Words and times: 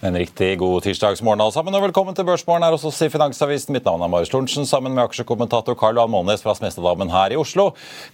En 0.00 0.16
riktig 0.16 0.54
god 0.58 0.80
tirsdagsmorgen 0.80 1.42
alle 1.44 1.52
sammen, 1.52 1.74
og 1.76 1.82
velkommen 1.84 2.16
til 2.16 2.24
Børsmorgen 2.24 2.64
her 2.64 2.72
hos 2.72 2.86
oss 2.88 3.02
i 3.04 3.10
Finansavisen. 3.12 3.74
Mitt 3.76 3.84
navn 3.84 4.00
er 4.00 4.08
Marius 4.08 4.30
Lorentzen, 4.32 4.64
sammen 4.64 4.94
med 4.96 5.02
aksjekommentator 5.02 5.74
Carl 5.76 5.98
Johan 5.98 6.08
Månes 6.08 6.40
fra 6.40 6.54
Smestadammen 6.56 7.10
her 7.12 7.34
i 7.34 7.36
Oslo. 7.36 7.66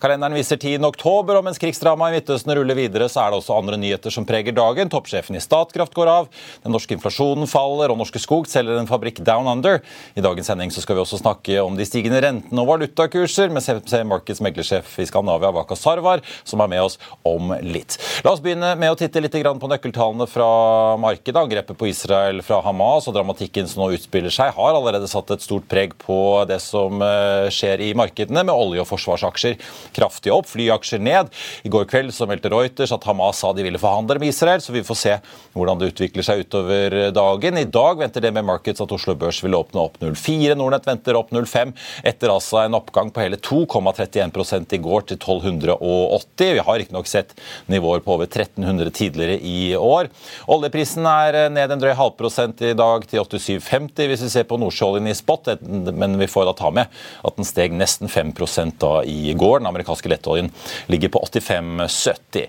Kalenderen 0.03 0.35
viser 0.35 0.59
10. 0.59 0.81
oktober, 0.89 1.39
og 1.39 1.45
mens 1.47 1.63
krigsdramaet 1.63 2.11
i 2.11 2.19
Midtøsten 2.19 2.51
ruller 2.59 2.75
videre, 2.75 3.07
så 3.07 3.21
er 3.23 3.31
det 3.31 3.39
også 3.39 3.55
andre 3.55 3.79
nyheter 3.79 4.11
som 4.11 4.27
preger 4.27 4.57
dagen. 4.57 4.91
Toppsjefen 4.91 5.39
i 5.39 5.43
Statkraft 5.45 5.95
går 5.95 6.11
av, 6.11 6.27
den 6.65 6.75
norske 6.75 6.97
inflasjonen 6.97 7.47
faller, 7.47 7.95
og 7.95 8.03
Norske 8.03 8.19
Skog 8.25 8.51
selger 8.51 8.83
en 8.83 8.91
fabrikk 8.91 9.23
Down 9.23 9.47
Under. 9.53 9.79
I 10.19 10.27
dagens 10.27 10.51
sending 10.51 10.75
så 10.75 10.83
skal 10.83 10.99
vi 10.99 11.05
også 11.05 11.23
snakke 11.23 11.61
om 11.63 11.79
de 11.79 11.87
stigende 11.87 12.19
rentene 12.27 12.67
og 12.67 12.73
valutakurser 12.73 13.55
med 13.55 13.63
CMC 13.63 14.03
Markets 14.11 14.43
meglersjef 14.43 14.99
i 14.99 15.07
Skandinavia, 15.07 15.55
Waka 15.55 15.79
Sarvar, 15.79 16.27
som 16.43 16.67
er 16.67 16.75
med 16.75 16.83
oss 16.89 16.99
om 17.23 17.55
litt. 17.63 18.01
La 18.27 18.35
oss 18.35 18.43
begynne 18.43 18.75
med 18.75 18.91
å 18.91 18.99
titte 18.99 19.23
litt 19.23 19.39
på 19.39 19.73
nøkkeltallene 19.77 20.27
fra 20.27 20.51
markedet. 20.99 21.47
Angrepet 21.47 21.76
på 21.79 21.89
Israel 21.91 22.43
fra 22.45 22.61
Hamas 22.65 23.07
og 23.09 23.17
dramatikken 23.17 23.69
som 23.71 23.85
nå 23.85 23.91
utspiller 23.97 24.33
seg, 24.33 24.53
har 24.57 24.77
allerede 24.77 25.09
satt 25.11 25.31
et 25.35 25.45
stort 25.45 25.69
preg 25.71 25.95
på 26.03 26.19
det 26.49 26.59
som 26.65 27.03
eh, 27.05 27.49
skjer 27.53 27.83
i 27.85 27.93
markedene, 27.99 28.45
med 28.47 28.55
olje- 28.55 28.83
og 28.83 28.89
forsvarsaksjer 28.91 29.59
kraftig 29.97 30.33
opp, 30.35 30.49
flyaksjer 30.51 31.03
ned. 31.03 31.33
I 31.67 31.73
går 31.73 31.89
kveld 31.91 32.15
så 32.15 32.29
meldte 32.29 32.53
Reuters 32.53 32.95
at 32.95 33.07
Hamas 33.09 33.43
sa 33.43 33.53
de 33.57 33.65
ville 33.67 33.81
forhandle 33.81 34.19
med 34.23 34.33
Israel, 34.33 34.63
så 34.65 34.75
vi 34.75 34.85
får 34.87 35.01
se 35.01 35.17
hvordan 35.57 35.81
det 35.81 35.91
utvikler 35.93 36.27
seg 36.27 36.45
utover 36.45 36.97
dagen. 37.15 37.61
I 37.61 37.69
dag 37.69 38.01
venter 38.01 38.25
det 38.25 38.33
med 38.37 38.47
Markets 38.49 38.83
at 38.85 38.93
Oslo 38.93 39.17
Børs 39.19 39.43
vil 39.45 39.57
åpne 39.59 39.83
opp 39.83 40.01
0,4. 40.03 40.57
Nordnett 40.59 40.89
venter 40.89 41.19
opp 41.19 41.33
0,5, 41.35 41.75
etter 42.07 42.33
altså 42.33 42.63
en 42.63 42.79
oppgang 42.79 43.13
på 43.13 43.25
hele 43.25 43.41
2,31 43.41 44.77
i 44.77 44.83
går 44.83 45.09
til 45.11 45.21
1280. 45.21 46.55
Vi 46.57 46.65
har 46.67 46.81
riktignok 46.81 47.11
sett 47.11 47.35
nivåer 47.73 48.03
på 48.05 48.15
over 48.17 48.29
1300 48.29 48.93
tidligere 48.97 49.39
i 49.41 49.75
år. 49.77 50.11
Oljeprisen 50.53 51.07
er 51.09 51.47
ned 51.53 51.66
ned 51.67 51.75
en 51.77 51.83
drøy 51.83 51.95
halvprosent 51.99 52.61
i 52.63 52.73
dag 52.79 53.05
til 53.11 53.23
87,50 53.25 54.07
hvis 54.11 54.23
vi 54.23 54.31
ser 54.31 54.47
på 54.47 54.59
nordsjøoljen 54.61 55.11
i 55.11 55.15
spot, 55.17 55.51
men 55.67 56.15
vi 56.21 56.29
får 56.31 56.47
da 56.49 56.55
ta 56.59 56.71
med 56.75 56.93
at 57.27 57.39
den 57.39 57.47
steg 57.47 57.75
nesten 57.75 58.11
5 58.11 58.33
da 58.79 58.93
i 59.03 59.35
går. 59.35 59.61
Den 59.61 59.71
amerikanske 59.71 60.11
lettoljen 60.11 60.51
ligger 60.87 61.11
på 61.15 61.23
85,70. 61.27 62.47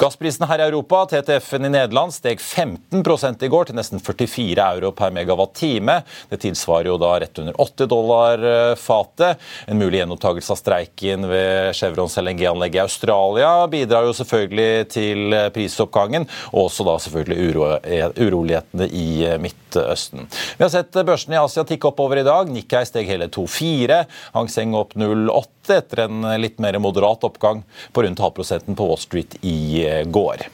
Gassprisen 0.00 0.46
her 0.50 0.62
i 0.62 0.66
Europa, 0.66 1.04
TTF-en 1.10 1.68
i 1.68 1.72
Nederland, 1.72 2.14
steg 2.14 2.42
15% 2.42 3.44
i 3.46 3.50
går 3.52 3.68
til 3.68 3.78
nesten 3.78 4.02
44 4.02 4.66
euro 4.76 4.92
per 4.96 5.14
megawatt-time. 5.14 6.00
Det 6.30 6.40
tilsvarer 6.42 6.90
jo 6.90 6.98
da 7.00 7.14
rett 7.22 7.38
under 7.42 7.60
80 7.62 7.90
dollar 7.92 8.46
fatet. 8.80 9.42
En 9.66 9.78
mulig 9.78 10.00
gjenopptakelse 10.00 10.54
av 10.54 10.60
streiken 10.60 11.28
ved 11.30 11.76
Chevrons 11.76 12.18
LNG-anlegg 12.22 12.78
i 12.78 12.82
Australia 12.82 13.52
bidrar 13.70 14.08
jo 14.08 14.16
selvfølgelig 14.16 14.88
til 14.96 15.38
prisoppgangen, 15.54 16.26
og 16.52 16.66
også 16.66 16.86
da 16.86 16.98
selvfølgelig 17.02 17.50
uro, 17.52 17.70
urolighet 18.16 18.55
urolighetene 18.56 18.88
i 18.88 19.24
eh, 19.26 19.38
Midtøsten. 19.38 20.26
Vi 20.56 20.64
har 20.64 20.70
sett 20.72 20.92
børsene 20.92 21.36
i 21.36 21.40
Asia 21.40 21.64
tikke 21.64 21.90
oppover 21.90 22.20
i 22.20 22.26
dag. 22.26 22.48
Nikkei 22.50 22.84
steg 22.86 23.08
hele 23.08 23.28
2,4. 23.28 24.04
Hang 24.34 24.48
Seng 24.48 24.74
opp 24.74 24.94
0,8 24.94 25.76
etter 25.76 26.06
en 26.06 26.26
litt 26.40 26.58
mer 26.58 26.78
moderat 26.78 27.24
oppgang 27.24 27.64
på 27.92 28.02
rundt 28.02 28.22
halvprosenten 28.22 28.76
på 28.76 28.86
Wall 28.88 29.00
Street 29.00 29.38
i 29.42 29.84
eh, 29.86 30.04
går. 30.06 30.48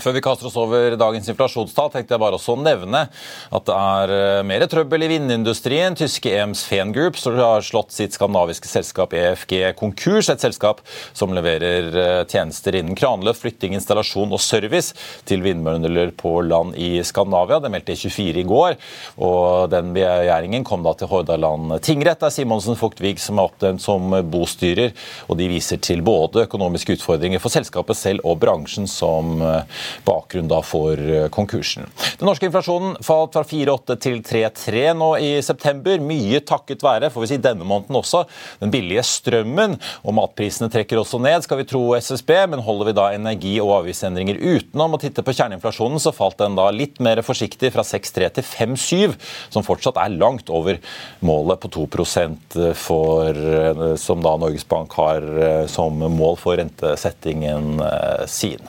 Før 0.00 0.14
vi 0.16 0.22
kaster 0.24 0.48
oss 0.48 0.56
over 0.56 0.94
dagens 0.96 1.28
inflasjonstall, 1.28 1.90
tenkte 1.92 2.14
jeg 2.14 2.22
bare 2.22 2.38
også 2.38 2.54
å 2.56 2.60
nevne 2.60 3.02
at 3.52 3.66
det 3.68 3.76
er 3.76 4.12
eh, 4.14 4.42
mer 4.46 4.64
trøbbel 4.70 5.04
i 5.04 5.10
vindindustrien. 5.12 5.96
Tyske 5.98 6.32
EMS 6.38 6.62
Fehn 6.68 6.94
Group 6.96 7.18
har 7.36 7.64
slått 7.66 7.92
sitt 7.92 8.16
skandinaviske 8.16 8.70
selskap 8.70 9.12
EFG 9.16 9.74
konkurs. 9.78 10.30
Et 10.32 10.40
selskap 10.40 10.80
som 11.12 11.34
leverer 11.36 11.90
eh, 11.92 12.22
tjenester 12.30 12.78
innen 12.78 12.96
kranløft, 12.98 13.42
flytting, 13.44 13.76
installasjon 13.76 14.32
og 14.32 14.40
service 14.40 14.96
til 15.28 15.44
vindmøller 15.44 16.14
på 16.16 16.38
land 16.48 16.76
i 16.80 17.02
Skandinavia. 17.06 17.60
Det 17.60 17.72
meldte 17.72 17.96
E24 17.96 18.40
i 18.40 18.46
går. 18.48 18.78
og 19.20 19.70
Den 19.72 19.92
begjæringen 19.96 20.64
kom 20.64 20.84
da 20.86 20.94
til 20.96 21.10
Hordaland 21.12 21.76
tingrett, 21.84 22.22
der 22.24 22.32
Simonsen 22.32 22.78
Fugtvig 22.80 23.18
som 23.20 23.40
er 23.40 23.50
oppnevnt 23.50 23.84
som 23.84 24.16
bostyrer. 24.32 24.94
og 25.28 25.36
De 25.40 25.50
viser 25.52 25.80
til 25.84 26.00
både 26.06 26.46
økonomiske 26.48 26.96
utfordringer 26.96 27.42
for 27.42 27.52
selskapet 27.52 27.98
selv 27.98 28.24
og 28.24 28.40
bransjen 28.40 28.88
som 28.90 29.40
eh, 29.44 29.80
bakgrunn 30.06 30.50
da 30.50 30.60
for 30.66 30.98
eh, 30.98 31.28
konkursen. 31.32 31.88
Den 32.20 32.28
norske 32.28 32.48
inflasjonen 32.48 32.96
falt 33.04 33.36
fra 33.36 33.44
4,8 33.46 33.96
til 34.02 34.20
3,3 34.26 34.84
nå 34.98 35.10
i 35.22 35.30
september. 35.44 36.00
Mye 36.04 36.42
takket 36.46 36.84
være 36.84 37.10
får 37.12 37.24
vi 37.24 37.30
si 37.32 37.40
denne 37.42 37.66
måneden 37.66 37.98
også, 38.00 38.24
den 38.60 38.72
billige 38.72 39.04
strømmen. 39.06 39.78
og 40.04 40.16
Matprisene 40.16 40.70
trekker 40.72 41.00
også 41.00 41.20
ned, 41.22 41.44
skal 41.44 41.60
vi 41.60 41.68
tro 41.68 41.82
SSB, 41.96 42.32
men 42.52 42.64
holder 42.64 42.90
vi 42.90 42.96
da 42.96 43.08
energi- 43.14 43.58
og 43.62 43.74
avgiftsendringer 43.80 44.40
utenom 44.40 44.96
å 44.96 45.00
titte 45.00 45.24
på 45.26 45.34
kjerneinflasjonen, 45.36 46.00
så 46.02 46.14
falt 46.14 46.38
den 46.40 46.58
da 46.58 46.68
litt 46.74 47.00
mer 47.02 47.22
forsiktig 47.26 47.72
fra 47.74 47.84
6,3 47.86 48.30
til 48.38 48.46
5,7, 48.46 49.16
som 49.52 49.66
fortsatt 49.66 50.00
er 50.00 50.16
langt 50.16 50.50
over 50.52 50.80
målet 51.24 51.60
på 51.62 51.70
2 51.76 51.86
for, 52.76 53.30
eh, 53.30 53.96
som 53.96 54.22
da 54.22 54.36
Norges 54.40 54.66
Bank 54.68 54.92
har 54.98 55.22
eh, 55.22 55.66
som 55.70 55.98
mål 56.00 56.36
for 56.40 56.56
rentesettingen 56.60 57.80
sin. 58.30 58.60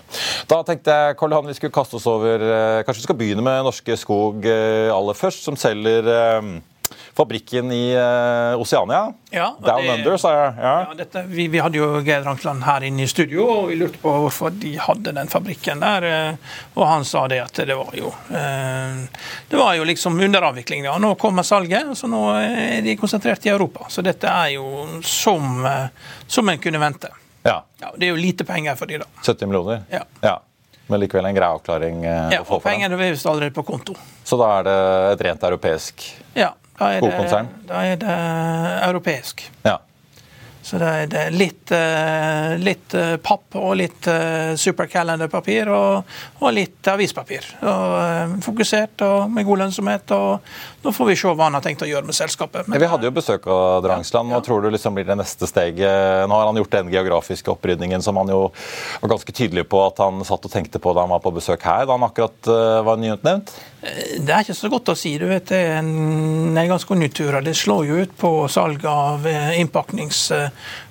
Da 0.50 0.62
tenkte 0.68 0.94
jeg 0.94 1.11
Karl 1.18 1.32
Johan, 1.32 1.48
vi 1.48 1.54
skulle 1.54 1.72
kaste 1.72 1.96
oss 1.96 2.08
over 2.08 2.40
eh, 2.40 2.84
Kanskje 2.84 3.02
vi 3.02 3.08
skal 3.10 3.18
begynne 3.20 3.46
med 3.46 3.64
Norske 3.66 3.98
Skog 3.98 4.46
eh, 4.46 4.90
aller 4.94 5.18
først, 5.18 5.44
som 5.46 5.58
selger 5.60 6.08
eh, 6.08 6.52
fabrikken 7.16 7.72
i 7.72 7.96
Oceania. 8.60 9.14
Ja, 9.30 9.56
Down 9.60 9.86
det, 9.86 9.94
Under, 9.94 10.18
sa 10.20 10.32
jeg. 10.36 10.54
Ja. 10.58 10.72
Ja, 10.88 10.96
dette, 10.98 11.24
vi, 11.28 11.46
vi, 11.52 11.60
hadde 11.64 11.80
jo 11.80 11.88
Geir 12.04 12.24
Rankland 12.26 12.64
her 12.64 12.84
inne 12.88 13.06
i 13.06 13.08
studio, 13.08 13.46
og 13.48 13.70
vi 13.70 13.78
lurte 13.80 14.00
på 14.02 14.12
hvorfor 14.24 14.52
de 14.56 14.74
hadde 14.80 15.14
den 15.16 15.32
fabrikken 15.32 15.84
der. 15.84 16.08
Og 16.74 16.84
han 16.88 17.08
sa 17.08 17.24
det 17.32 17.40
at 17.44 17.64
det 17.68 17.78
var 17.80 17.96
jo 17.96 18.12
Det 18.28 19.60
var 19.60 19.76
jo 19.80 19.88
liksom 19.88 20.20
underavvikling. 20.20 20.88
Ja. 20.88 20.98
Nå 21.04 21.14
kommer 21.20 21.48
salget, 21.48 21.94
så 22.00 22.12
nå 22.12 22.26
er 22.42 22.84
de 22.84 22.98
konsentrert 23.00 23.48
i 23.48 23.54
Europa. 23.54 23.88
Så 23.92 24.04
dette 24.04 24.28
er 24.28 24.56
jo 24.58 24.88
som, 25.04 25.64
som 26.28 26.52
en 26.52 26.64
kunne 26.64 26.80
vente. 26.80 27.12
Ja. 27.44 27.62
ja. 27.80 27.92
Det 27.96 28.08
er 28.08 28.16
jo 28.16 28.20
lite 28.20 28.48
penger 28.48 28.80
for 28.80 28.92
de 28.92 29.04
da. 29.04 29.12
70 29.24 29.48
millioner? 29.52 29.84
Ja. 29.92 30.04
ja 30.22 30.40
men 30.88 31.00
likevel 31.04 31.30
en 31.30 31.38
grei 31.38 31.52
avklaring 31.52 32.04
eh, 32.06 32.34
ja, 32.36 32.42
å 32.42 32.48
få 32.48 32.58
for 32.58 32.70
Pengene 32.70 32.98
er 32.98 33.14
visst 33.14 33.28
allerede 33.30 33.56
på 33.56 33.64
konto. 33.68 33.96
Så 34.24 34.40
da 34.40 34.50
er 34.60 34.68
det 34.68 34.80
et 35.14 35.24
rent 35.30 35.46
europeisk 35.52 36.08
ja, 36.34 36.52
da 36.80 36.92
er 36.96 37.04
skogkonsern? 37.04 37.54
Det, 37.62 37.70
da 37.72 37.86
er 37.86 38.02
det 38.02 38.18
europeisk. 38.90 39.46
Ja. 39.68 39.78
Så 40.62 40.78
det 40.78 40.88
er, 40.88 41.08
det 41.10 41.22
er 41.26 41.34
litt, 41.34 41.72
eh, 41.74 42.52
litt, 42.62 42.94
eh, 42.94 43.16
papp 43.24 43.58
og 43.58 43.74
litt 43.80 44.06
eh, 44.10 44.54
supercalenderpapir 44.62 45.72
og, 45.74 46.12
og, 46.38 46.50
litt 46.54 46.86
avispapir. 46.92 47.48
Og, 47.66 48.36
fokusert 48.46 49.02
og 49.08 49.32
med 49.34 49.48
god 49.48 49.64
lønnsomhet. 49.64 50.14
og 50.14 50.86
Nå 50.86 50.94
får 50.94 51.10
vi 51.10 51.16
se 51.18 51.34
hva 51.34 51.48
han 51.48 51.58
har 51.58 51.66
tenkt 51.66 51.82
å 51.86 51.90
gjøre 51.90 52.06
med 52.06 52.18
selskapet. 52.18 52.70
Men, 52.70 52.80
vi 52.82 52.90
hadde 52.92 53.10
jo 53.10 53.14
besøk 53.16 53.48
av 53.50 53.82
Drangsland. 53.86 54.30
Hva 54.30 54.38
ja. 54.38 54.46
tror 54.46 54.62
du 54.62 54.70
liksom 54.74 54.98
blir 54.98 55.08
det 55.10 55.18
neste 55.18 55.50
steget? 55.50 56.30
Nå 56.30 56.38
har 56.38 56.52
han 56.52 56.62
gjort 56.62 56.78
den 56.78 56.94
geografiske 56.94 57.54
opprydningen 57.54 58.06
som 58.06 58.22
han 58.22 58.30
jo 58.30 58.44
var 59.02 59.16
ganske 59.16 59.34
tydelig 59.34 59.66
på 59.72 59.82
at 59.88 60.02
han 60.04 60.22
satt 60.28 60.46
og 60.46 60.54
tenkte 60.54 60.82
på 60.82 60.94
da 60.94 61.08
han 61.08 61.14
var 61.14 61.26
på 61.26 61.34
besøk 61.34 61.66
her, 61.66 61.88
da 61.90 61.98
han 61.98 62.06
akkurat 62.06 62.54
var 62.86 63.02
nyutnevnt? 63.02 63.54
Det 63.82 64.30
er 64.30 64.44
ikke 64.44 64.54
så 64.58 64.70
godt 64.70 64.94
å 64.94 64.98
si. 64.98 65.16
du 65.18 65.26
vet, 65.26 65.48
Det 65.50 65.58
er 65.58 65.80
en 65.82 66.54
nedgangskonjunktur. 66.54 67.40
Det 67.42 67.58
slår 67.58 67.88
jo 67.90 68.02
ut 68.06 68.18
på 68.18 68.34
salg 68.52 68.86
av 68.86 69.26
innpaknings 69.58 70.28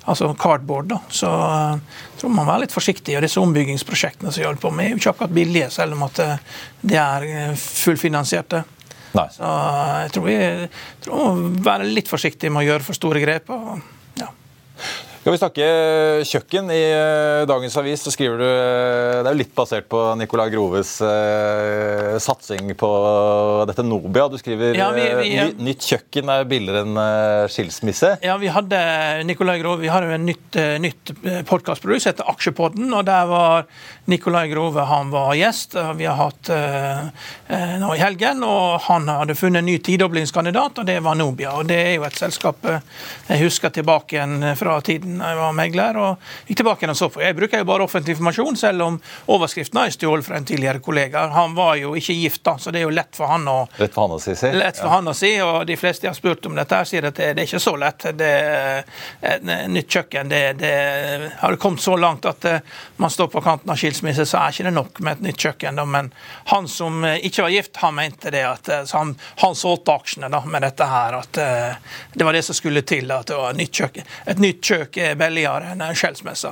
altså 0.09 0.31
cardboard. 0.39 0.89
da. 0.91 0.99
Så 1.09 1.29
jeg 1.29 1.79
eh, 1.79 2.03
tror 2.19 2.33
man 2.33 2.45
må 2.45 2.51
være 2.51 2.65
litt 2.65 2.75
forsiktig. 2.75 3.15
og 3.17 3.25
Disse 3.25 3.41
ombyggingsprosjektene 3.41 4.33
som 4.33 4.45
holder 4.45 4.61
på 4.63 4.73
med, 4.75 4.85
er 4.85 4.95
jo 4.95 5.01
ikke 5.01 5.15
akkurat 5.15 5.35
billige, 5.37 5.69
selv 5.73 5.97
om 5.97 6.05
at 6.07 6.21
eh, 6.23 6.59
de 6.81 6.99
er 7.01 7.27
eh, 7.29 7.55
fullfinansierte. 7.59 8.63
Nei. 9.11 9.27
Så 9.35 9.53
jeg 10.05 10.11
tror 10.15 10.27
vi 10.27 10.37
tror 11.03 11.23
må 11.41 11.55
være 11.65 11.89
litt 11.89 12.11
forsiktige 12.11 12.53
med 12.53 12.63
å 12.63 12.69
gjøre 12.69 12.87
for 12.87 12.97
store 12.97 13.23
grep. 13.23 13.51
og 13.51 13.81
ja. 14.21 14.29
Skal 15.21 15.35
vi 15.35 15.37
snakke 15.37 15.65
kjøkken? 16.25 16.69
I 16.73 16.79
eh, 16.81 17.43
dagens 17.45 17.75
avis 17.77 18.01
så 18.01 18.09
skriver 18.09 18.39
du 18.41 18.45
eh, 18.47 19.19
Det 19.21 19.29
er 19.29 19.35
jo 19.35 19.37
litt 19.37 19.51
basert 19.53 19.85
på 19.91 19.99
Nicolai 20.17 20.47
Groves 20.49 20.95
eh, 21.05 22.15
satsing 22.17 22.71
på 22.73 22.89
dette 23.69 23.85
Nobia. 23.85 24.25
Du 24.33 24.39
skriver 24.41 24.73
ja, 24.79 24.87
vi, 24.95 25.03
vi, 25.19 25.27
ja. 25.35 25.43
nytt 25.61 25.85
kjøkken 25.85 26.31
er 26.33 26.47
billigere 26.49 26.81
enn 26.87 26.97
skilsmisse. 27.53 28.15
Ja, 28.25 28.39
vi 28.41 28.49
hadde 28.49 28.79
Nicolai 29.29 29.59
Grove, 29.61 29.83
vi 29.83 29.91
har 29.93 30.07
jo 30.07 30.15
en 30.15 30.25
nytt, 30.25 30.57
nytt 30.81 31.13
podkastprodukt 31.45 32.01
som 32.01 32.15
heter 32.15 32.33
Aksjepodden. 32.33 32.89
og 32.89 33.05
Der 33.05 33.29
var 33.29 33.69
Nicolai 34.09 34.47
Grove 34.49 34.87
han 34.89 35.13
var 35.13 35.35
gjest. 35.37 35.77
Vi 36.01 36.09
har 36.09 36.17
hatt 36.17 36.49
nå 37.77 37.93
i 37.93 38.01
helgen. 38.01 38.41
og 38.47 38.81
Han 38.87 39.05
hadde 39.11 39.37
funnet 39.37 39.61
en 39.61 39.69
ny 39.69 39.77
tidoblingskandidat, 39.85 40.81
og 40.81 40.89
det 40.89 40.97
var 41.05 41.21
Nobia. 41.21 41.53
og 41.61 41.69
Det 41.69 41.77
er 41.77 41.93
jo 41.99 42.09
et 42.09 42.17
selskap 42.17 42.65
jeg 42.65 43.45
husker 43.45 43.69
tilbake 43.77 44.17
igjen 44.17 44.55
fra 44.57 44.81
tiden 44.81 45.10
jeg 45.19 45.39
var 45.41 45.57
megler. 45.57 45.97
og 45.97 46.31
gikk 46.47 46.61
tilbake 46.61 46.89
og 46.89 46.97
så 46.97 47.09
på. 47.09 47.21
Jeg 47.21 47.35
bruker 47.35 47.61
jo 47.61 47.67
bare 47.67 47.87
offentlig 47.87 48.15
informasjon, 48.15 48.57
selv 48.57 48.85
om 48.85 48.99
overskriften 49.31 49.81
er 49.81 49.93
stjålet 49.95 50.25
fra 50.25 50.37
en 50.39 50.47
tidligere 50.47 50.79
kollega. 50.79 51.27
Han 51.35 51.55
var 51.57 51.75
jo 51.81 51.95
ikke 51.99 52.15
gift, 52.17 52.43
da, 52.47 52.57
så 52.57 52.71
det 52.71 52.81
er 52.81 52.87
jo 52.87 52.95
lett 52.95 53.15
for 53.15 53.31
han 53.31 53.47
å 53.47 53.59
Lett 53.77 53.93
for 53.93 54.05
han 54.07 54.17
å 54.17 54.19
si, 54.21 54.35
si. 54.35 54.51
Lett 54.55 54.79
for 54.79 54.89
ja. 54.89 54.95
han 54.97 55.07
å 55.07 55.15
si, 55.17 55.31
og 55.41 55.65
de 55.67 55.77
fleste 55.79 56.07
jeg 56.07 56.13
har 56.13 56.17
spurt 56.17 56.45
om 56.49 56.57
dette, 56.57 56.81
sier 56.89 57.07
at 57.09 57.17
det, 57.17 57.31
det 57.37 57.43
er 57.43 57.49
ikke 57.49 57.61
så 57.63 57.75
lett. 57.79 58.07
Det, 58.17 58.31
et 59.21 59.45
nytt 59.71 59.91
kjøkken 59.91 60.31
det, 60.31 60.41
det 60.61 61.31
har 61.39 61.55
kommet 61.55 61.81
så 61.81 61.97
langt 61.97 62.25
at 62.25 62.45
eh, 62.45 62.59
man 62.95 63.09
står 63.09 63.27
på 63.27 63.41
kanten 63.41 63.71
av 63.71 63.79
skilsmisse, 63.79 64.25
så 64.25 64.41
er 64.41 64.53
ikke 64.53 64.67
det 64.69 64.75
nok 64.75 64.99
med 64.99 65.19
et 65.19 65.25
nytt 65.27 65.45
kjøkken. 65.45 65.79
Da. 65.79 65.85
Men 65.85 66.11
han 66.51 66.67
som 66.71 67.03
eh, 67.07 67.19
ikke 67.27 67.45
var 67.47 67.55
gift, 67.55 67.77
han 67.83 67.97
mente 67.97 68.33
det 68.33 68.43
at 68.47 68.69
eh, 68.71 68.83
han, 68.93 69.15
han 69.43 69.57
solgte 69.57 69.95
aksjene 69.95 70.31
da, 70.31 70.43
med 70.45 70.65
dette 70.65 70.87
her. 70.91 71.19
At 71.21 71.39
det 72.13 72.25
var 72.25 72.35
det 72.35 72.43
som 72.45 72.57
skulle 72.57 72.83
til. 72.87 73.11
at 73.11 73.27
det 73.27 73.37
var 73.37 73.51
et 73.51 73.61
nytt 73.61 73.81
kjøkken. 73.81 74.11
Et 74.33 74.41
nytt 74.41 74.61
kjøkken 74.65 75.00
er 75.09 75.17
billigere 75.19 75.73
enn 75.73 75.83
en 75.85 75.97
skjellsmesse. 75.97 76.51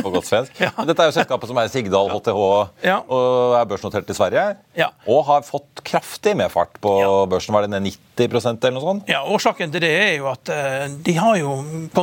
På 0.00 0.10
godt 0.14 0.28
svensk. 0.28 0.56
Ja. 0.60 0.72
Dette 0.88 1.04
er 1.04 1.10
jo 1.10 1.16
selskapet 1.16 1.50
som 1.50 1.60
er 1.62 1.70
Sigdal 1.72 2.10
HTH 2.12 2.40
ja. 2.86 2.98
og 3.06 3.56
er 3.58 3.68
børsnotert 3.70 4.10
i 4.10 4.16
Sverige. 4.16 4.46
Ja. 4.78 4.90
Og 5.10 5.24
har 5.28 5.46
fått 5.46 5.84
kraftig 5.86 6.36
medfart 6.40 6.80
på 6.82 6.94
børsen. 7.30 7.54
Var 7.56 7.66
det 7.66 7.74
ned 7.76 7.90
90% 8.18 8.66
eller 8.66 8.76
noe 8.78 8.86
sånt? 8.86 9.10
Ja, 9.10 9.22
Årsaken 9.30 9.72
til 9.74 9.84
det 9.84 9.94
er 10.00 10.12
jo 10.18 10.28
at 10.32 10.52
eh, 10.54 10.88
de, 11.06 11.16
har 11.20 11.38
jo, 11.40 11.56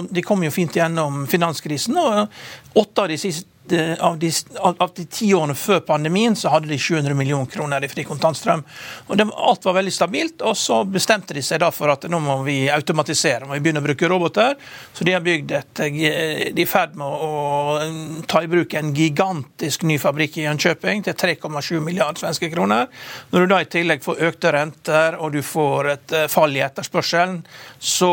de 0.10 0.26
kom 0.26 0.46
jo 0.46 0.54
fint 0.54 0.80
gjennom 0.80 1.26
finanskrisen. 1.30 1.98
og 1.98 2.78
åtte 2.78 3.06
av 3.06 3.12
de 3.12 3.20
siste 3.22 3.57
av 3.74 4.18
de, 4.20 4.32
av 4.60 4.92
de, 4.96 5.06
ti 5.06 5.30
årene 5.36 5.56
før 5.58 5.80
pandemien 5.88 6.36
så 6.36 6.52
hadde 6.54 6.70
de 6.72 6.78
700 6.80 7.16
millioner 7.18 7.50
kroner 7.52 7.84
i 7.84 7.90
fri 7.92 8.06
kontantstrøm. 8.08 8.64
Og 9.08 9.20
det, 9.20 9.28
Alt 9.48 9.68
var 9.68 9.78
veldig 9.78 9.94
stabilt, 9.94 10.42
og 10.46 10.58
så 10.58 10.82
bestemte 10.88 11.36
de 11.38 11.44
seg 11.46 11.62
da 11.64 11.70
for 11.74 11.92
at 11.94 12.08
nå 12.10 12.20
må 12.24 12.40
vi 12.46 12.58
automatisere. 12.72 13.46
må 13.46 13.58
vi 13.58 13.64
begynne 13.66 13.84
å 13.84 13.88
bruke 13.88 14.10
roboter. 14.10 14.56
Så 14.94 15.08
de 15.08 15.14
har 15.16 15.24
bygd 15.26 15.54
et, 15.58 15.84
de 15.84 16.08
er 16.10 16.62
i 16.64 16.68
ferd 16.68 16.98
med 17.00 17.08
å, 17.08 18.22
ta 18.28 18.42
i 18.44 18.52
bruk 18.52 18.74
en 18.78 18.94
gigantisk 18.96 19.84
ny 19.88 19.98
fabrikk 20.02 20.38
i 20.38 20.48
Jönköping 20.48 21.04
til 21.06 21.18
3,7 21.18 21.80
milliarder 21.84 22.24
svenske 22.24 22.50
kroner. 22.54 22.88
Når 23.32 23.46
du 23.46 23.54
da 23.54 23.62
i 23.62 23.70
tillegg 23.72 24.04
får 24.06 24.24
økte 24.30 24.54
renter 24.56 25.20
og 25.22 25.36
du 25.36 25.42
får 25.46 25.92
et 25.94 26.18
eh, 26.18 26.28
fall 26.32 26.56
i 26.56 26.64
etterspørselen, 26.66 27.40
så 27.80 28.12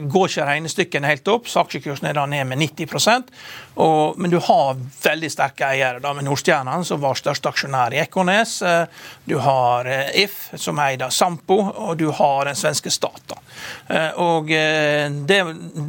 går 0.00 0.30
ikke 0.30 0.48
regnestykkene 0.48 1.10
helt 1.10 1.28
opp. 1.32 1.48
Aksjekursen 1.64 2.08
er 2.08 2.16
da 2.18 2.26
ned 2.28 2.48
med 2.50 2.60
90% 2.60 3.30
og, 3.74 4.18
Men 4.18 4.30
du 4.30 4.38
har 4.38 4.73
veldig 4.76 5.30
sterke 5.32 5.68
eiere, 5.68 6.00
da, 6.02 6.12
med 6.16 6.26
Nordstjernen, 6.26 6.84
som 6.86 7.02
var 7.02 7.18
største 7.18 7.50
aksjonær 7.50 7.94
i 7.94 8.00
Ekornes. 8.02 8.56
Eh, 8.62 9.06
du 9.24 9.36
har 9.42 9.88
eh, 9.90 10.10
If, 10.24 10.50
som 10.60 10.80
eier 10.82 11.10
Sampo, 11.14 11.58
og 11.86 11.96
du 12.00 12.08
har 12.14 12.48
den 12.48 12.58
svenske 12.58 12.92
stat. 12.92 13.36
Eh, 13.88 14.10
og 14.20 14.50
det, 14.50 15.40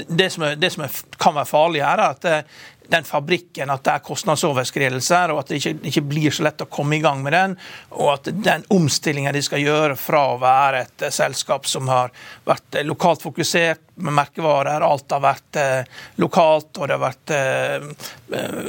det, 0.07 0.29
som, 0.33 0.47
er, 0.47 0.55
det 0.59 0.71
som 0.73 0.85
kan 1.17 1.35
være 1.37 1.49
farlig 1.49 1.83
her, 1.85 2.01
er 2.01 2.15
at 2.15 2.55
den 2.89 3.05
fabrikken 3.07 3.71
at 3.73 3.83
det 3.85 3.93
er 3.95 4.03
kostnadsoverskridelser, 4.05 5.33
og 5.33 5.41
at 5.41 5.51
det 5.51 5.59
ikke, 5.61 5.73
ikke, 5.89 6.03
blir 6.05 6.35
så 6.35 6.45
lett 6.45 6.61
å 6.61 6.69
komme 6.69 6.97
i 6.97 7.01
gang 7.03 7.23
med 7.25 7.33
den. 7.33 7.55
Og 7.97 8.11
at 8.13 8.29
den 8.45 8.65
omstillingen 8.73 9.33
de 9.33 9.41
skal 9.45 9.63
gjøre 9.63 9.97
fra 9.99 10.21
å 10.33 10.39
være 10.41 10.85
et 10.85 11.07
selskap 11.13 11.65
som 11.69 11.89
har 11.89 12.13
vært 12.45 12.81
lokalt 12.85 13.25
fokusert, 13.25 13.84
merkevarer. 13.95 14.81
Alt 14.81 15.12
har 15.12 15.21
vært 15.24 15.59
eh, 15.59 16.00
lokalt, 16.21 16.71
og 16.77 16.88
det 16.88 16.95
har 16.97 17.03
vært 17.03 17.33
eh, 17.36 17.88
eh, 18.36 18.59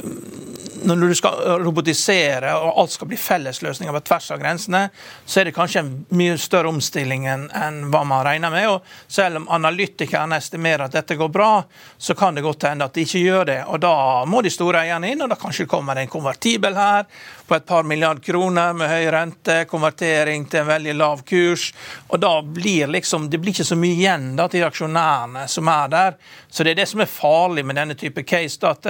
Når 0.87 1.03
du 1.03 1.15
skal 1.17 1.59
robotisere 1.63 2.53
og 2.55 2.81
alt 2.83 2.93
skal 2.93 3.09
bli 3.09 3.19
fellesløsninger 3.19 3.95
på 3.97 4.03
tvers 4.07 4.29
av 4.31 4.41
grensene, 4.41 4.83
så 5.25 5.41
er 5.41 5.49
det 5.49 5.55
kanskje 5.57 5.83
en 5.83 5.91
mye 6.15 6.37
større 6.39 6.71
omstilling 6.71 7.25
enn, 7.27 7.47
enn 7.51 7.81
hva 7.91 8.03
man 8.07 8.23
regner 8.27 8.53
med. 8.53 8.69
og 8.71 9.11
Selv 9.11 9.41
om 9.41 9.49
analytikerne 9.57 10.39
estimerer 10.39 10.87
at 10.87 10.95
dette 10.95 11.17
går 11.19 11.31
bra, 11.33 11.51
så 11.97 12.15
kan 12.15 12.37
det 12.37 12.45
godt 12.45 12.69
hende 12.69 12.87
at 12.87 12.95
de 12.95 13.07
ikke 13.07 13.25
gjør 13.25 13.49
det. 13.51 13.59
og 13.67 13.81
Da 13.83 13.95
må 14.29 14.41
de 14.45 14.53
store 14.53 14.85
eierne 14.85 15.11
inn, 15.11 15.25
og 15.25 15.33
da 15.33 15.39
kanskje 15.39 15.67
kommer 15.69 15.97
det 15.97 16.07
en 16.07 16.15
konvertibel 16.17 16.77
her 16.77 17.07
på 17.47 17.55
et 17.55 17.65
par 17.65 17.83
milliard 17.87 18.19
kroner 18.23 18.73
med 18.77 18.89
høy 18.91 19.07
rente, 19.13 19.57
konvertering 19.69 20.45
til 20.51 20.61
en 20.61 20.69
veldig 20.71 20.95
lav 20.97 21.23
kurs. 21.27 21.71
og 22.07 22.19
da 22.19 22.41
blir 22.41 22.87
liksom, 22.87 23.29
Det 23.29 23.37
blir 23.37 23.53
ikke 23.53 23.63
så 23.63 23.75
mye 23.75 23.95
igjen 23.95 24.35
da 24.35 24.47
til 24.47 24.65
aksjonærene 24.67 25.47
som 25.47 25.67
er 25.67 25.87
der. 25.87 26.17
Så 26.49 26.63
det 26.63 26.71
er 26.71 26.81
det 26.81 26.89
som 26.89 27.01
er 27.01 27.11
farlig 27.11 27.65
med 27.65 27.75
denne 27.75 27.95
type 27.95 28.23
case. 28.23 28.59
Da, 28.59 28.71
at 28.71 28.85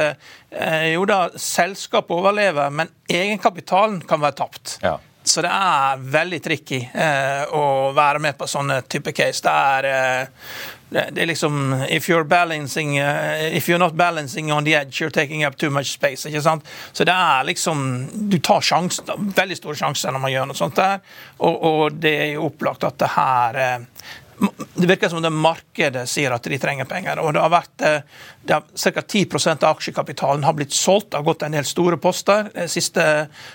eh, 0.51 0.94
jo 0.94 1.06
da, 1.06 1.30
selskapet 1.36 2.15
overlever, 2.15 2.69
men 2.69 2.89
egenkapitalen 3.09 4.01
kan 4.07 4.21
være 4.21 4.39
tapt. 4.44 4.80
Ja. 4.81 4.98
Så 5.27 5.42
det 5.44 5.51
er 5.51 6.03
veldig 6.13 6.39
tricky 6.44 6.80
eh, 6.94 7.44
å 7.51 7.92
være 7.95 8.21
med 8.24 8.38
på 8.39 8.48
sånne 8.48 8.80
type 8.88 9.12
case. 9.12 9.44
Det 9.44 9.51
er, 9.51 9.88
eh, 9.92 10.76
det 10.89 11.22
er 11.22 11.28
liksom 11.28 11.74
if 11.89 12.07
you're, 12.10 12.24
balancing, 12.24 13.00
uh, 13.00 13.56
if 13.56 13.68
you're 13.68 13.80
not 13.80 13.95
balancing 13.95 14.51
on 14.51 14.63
the 14.63 14.75
edge, 14.75 15.01
you're 15.01 15.12
taking 15.12 15.44
up 15.44 15.57
too 15.57 15.69
much 15.69 15.92
space. 15.92 16.25
ikke 16.25 16.42
sant? 16.42 16.63
Så 16.94 17.04
det 17.04 17.13
er 17.13 17.44
liksom 17.44 18.07
Du 18.30 18.39
tar 18.39 18.62
sjans, 18.62 19.01
veldig 19.36 19.57
store 19.57 19.75
sjanser 19.75 20.16
når 20.16 20.24
man 20.24 20.31
gjør 20.31 20.48
noe 20.48 20.60
sånt 20.60 20.80
der. 20.80 21.04
Og, 21.39 21.60
og 21.63 22.00
det 22.00 22.16
er 22.22 22.31
jo 22.38 22.48
opplagt 22.48 22.88
at 22.88 23.00
det 23.00 23.12
her 23.18 23.60
uh, 23.60 24.07
det 24.74 24.88
virker 24.88 25.10
som 25.10 25.22
det 25.22 25.30
markedet 25.34 26.03
sier 26.10 26.34
at 26.34 26.46
de 26.46 26.58
trenger 26.62 26.86
penger. 26.86 27.20
og 27.20 27.34
det 27.34 27.41
har 27.41 27.50
vært 27.50 27.86
eh, 27.86 28.01
Ca. 28.48 29.01
10% 29.01 29.63
av 29.63 29.75
aksjekapitalen 29.75 30.44
har 30.44 30.53
blitt 30.53 30.74
solgt. 30.74 31.10
Det 31.12 31.17
har 31.17 31.25
gått 31.25 31.44
en 31.44 31.58
del 31.58 31.65
store 31.65 31.98
poster 31.98 32.51
de 32.53 32.67
siste 32.72 33.03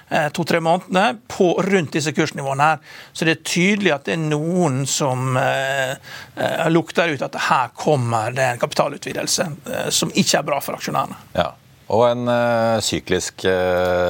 eh, 0.09 0.29
to-tre 0.35 0.61
månedene 0.61 1.23
på 1.31 1.53
rundt 1.63 1.95
disse 1.95 2.13
kursnivåene. 2.13 2.63
her. 2.73 2.99
Så 3.13 3.25
det 3.25 3.37
er 3.37 3.47
tydelig 3.47 3.95
at 3.95 4.05
det 4.09 4.17
er 4.17 4.27
noen 4.27 4.83
som 4.87 5.37
eh, 5.39 5.95
eh 6.37 6.69
lukter 6.73 7.15
ut 7.15 7.23
at 7.23 7.41
her 7.49 7.73
kommer 7.79 8.35
det 8.35 8.45
en 8.45 8.63
kapitalutvidelse 8.63 9.49
eh, 9.71 9.89
som 9.91 10.11
ikke 10.15 10.39
er 10.39 10.47
bra 10.51 10.61
for 10.61 10.79
aksjonærene. 10.79 11.19
Ja. 11.39 11.53
Og 11.93 12.07
en 12.09 12.29
eh, 12.29 12.79
syklisk 12.83 13.47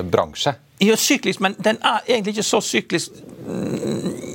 bransje. 0.09 0.55
Ja, 0.83 0.97
syklisk, 0.99 1.41
men 1.45 1.55
den 1.62 1.79
er 1.79 2.03
egentlig 2.09 2.37
ikke 2.37 2.49
så 2.49 2.61
syklisk 2.65 3.23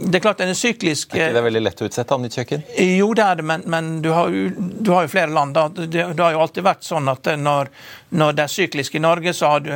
det 0.08 0.16
er 0.16 0.24
klart 0.24 0.39
den 0.42 0.51
er 0.51 0.58
syklisk. 0.58 1.13
Er 1.16 1.30
ikke 1.30 1.38
det 1.38 1.44
veldig 1.46 1.62
lett 1.63 1.82
å 1.82 1.88
utsette 1.88 2.16
av 2.16 2.22
nytt 2.24 2.36
kjøkken? 2.38 2.63
Jo, 2.84 3.08
det 3.16 3.24
er 3.24 3.39
det, 3.39 3.46
men, 3.48 3.63
men 3.72 3.89
du, 4.04 4.10
har 4.16 4.32
jo, 4.34 4.50
du, 4.58 4.92
har 4.92 5.06
jo, 5.08 5.12
flere 5.12 5.32
land. 5.34 5.56
da. 5.56 5.68
Det, 5.72 5.88
det, 5.92 6.20
har 6.20 6.36
jo 6.36 6.44
alltid 6.44 6.66
vært 6.68 6.88
sånn 6.88 7.08
at 7.12 7.30
når, 7.39 7.72
når, 8.10 8.34
det 8.38 8.44
er 8.46 8.54
syklisk 8.54 8.96
i 8.96 9.02
Norge, 9.04 9.34
så 9.36 9.52
har 9.52 9.64
du 9.66 9.72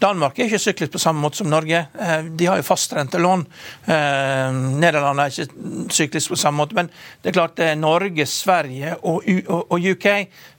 Danmark 0.00 0.38
er 0.38 0.48
ikke 0.48 0.60
syklisk 0.62 0.94
på 0.94 1.02
samme 1.02 1.20
måte 1.20 1.40
som 1.42 1.50
Norge. 1.50 1.84
Eh, 2.00 2.30
de 2.38 2.48
har 2.48 2.60
jo 2.60 2.66
fastrente 2.66 3.20
lån. 3.20 3.44
Nederland 3.88 5.20
er 5.20 5.32
ikke 5.32 5.92
syklisk 5.92 6.32
på 6.32 6.40
samme 6.40 6.62
måte. 6.62 6.76
Men 6.78 6.88
det 7.22 7.30
er 7.32 7.38
klart 7.38 7.56
det 7.60 7.72
er 7.72 7.80
Norge, 7.80 8.26
Sverige 8.28 8.96
og 9.02 9.76
UK 9.78 10.08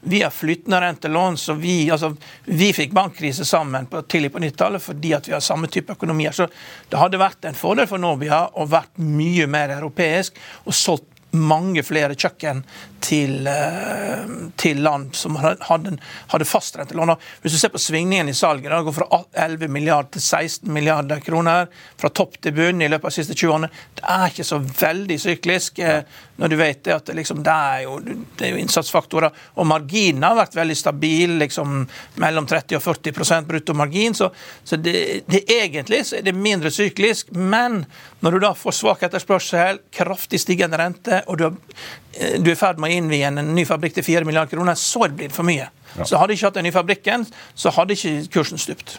vi 0.01 0.21
har 0.21 0.29
flytende 0.29 0.81
rentelån. 0.81 1.37
så 1.37 1.53
Vi, 1.53 1.91
altså, 1.91 2.15
vi 2.45 2.73
fikk 2.73 2.91
bankkrise 2.91 3.45
sammen 3.45 3.85
på, 3.85 4.01
tidlig 4.01 4.31
på 4.31 4.39
90-tallet 4.39 4.83
fordi 4.83 5.13
at 5.13 5.27
vi 5.27 5.33
har 5.33 5.43
samme 5.43 5.67
type 5.67 5.93
økonomier. 5.93 6.31
Så 6.31 6.47
det 6.89 6.99
hadde 6.99 7.19
vært 7.19 7.45
en 7.45 7.57
fordel 7.57 7.87
for 7.89 8.01
Nobia 8.01 8.45
å 8.55 8.67
vært 8.69 9.01
mye 9.03 9.47
mer 9.47 9.75
europeisk 9.75 10.39
og 10.63 10.75
solgt 10.75 11.08
mange 11.31 11.83
flere 11.85 12.15
kjøkken 12.17 12.63
til, 13.01 13.47
eh, 13.47 14.29
til 14.57 14.81
land 14.83 15.15
som 15.15 15.35
hadde, 15.39 15.97
hadde 16.27 16.45
fastrentelån. 16.45 17.15
Hvis 17.41 17.53
du 17.53 17.59
ser 17.59 17.69
på 17.73 17.81
svingningen 17.81 18.29
i 18.29 18.33
salget, 18.33 18.71
det 18.71 18.83
går 18.85 18.95
fra 18.95 19.23
11 19.33 19.67
milliarder 19.67 20.09
til 20.11 20.21
16 20.21 20.73
milliarder 20.73 21.19
kroner 21.19 21.67
fra 21.97 22.09
topp 22.09 22.41
til 22.41 22.51
bunn 22.51 22.81
i 22.81 22.89
løpet 22.89 23.05
av 23.05 23.13
de 23.13 23.19
siste 23.21 23.37
20 23.37 23.53
årene. 23.53 23.69
Det 23.95 24.03
er 24.03 24.25
ikke 24.27 24.47
så 24.47 24.59
veldig 24.59 25.19
syklisk 25.19 25.79
eh, 25.79 26.01
når 26.39 26.47
du 26.47 26.55
vet 26.55 26.87
at 26.87 27.09
liksom, 27.15 27.43
det, 27.43 27.51
er, 27.51 27.81
jo, 27.83 27.97
det 27.99 28.45
er 28.47 28.53
jo 28.53 28.59
innsatsfaktorer. 28.61 29.35
Og 29.59 29.67
marginen 29.67 30.23
har 30.23 30.37
vært 30.39 30.55
veldig 30.55 30.77
stabil, 30.77 31.35
liksom 31.41 31.81
mellom 32.23 32.47
30 32.47 32.79
og 32.79 32.85
40 32.85 33.47
bruttomargin. 33.49 34.15
Så, 34.15 34.29
så 34.63 34.79
det, 34.79 35.23
det, 35.27 35.43
egentlig 35.51 36.05
så 36.07 36.19
er 36.19 36.27
det 36.29 36.35
mindre 36.37 36.71
syklisk. 36.71 37.33
Men 37.35 37.83
når 38.19 38.35
du 38.35 38.39
da 38.43 38.51
får 38.57 38.75
svak 38.75 39.03
etterspørsel, 39.07 39.79
kraftig 39.95 40.41
stigende 40.43 40.79
rente, 40.79 41.21
og 41.31 41.39
du, 41.39 41.45
er, 41.47 42.35
du 42.41 42.49
er 42.49 42.55
i 42.55 42.59
ferd 42.59 42.81
med 42.81 42.91
å 42.91 42.97
innvie 42.99 43.29
en 43.29 43.39
ny 43.55 43.63
fabrikk 43.67 43.95
til 43.95 44.07
4 44.07 44.27
milliarder 44.27 44.57
kroner, 44.57 44.79
så 44.79 45.07
blir 45.07 45.29
det 45.29 45.35
for 45.35 45.47
mye. 45.47 45.69
Ja. 45.95 46.05
Så 46.05 46.19
hadde 46.19 46.35
ikke 46.35 46.49
hatt 46.49 46.59
den 46.59 46.67
nye 46.67 46.75
fabrikken, 46.75 47.25
så 47.55 47.71
hadde 47.75 47.95
ikke 47.95 48.27
kursen 48.35 48.61
stupt. 48.61 48.97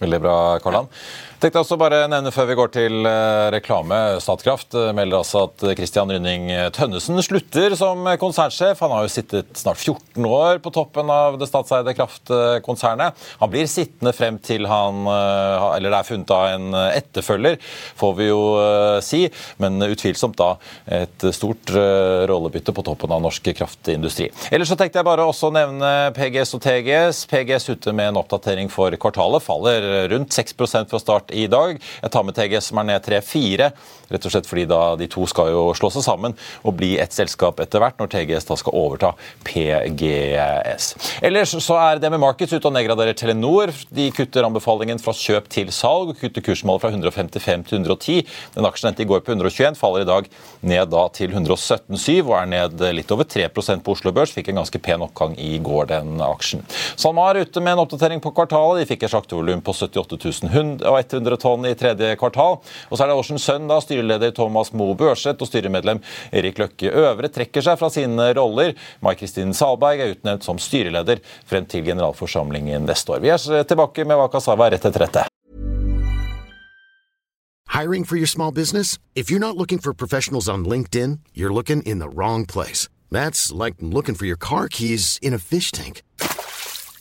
Veldig 0.00 0.20
bra, 0.22 0.36
Karlan. 0.62 0.88
Tenkte 1.44 1.60
også 1.60 1.76
bare 1.76 2.06
nevne 2.08 2.30
før 2.32 2.46
vi 2.48 2.54
går 2.56 2.70
til 2.72 3.04
eh, 3.04 3.46
reklame. 3.52 3.96
Statkraft 4.24 4.72
eh, 4.80 4.94
melder 4.96 5.18
altså 5.18 5.42
at 5.44 5.64
Christian 5.76 6.08
Rynning 6.08 6.46
Tønnesen 6.72 7.20
slutter 7.20 7.74
som 7.76 8.06
konsernsjef. 8.16 8.80
Han 8.80 8.94
har 8.94 9.04
jo 9.04 9.10
sittet 9.12 9.50
snart 9.60 9.76
14 9.76 10.24
år 10.24 10.62
på 10.64 10.72
toppen 10.72 11.12
av 11.12 11.36
det 11.36 11.44
statseide 11.50 11.92
kraftkonsernet. 11.98 13.20
Han 13.42 13.52
blir 13.52 13.68
sittende 13.68 14.14
frem 14.16 14.38
til 14.40 14.64
han 14.70 15.02
eh, 15.04 15.66
Eller 15.74 15.92
det 15.92 15.98
er 15.98 16.08
funnet 16.08 16.32
av 16.32 16.46
en 16.54 16.78
etterfølger, 16.94 17.60
får 18.00 18.16
vi 18.16 18.30
jo 18.30 18.40
si. 19.04 19.20
Men 19.60 19.84
utvilsomt 19.84 20.40
da 20.40 20.54
et 20.88 21.28
stort 21.36 21.74
rollebytte 21.74 22.72
på 22.72 22.86
toppen 22.88 23.12
av 23.12 23.20
norsk 23.20 23.52
kraftindustri. 23.58 24.30
Ellers 24.48 24.72
så 24.72 24.78
tenkte 24.80 25.02
jeg 25.02 25.10
bare 25.10 25.28
også 25.28 25.52
nevne 25.52 25.92
PGS 26.16 26.56
og 26.56 26.64
TGS. 26.64 27.26
PGS 27.28 27.68
ute 27.74 27.92
med 27.92 28.14
en 28.14 28.22
oppdatering 28.22 28.72
for 28.72 28.96
kvartalet. 28.96 29.44
Faller 29.44 29.90
rundt 30.14 30.32
6% 30.32 30.88
fra 30.88 31.04
start 31.04 31.33
i 31.34 31.46
dag. 31.50 31.76
Jeg 32.02 32.14
tar 32.14 32.24
med 32.26 32.36
TGS 32.36 32.70
som 32.70 32.80
er 32.80 32.88
ned 32.92 33.04
3-4, 33.04 33.70
rett 34.14 34.26
og 34.28 34.34
slett 34.34 34.48
fordi 34.48 34.66
da 34.70 34.80
de 35.00 35.08
to 35.10 35.26
skal 35.30 35.50
jo 35.52 35.64
slå 35.76 35.90
seg 35.94 36.04
sammen 36.06 36.36
og 36.62 36.76
bli 36.78 36.94
ett 37.02 37.14
selskap 37.14 37.60
etter 37.62 37.82
hvert, 37.82 37.98
når 38.00 38.12
TGS 38.12 38.48
da 38.48 38.58
skal 38.60 38.76
overta 38.78 39.12
PGS. 39.46 40.90
Ellers 41.24 41.54
så 41.64 41.78
er 41.80 42.02
det 42.02 42.10
med 42.12 42.22
Markets 42.22 42.54
ute 42.54 42.68
og 42.68 42.76
nedgraderer 42.76 43.16
Telenor. 43.18 43.72
De 43.94 44.10
kutter 44.14 44.46
anbefalingen 44.46 45.00
fra 45.02 45.14
kjøp 45.16 45.48
til 45.52 45.72
salg 45.74 46.14
og 46.14 46.20
kutter 46.20 46.44
kursmålet 46.44 46.84
fra 46.84 46.92
155 46.94 47.66
til 47.70 47.80
110. 47.82 48.20
Den 48.56 48.68
aksjen 48.68 48.90
endte 48.90 49.04
i 49.04 49.08
går 49.08 49.24
på 49.24 49.34
121, 49.34 49.78
faller 49.80 50.04
i 50.04 50.08
dag 50.08 50.28
ned 50.64 50.92
da 50.92 51.04
til 51.14 51.34
117,7 51.34 52.22
og 52.24 52.34
er 52.38 52.50
ned 52.50 52.84
litt 52.96 53.12
over 53.14 53.28
3% 53.28 53.84
på 53.84 53.96
Oslo 53.96 54.12
Børs. 54.14 54.32
Fikk 54.34 54.52
en 54.52 54.60
ganske 54.62 54.80
pen 54.82 55.04
oppgang 55.04 55.36
i 55.40 55.56
går, 55.64 55.88
den 55.92 56.20
aksjen. 56.24 56.64
SalMar 57.00 57.38
ute 57.40 57.62
med 57.62 57.74
en 57.74 57.84
oppdatering 57.84 58.22
på 58.24 58.32
kvartalet. 58.36 58.82
De 58.82 58.90
fikk 58.90 59.06
et 59.06 59.14
slaktevolum 59.14 59.62
på 59.64 59.74
78 59.76 60.44
100 60.50 60.84
og 60.88 60.98
100 61.00 61.23
100 61.24 61.40
tonn 61.40 61.66
i 61.66 61.74
tredje 61.78 62.14
kvartal. 62.20 62.60
Og 62.90 62.96
så 62.96 63.04
er 63.04 63.10
det 63.10 63.18
Ocean 63.18 63.40
Sun, 63.40 63.68
da, 63.70 63.80
styreleder 63.82 64.34
Thomas 64.36 64.72
Moe 64.76 64.96
Børseth 64.98 65.42
og 65.42 65.50
styremedlem 65.50 66.02
Erik 66.32 66.60
Løkke 66.60 66.92
Øvre 66.92 67.30
trekker 67.32 67.64
seg 67.64 67.78
fra 67.80 67.90
sine 67.92 68.30
roller. 68.36 68.74
Mai 69.04 69.14
Kristin 69.18 69.54
Salberg 69.56 70.02
er 70.02 70.16
utnevnt 70.16 70.44
som 70.46 70.60
styreleder 70.60 71.22
frem 71.48 71.66
til 71.66 71.84
generalforsamlingen 71.86 72.84
neste 72.88 73.16
år. 73.16 73.24
Vi 73.24 73.32
er 73.32 73.64
tilbake 73.64 74.04
med 74.04 74.20
Wakasawa 74.20 74.70
rett 74.70 74.84
etter 74.84 75.06
dette. 75.06 75.28
Hiring 77.74 78.04
for 78.04 78.16
your 78.16 78.28
small 78.28 78.52
business? 78.52 78.98
If 79.16 79.30
you're 79.30 79.40
not 79.40 79.56
looking 79.56 79.78
for 79.78 79.92
professionals 79.92 80.48
on 80.48 80.64
LinkedIn, 80.64 81.18
you're 81.34 81.52
looking 81.52 81.82
in 81.82 81.98
the 81.98 82.08
wrong 82.08 82.46
place. 82.46 82.88
That's 83.10 83.50
like 83.50 83.74
looking 83.80 84.14
for 84.14 84.26
your 84.26 84.36
car 84.36 84.68
keys 84.68 85.18
in 85.20 85.34
a 85.34 85.38
fish 85.38 85.72
tank. 85.72 86.02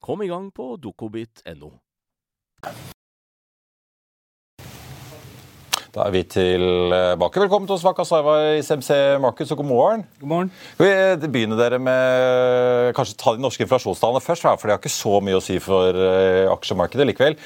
Kom 0.00 0.22
i 0.24 0.30
gang 0.30 0.46
på 0.48 0.78
dokobit.no. 0.80 1.74
Da 5.90 6.06
er 6.06 6.14
vi 6.14 6.22
tilbake. 6.24 7.42
Velkommen 7.42 7.68
til 7.68 7.74
oss, 7.74 7.84
Vaka 7.84 8.06
Saiva 8.08 8.38
i 8.54 8.62
CMC 8.64 8.96
Markets, 9.20 9.52
og 9.52 9.60
god 9.60 9.68
morgen. 9.68 10.06
God 10.22 10.32
morgen. 10.32 10.52
Skal 10.78 11.20
vi 11.20 11.30
begynne 11.34 11.58
dere 11.58 11.82
med 11.82 12.94
kanskje 12.96 13.18
ta 13.20 13.36
de 13.36 13.44
norske 13.44 13.66
inflasjonstallene 13.66 14.24
først, 14.24 14.48
for 14.48 14.70
de 14.70 14.72
har 14.72 14.80
ikke 14.80 14.94
så 14.94 15.20
mye 15.20 15.36
å 15.36 15.44
si 15.44 15.58
for 15.60 15.92
eh, 15.92 16.48
aksjemarkedet 16.48 17.10
likevel. 17.10 17.36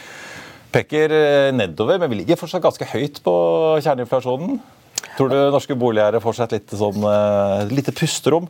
Peker 0.76 1.18
eh, 1.18 1.50
nedover, 1.56 1.98
men 1.98 2.12
vi 2.12 2.20
ligger 2.22 2.38
fortsatt 2.38 2.62
ganske 2.62 2.92
høyt 2.94 3.18
på 3.24 3.34
kjerneinflasjonen. 3.82 4.60
Tror 5.18 5.32
du 5.32 5.40
norske 5.50 5.74
boligeiere 5.74 6.22
får 6.22 6.38
seg 6.38 6.46
et 6.52 6.60
lite, 6.60 6.78
sånn, 6.78 7.10
lite 7.74 7.96
pusterom? 7.98 8.46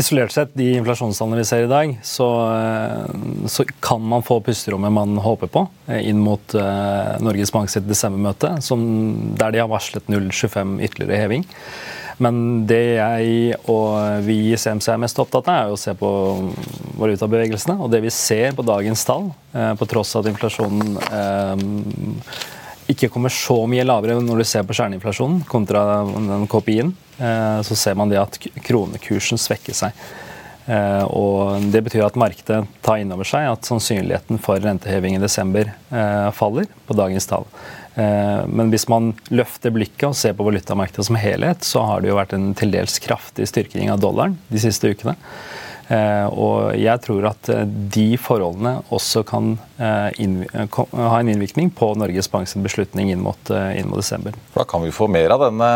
Isolert 0.00 0.32
sett, 0.32 0.54
de 0.56 0.70
inflasjonstallene 0.78 1.42
vi 1.42 1.44
ser 1.44 1.66
i 1.66 1.68
dag, 1.68 1.90
så, 2.06 2.26
eh, 2.54 3.46
så, 3.52 3.66
kan 3.84 4.00
man 4.00 4.22
få 4.24 4.38
pusterommet 4.40 4.92
man 4.92 5.18
håper 5.20 5.50
på, 5.52 5.66
eh, 5.88 6.08
inn 6.08 6.22
mot 6.24 6.54
uh, 6.56 7.18
Norges 7.20 7.52
Bank 7.52 7.68
sitt 7.68 7.88
desembermøte, 7.88 8.54
der 9.40 9.52
de 9.52 9.60
har 9.60 9.68
varslet 9.68 10.08
0,25 10.08 10.78
ytterligere 10.86 11.20
heving. 11.20 11.44
Men 12.20 12.64
det 12.68 12.80
jeg 12.96 13.58
og 13.72 14.24
vi 14.24 14.38
i 14.52 14.56
CMC 14.60 14.88
er 14.92 15.02
mest 15.04 15.20
opptatt 15.20 15.48
av, 15.48 15.68
er 15.68 15.74
å 15.74 15.80
se 15.80 15.94
på 15.96 16.10
valutabevegelsene. 17.00 17.78
Og 17.80 17.92
det 17.92 18.02
vi 18.04 18.12
ser 18.12 18.52
på 18.56 18.64
dagens 18.64 19.04
tall, 19.08 19.30
på 19.52 19.88
tross 19.88 20.12
av 20.16 20.26
at 20.26 20.32
inflasjonen 20.34 20.98
ikke 22.92 23.10
kommer 23.12 23.32
så 23.32 23.56
mye 23.70 23.84
lavere 23.86 24.18
når 24.22 24.42
du 24.42 24.46
ser 24.48 24.66
på 24.66 24.76
kjerneinflasjonen 24.76 25.44
kontra 25.48 26.02
den 26.04 26.48
KPI-en, 26.50 26.94
eh, 27.18 27.60
så 27.66 27.76
ser 27.78 27.98
man 27.98 28.10
det 28.12 28.20
at 28.20 28.38
kronekursen 28.64 29.40
svekker 29.40 29.76
seg. 29.76 29.96
Eh, 30.70 31.04
og 31.08 31.66
Det 31.72 31.82
betyr 31.86 32.06
at 32.06 32.18
markedet 32.20 32.62
tar 32.84 33.00
inn 33.02 33.12
over 33.14 33.26
seg 33.28 33.48
at 33.48 33.66
sannsynligheten 33.68 34.40
for 34.42 34.60
renteheving 34.62 35.16
i 35.16 35.22
desember 35.22 35.72
eh, 35.72 36.30
faller 36.36 36.68
på 36.86 36.98
dagens 36.98 37.30
tall. 37.30 37.48
Men 38.00 38.70
hvis 38.70 38.86
man 38.88 39.10
løfter 39.34 39.72
blikket 39.74 40.06
og 40.06 40.14
ser 40.16 40.36
på 40.38 40.44
valutamarkedet 40.46 41.04
som 41.04 41.16
helhet, 41.20 41.66
så 41.66 41.82
har 41.84 42.00
det 42.00 42.08
jo 42.08 42.14
vært 42.16 42.32
en 42.32 42.52
til 42.56 42.70
dels 42.72 42.94
kraftig 43.02 43.48
styrking 43.50 43.90
av 43.92 43.98
dollaren 44.00 44.36
de 44.48 44.62
siste 44.62 44.92
ukene. 44.94 45.16
Og 45.90 46.76
jeg 46.78 47.02
tror 47.02 47.24
at 47.32 47.48
de 47.90 48.04
forholdene 48.20 48.76
også 48.94 49.24
kan 49.26 49.56
ha 49.78 51.16
en 51.18 51.30
innvirkning 51.32 51.72
på 51.74 51.88
Norges 51.98 52.30
Banks 52.30 52.54
beslutning 52.62 53.10
inn 53.10 53.24
mot, 53.24 53.50
inn 53.50 53.88
mot 53.90 53.98
desember. 53.98 54.36
Da 54.54 54.62
kan 54.70 54.84
vi 54.84 54.92
få 54.94 55.08
mer 55.10 55.34
av 55.34 55.42
denne 55.48 55.70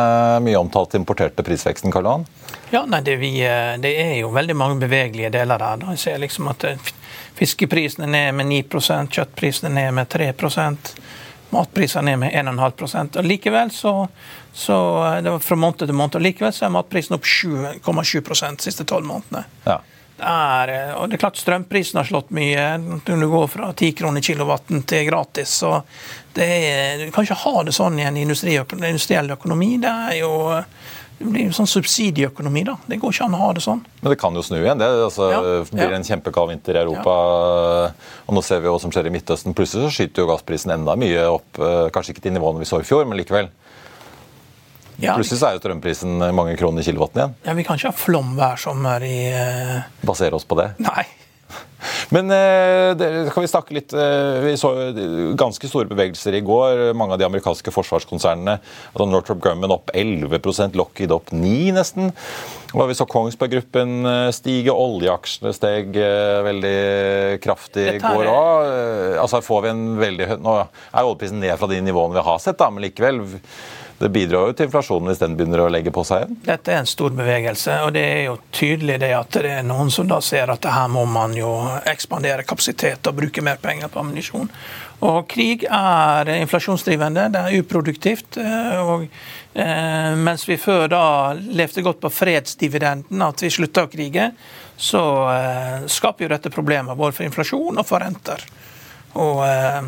mye 0.47 0.61
omtalt 0.61 0.95
importerte 0.95 1.43
prisveksten, 1.43 1.91
Karl 1.91 2.07
Johan? 2.07 2.29
Ja, 2.71 2.85
nei, 2.87 3.03
det, 3.07 3.17
vi, 3.19 3.33
det, 3.83 3.95
er 4.05 4.15
jo 4.21 4.31
veldig 4.35 4.55
mange 4.59 4.79
bevegelige 4.85 5.33
deler 5.35 5.59
der. 5.59 5.83
Da. 5.83 5.97
Jeg 5.97 6.05
ser 6.05 6.23
liksom 6.23 6.53
at 6.55 6.69
Fiskeprisene 7.35 8.07
ned 8.07 8.35
med 8.39 8.47
9 8.47 8.63
kjøttprisen 9.11 9.73
er 9.73 9.75
ned 9.75 9.95
med 9.97 10.13
3% 10.13 10.95
matprisene 11.55 12.11
ned 12.11 12.19
med 12.19 12.35
1,5% 12.35 13.19
og 13.21 13.27
Likevel 13.27 13.71
så, 13.71 14.09
så 14.53 14.77
det 15.23 15.31
var 15.31 15.43
fra 15.43 15.59
måned 15.59 15.83
til 15.83 15.95
måned, 15.95 16.19
og 16.19 16.25
likevel 16.25 16.55
så 16.55 16.67
er 16.67 16.75
matprisen 16.75 17.17
opp 17.17 17.27
7,7 17.27 18.23
de 18.57 18.63
siste 18.63 18.87
tolv 18.91 19.07
månedene. 19.07 19.45
Ja. 19.67 19.81
Det 20.25 20.33
er, 20.33 20.95
og 20.97 21.11
det 21.11 21.19
er 21.19 21.21
klart 21.21 21.37
Strømprisen 21.37 21.99
har 22.01 22.09
slått 22.09 22.31
mye. 22.33 22.63
Når 22.81 23.21
du 23.21 23.27
går 23.29 23.49
fra 23.53 23.71
10 23.75 23.91
kroner 23.99 24.25
kilowatten 24.25 24.85
til 24.89 25.05
gratis. 25.11 25.61
så 25.61 25.83
det 26.33 26.47
er, 26.49 27.05
Du 27.05 27.13
kan 27.13 27.27
ikke 27.27 27.43
ha 27.45 27.63
det 27.65 27.75
sånn 27.77 27.99
i 28.01 28.07
en 28.09 28.17
industriell 28.17 29.35
økonomi. 29.37 29.77
Det 29.83 29.93
er 29.93 30.21
jo 30.23 30.33
det 31.19 31.29
blir 31.31 31.47
jo 31.47 31.55
sånn 31.55 31.69
subsidieøkonomi, 31.71 32.65
da. 32.67 32.75
Det 32.91 32.97
går 32.99 33.13
ikke 33.15 33.27
an 33.29 33.37
å 33.37 33.43
ha 33.45 33.51
det 33.55 33.63
sånn. 33.63 33.85
Men 34.01 34.11
det 34.11 34.17
kan 34.19 34.35
jo 34.35 34.43
snu 34.43 34.57
igjen. 34.59 34.81
Det 34.81 34.89
altså, 35.07 35.29
ja. 35.31 35.43
blir 35.71 35.93
ja. 35.93 35.99
en 35.99 36.07
kjempekald 36.07 36.51
vinter 36.51 36.75
i 36.75 36.81
Europa. 36.81 37.13
Ja. 37.85 38.17
Og 38.27 38.35
nå 38.35 38.43
ser 38.43 38.65
vi 38.65 38.73
hva 38.73 38.81
som 38.83 38.91
skjer 38.95 39.09
i 39.09 39.13
Midtøsten. 39.15 39.55
Plutselig 39.55 39.87
så 39.87 39.93
skyter 39.95 40.25
jo 40.25 40.31
gassprisen 40.33 40.75
enda 40.75 40.97
mye 40.99 41.29
opp. 41.31 41.61
Eh, 41.61 41.87
kanskje 41.95 42.17
ikke 42.17 42.25
til 42.27 42.35
nivåene 42.35 42.65
vi 42.65 42.69
så 42.69 42.81
i 42.83 42.89
fjor, 42.89 43.07
men 43.07 43.21
likevel. 43.21 43.53
Ja, 45.03 45.17
Plutselig 45.19 45.41
så 45.41 45.51
er 45.51 45.57
jo 45.57 45.65
strømprisen 45.65 46.23
mange 46.37 46.55
kroner 46.61 46.85
i 46.85 46.87
kilowatten 46.87 47.21
igjen. 47.21 47.37
Ja, 47.47 47.59
Vi 47.59 47.67
kan 47.67 47.81
ikke 47.81 47.91
ha 47.91 47.99
flom 47.99 48.35
hver 48.39 48.61
sommer 48.61 49.05
i 49.05 49.19
uh... 49.35 49.85
Basere 50.07 50.39
oss 50.39 50.47
på 50.49 50.59
det? 50.61 50.73
Nei. 50.85 51.07
Men 52.15 52.31
eh, 52.31 53.31
kan 53.33 53.45
vi 53.45 53.51
snakke 53.51 53.77
litt 53.77 53.93
eh, 53.97 54.41
Vi 54.45 54.55
så 54.61 54.73
ganske 55.39 55.69
store 55.69 55.89
bevegelser 55.91 56.37
i 56.39 56.43
går. 56.45 56.93
Mange 56.97 57.17
av 57.17 57.21
de 57.21 57.27
amerikanske 57.29 57.73
forsvarskonsernene. 57.75 58.59
Altså 58.93 59.09
Northrop 59.11 59.43
Grumman 59.45 59.75
opp 59.75 59.93
11% 59.95 60.79
Lockheed 60.79 61.15
opp 61.15 61.33
9 61.35 61.75
nesten. 61.77 62.13
Og 62.75 62.89
vi 62.91 62.97
så 62.99 63.07
Kongsberg 63.07 63.55
Gruppen 63.55 64.09
eh, 64.11 64.33
stige, 64.35 64.75
oljeaksjene 64.75 65.55
steg 65.57 65.95
veldig 66.49 66.77
kraftig 67.45 67.89
i 67.97 68.03
går 68.03 68.33
òg. 68.33 68.75
Altså 69.23 69.45
får 69.45 69.65
vi 69.67 69.73
en 69.75 69.87
veldig 70.01 70.29
Nå 70.43 70.59
er 70.65 71.05
oljeprisen 71.05 71.41
ned 71.43 71.57
fra 71.61 71.71
de 71.71 71.81
nivåene 71.85 72.17
vi 72.17 72.27
har 72.27 72.43
sett, 72.43 72.59
da, 72.61 72.71
men 72.73 72.85
likevel 72.87 73.23
det 73.99 74.11
bidrar 74.11 74.49
jo 74.49 74.55
til 74.57 74.67
inflasjonen 74.69 75.11
hvis 75.11 75.21
den 75.23 75.37
begynner 75.39 75.63
å 75.65 75.69
legge 75.71 75.93
på 75.95 76.03
seg 76.07 76.25
igjen? 76.25 76.39
Dette 76.47 76.73
er 76.73 76.81
en 76.83 76.89
stor 76.91 77.15
bevegelse, 77.15 77.77
og 77.87 77.93
det 77.95 78.03
er 78.05 78.23
jo 78.27 78.39
tydelig 78.55 78.99
det 79.05 79.13
at 79.17 79.39
det 79.39 79.53
er 79.61 79.67
noen 79.67 79.93
som 79.95 80.09
da 80.11 80.19
ser 80.25 80.51
at 80.51 80.67
her 80.67 80.91
må 80.91 81.05
man 81.11 81.37
jo 81.39 81.53
ekspandere 81.91 82.47
kapasitet 82.49 83.07
og 83.07 83.21
bruke 83.21 83.45
mer 83.45 83.61
penger 83.63 83.93
på 83.93 84.03
ammunisjon. 84.03 84.51
Og 85.05 85.29
krig 85.29 85.67
er 85.69 86.31
inflasjonsdrivende, 86.39 87.29
det 87.35 87.41
er 87.41 87.63
uproduktivt. 87.63 88.39
Eh, 88.41 88.83
og 88.83 89.07
eh, 89.07 90.13
mens 90.17 90.47
vi 90.49 90.59
før 90.61 90.87
da 90.91 91.07
levde 91.35 91.85
godt 91.85 92.01
på 92.03 92.13
fredsdividenden, 92.15 93.25
at 93.27 93.45
vi 93.45 93.53
slutta 93.53 93.87
å 93.87 93.93
krige, 93.93 94.31
så 94.77 95.05
eh, 95.35 95.89
skaper 95.91 96.27
jo 96.27 96.35
dette 96.35 96.53
problemer 96.55 96.99
både 96.99 97.19
for 97.19 97.29
inflasjon 97.29 97.79
og 97.79 97.87
for 97.89 98.03
renter. 98.03 98.43
Og 99.21 99.43
eh, 99.47 99.83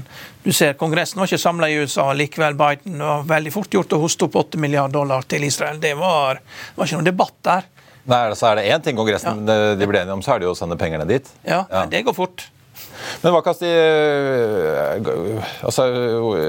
du 0.44 0.52
ser 0.54 0.76
Kongressen 0.78 1.20
var 1.20 1.30
ikke 1.30 1.42
samla 1.42 1.70
i 1.70 1.78
USA, 1.82 2.08
likevel 2.14 2.58
Biden 2.58 3.00
var 3.02 3.24
veldig 3.26 3.52
fort 3.54 3.72
gjort 3.74 3.96
å 3.96 4.02
hoste 4.02 4.28
opp 4.28 4.38
8 4.44 4.60
milliarder 4.62 4.94
dollar 4.98 5.26
til 5.28 5.46
Israel. 5.46 5.80
Det 5.82 5.94
var, 5.98 6.42
det 6.42 6.78
var 6.78 6.90
ikke 6.90 7.00
noen 7.00 7.10
debatt 7.10 7.38
der. 7.48 7.70
Nei, 8.06 8.20
så 8.38 8.52
er 8.52 8.60
det 8.60 8.68
én 8.70 8.82
ting 8.84 8.98
Kongressen 8.98 9.42
ja. 9.50 9.72
de 9.74 9.88
ble 9.90 10.04
enige 10.04 10.14
om, 10.14 10.22
så 10.22 10.36
er 10.36 10.42
det 10.42 10.46
jo 10.46 10.54
å 10.54 10.58
sende 10.58 10.78
pengene 10.78 11.08
dit. 11.08 11.26
Ja, 11.42 11.64
ja. 11.66 11.86
det 11.90 12.04
går 12.06 12.14
fort. 12.14 12.46
Men 13.22 13.32
hva 13.34 13.40
kan 13.44 13.56
si, 13.56 13.68
eh, 13.68 14.96
altså, 15.64 15.86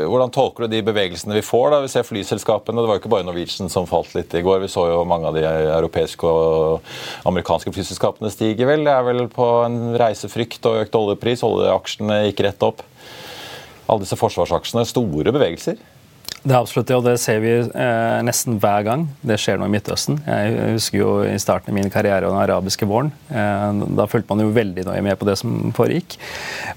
Hvordan 0.09 0.33
tolker 0.33 0.65
du 0.65 0.75
de 0.75 0.83
bevegelsene 0.85 1.35
vi 1.37 1.43
får? 1.45 1.71
da? 1.71 1.81
Vi 1.83 1.91
ser 1.91 2.07
flyselskapene. 2.07 2.81
Det 2.81 2.89
var 2.89 2.97
jo 2.97 3.03
ikke 3.03 3.13
bare 3.13 3.27
Norwegian 3.27 3.71
som 3.71 3.87
falt 3.89 4.13
litt 4.17 4.33
i 4.35 4.43
går. 4.45 4.61
Vi 4.63 4.71
så 4.71 4.87
jo 4.91 5.03
mange 5.07 5.29
av 5.29 5.37
de 5.37 5.45
europeiske 5.47 6.27
og 6.27 6.81
amerikanske 7.29 7.73
flyselskapene 7.75 8.31
stige 8.33 8.67
vel. 8.69 8.85
Det 8.87 8.93
er 8.93 9.05
vel 9.07 9.27
på 9.31 9.49
en 9.65 9.97
reisefrykt 9.99 10.65
og 10.69 10.83
økt 10.85 10.97
oljepris. 10.99 11.45
Oljeaksjene 11.47 12.23
gikk 12.29 12.45
rett 12.47 12.67
opp. 12.67 12.83
Alle 13.87 14.03
disse 14.03 14.19
forsvarsaksjene. 14.19 14.87
Store 14.87 15.35
bevegelser. 15.35 15.79
Det 16.47 16.55
er 16.55 16.61
absolutt 16.61 16.87
det, 16.87 16.95
og 16.95 17.03
det 17.03 17.17
ser 17.19 17.41
vi 17.43 17.49
eh, 17.59 18.19
nesten 18.23 18.55
hver 18.63 18.85
gang 18.87 19.01
det 19.27 19.35
skjer 19.41 19.57
noe 19.59 19.67
i 19.67 19.73
Midtøsten. 19.73 20.21
Jeg 20.23 20.77
husker 20.77 21.01
jo 21.01 21.09
i 21.27 21.35
starten 21.43 21.73
av 21.73 21.75
min 21.75 21.91
karriere 21.91 22.23
og 22.23 22.31
den 22.31 22.39
arabiske 22.39 22.87
våren. 22.87 23.11
Eh, 23.27 23.81
da 23.99 24.05
fulgte 24.07 24.31
man 24.31 24.45
jo 24.45 24.53
veldig 24.55 24.85
nøye 24.87 25.03
med 25.03 25.19
på 25.19 25.27
det 25.27 25.35
som 25.41 25.73
foregikk. 25.75 26.15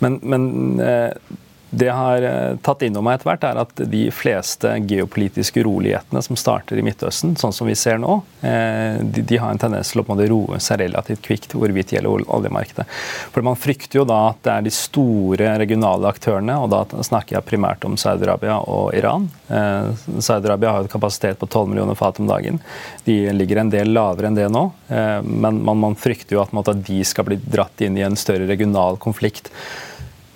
Men, 0.02 0.18
men 0.26 0.48
eh, 0.82 1.14
det 1.70 1.86
jeg 1.86 1.94
har 1.94 2.24
eh, 2.26 2.56
tatt 2.66 2.82
inn 2.82 2.96
over 2.96 3.06
meg 3.06 3.18
etter 3.18 3.28
hvert, 3.30 3.44
er 3.46 3.58
at 3.62 3.82
de 3.92 4.02
fleste 4.14 4.72
geopolitiske 4.90 5.62
urolighetene 5.62 6.22
som 6.26 6.38
starter 6.38 6.78
i 6.80 6.82
Midtøsten, 6.82 7.36
sånn 7.38 7.54
som 7.54 7.68
vi 7.70 7.76
ser 7.78 8.00
nå, 8.02 8.16
eh, 8.42 8.98
de, 9.00 9.38
har 9.38 9.54
en 9.54 9.60
tendens 9.60 9.92
til 9.92 10.02
å 10.02 10.16
roe 10.18 10.58
seg 10.62 10.80
relativt 10.82 11.22
kvikt 11.22 11.54
hvorvidt 11.54 11.92
det 11.92 11.98
gjelder 11.98 12.26
oljemarkedet. 12.26 12.86
For 13.30 13.46
Man 13.46 13.58
frykter 13.58 14.00
jo 14.00 14.06
da 14.08 14.18
at 14.32 14.40
det 14.46 14.54
er 14.56 14.66
de 14.66 14.72
store 14.74 15.52
regionale 15.62 16.10
aktørene, 16.10 16.56
og 16.58 16.72
da 16.74 16.82
snakker 17.06 17.38
jeg 17.38 17.48
primært 17.52 17.86
om 17.86 17.94
Saudi-Arabia 18.00 18.58
og 18.66 18.90
Iran. 18.98 19.28
Eh, 19.46 19.92
Saudi-Arabia 20.18 20.74
har 20.74 20.86
jo 20.86 20.92
kapasitet 20.92 21.38
på 21.38 21.46
12 21.46 21.70
millioner 21.70 21.98
fat 21.98 22.18
om 22.18 22.26
dagen. 22.30 22.58
De 23.06 23.20
ligger 23.36 23.62
en 23.62 23.70
del 23.70 23.94
lavere 23.94 24.30
enn 24.30 24.38
det 24.38 24.48
nå, 24.50 24.66
men 24.90 25.62
man, 25.64 25.94
frykter 25.98 26.36
jo 26.36 26.42
at 26.42 26.70
de 26.86 26.98
skal 27.06 27.26
bli 27.26 27.38
dratt 27.40 27.82
inn 27.84 27.98
i 27.98 28.04
en 28.06 28.18
større 28.18 28.48
regional 28.48 28.98
konflikt 29.00 29.50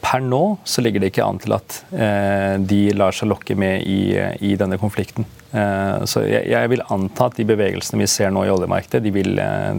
per 0.04 0.20
nå 0.20 0.42
så 0.68 0.82
ligger 0.84 1.02
det 1.02 1.12
ikke 1.12 1.24
an 1.24 1.40
til 1.40 1.54
at 1.56 1.78
eh, 1.96 2.56
de 2.60 2.80
lar 2.96 3.14
seg 3.16 3.30
lokke 3.30 3.56
med 3.58 3.86
i, 3.88 4.12
i 4.44 4.52
denne 4.60 4.76
konflikten. 4.80 5.26
Eh, 5.54 6.04
så 6.10 6.24
jeg, 6.26 6.44
jeg, 6.50 6.70
vil 6.72 6.84
anta 6.92 7.28
at 7.30 7.38
de 7.38 7.46
bevegelsene 7.48 8.02
vi 8.02 8.08
ser 8.10 8.32
nå 8.34 8.44
i 8.44 8.52
oljemarkedet, 8.52 9.00
de 9.04 9.12
vil, 9.14 9.32
eh, 9.40 9.70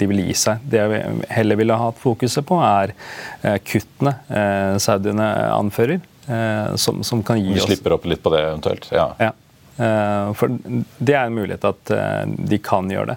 de 0.00 0.08
vil 0.10 0.24
gi 0.24 0.36
seg. 0.44 0.64
Det 0.70 0.80
jeg 0.80 1.14
heller 1.36 1.60
ville 1.60 1.78
hatt 1.80 2.00
fokuset 2.00 2.46
på, 2.48 2.58
er 2.64 2.94
eh, 3.42 3.58
kuttene 3.66 4.16
eh, 4.30 4.74
saudiene 4.82 5.30
anfører. 5.52 6.00
Eh, 6.24 6.74
som, 6.80 7.02
som, 7.04 7.20
kan 7.26 7.40
gi 7.42 7.52
oss 7.52 7.66
Vi 7.66 7.74
slipper 7.74 7.98
opp 7.98 8.06
litt 8.08 8.22
på 8.24 8.32
det 8.32 8.44
eventuelt? 8.46 8.88
Ja. 8.94 9.10
ja. 9.20 9.32
For 10.38 10.54
det 10.54 11.16
er 11.18 11.26
en 11.26 11.34
mulighet 11.34 11.64
at 11.66 11.90
de 12.30 12.58
kan 12.62 12.86
gjøre 12.88 13.16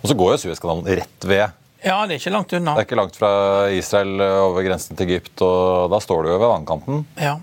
Og 0.00 0.08
så 0.08 0.16
går 0.16 0.32
jo 0.32 0.38
Suezkanalen 0.46 0.88
rett 0.96 1.26
ved 1.28 1.52
ja, 1.84 1.98
det 2.08 2.16
er 2.16 2.22
ikke 2.22 2.34
langt 2.34 2.54
unna. 2.56 2.74
Det 2.74 2.84
er 2.84 2.88
ikke 2.88 3.00
langt 3.00 3.18
fra 3.18 3.32
Israel 3.72 4.22
over 4.24 4.64
grensen 4.66 4.96
til 4.98 5.10
Egypt, 5.10 5.36
og 5.44 5.90
da 5.92 6.00
står 6.02 6.24
du 6.24 6.32
jo 6.34 6.38
ved 6.38 6.48
vannkanten. 6.48 7.04
Ja. 7.20 7.38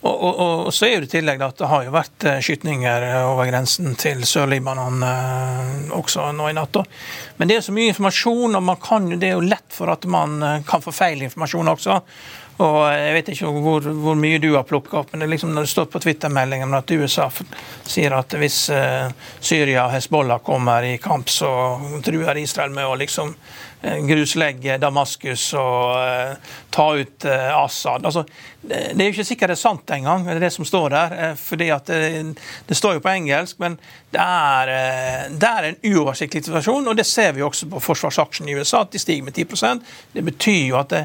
Og, 0.00 0.24
og, 0.24 0.66
og, 0.66 0.74
så 0.74 0.86
er 0.86 1.02
det 1.02 1.08
i 1.08 1.14
tillegg 1.16 1.40
at 1.42 1.58
det 1.58 1.68
har 1.72 1.86
jo 1.88 1.94
vært 1.94 2.26
eh, 2.30 2.38
skytninger 2.44 3.06
over 3.32 3.48
grensen 3.50 3.96
til 3.98 4.22
Sør-Libanon 4.30 5.02
eh, 5.02 5.94
også 5.98 6.28
nå 6.38 6.52
i 6.52 6.54
natt. 6.54 6.78
Men 7.40 7.50
det 7.50 7.58
er 7.58 7.64
så 7.66 7.74
mye 7.74 7.90
informasjon, 7.90 8.54
og 8.60 8.74
kan, 8.84 9.10
det 9.18 9.32
er 9.32 9.34
jo 9.34 9.48
lett 9.48 9.66
for 9.74 9.90
at 9.90 10.06
man 10.06 10.38
eh, 10.38 10.60
kan 10.68 10.84
få 10.84 10.94
feil 10.94 11.26
informasjon 11.26 11.74
også. 11.74 11.98
Og 12.58 12.78
Jeg 12.90 13.14
vet 13.14 13.28
ikke 13.30 13.50
hvor, 13.62 13.84
hvor 14.02 14.16
mye 14.18 14.38
du 14.42 14.48
har 14.56 14.64
plukka 14.66 15.00
opp, 15.00 15.12
men 15.12 15.22
det 15.22 15.28
er 15.28 15.34
liksom 15.36 15.52
når 15.54 15.66
det 15.66 15.70
står 15.70 15.84
på 15.92 16.00
Twitter-meldingen 16.02 16.74
at 16.74 16.90
USA 16.90 17.28
sier 17.86 18.16
at 18.16 18.34
hvis 18.34 18.56
Syria 19.38 19.84
og 19.84 19.92
Hezbollah 19.92 20.42
kommer 20.42 20.82
i 20.82 20.96
kamp, 20.98 21.30
så 21.30 21.52
truer 22.02 22.40
Israel 22.42 22.74
med 22.74 22.90
å 22.90 22.98
liksom 22.98 23.30
Eh, 23.30 23.67
gruslegge 23.82 24.78
Damaskus 24.82 25.52
og 25.58 25.94
uh, 25.94 26.54
ta 26.74 26.86
ut 26.98 27.26
uh, 27.28 27.62
Assad. 27.62 28.06
Altså, 28.08 28.24
det, 28.62 28.98
er 28.98 29.04
jo 29.06 29.14
ikke 29.14 29.28
sikkert 29.28 29.52
det 29.52 29.58
er 29.58 29.62
sant 29.62 29.92
engang, 29.94 30.26
det 30.26 30.36
er 30.36 30.46
det 30.48 30.52
som 30.54 30.66
står 30.66 30.88
der. 30.94 31.16
Fordi 31.38 31.70
at 31.74 31.86
det, 31.86 32.38
det, 32.68 32.76
står 32.76 32.98
jo 32.98 33.04
på 33.04 33.14
engelsk, 33.14 33.60
men 33.62 33.78
det 34.10 34.20
er, 34.24 34.70
det 35.36 35.48
er, 35.48 35.66
en 35.68 35.76
uoversiktlig 35.84 36.40
situasjon. 36.44 36.86
Og 36.88 36.96
det 36.96 37.04
ser 37.04 37.34
vi 37.36 37.42
også 37.44 37.68
på 37.68 37.80
forsvarsaksjen 37.84 38.48
i 38.48 38.54
USA, 38.56 38.80
at 38.86 38.94
de 38.94 39.00
stiger 39.02 39.26
med 39.26 39.36
10% 39.36 39.82
Det 40.14 40.24
betyr 40.24 40.62
jo 40.70 40.78
at 40.80 40.94
det, 40.94 41.02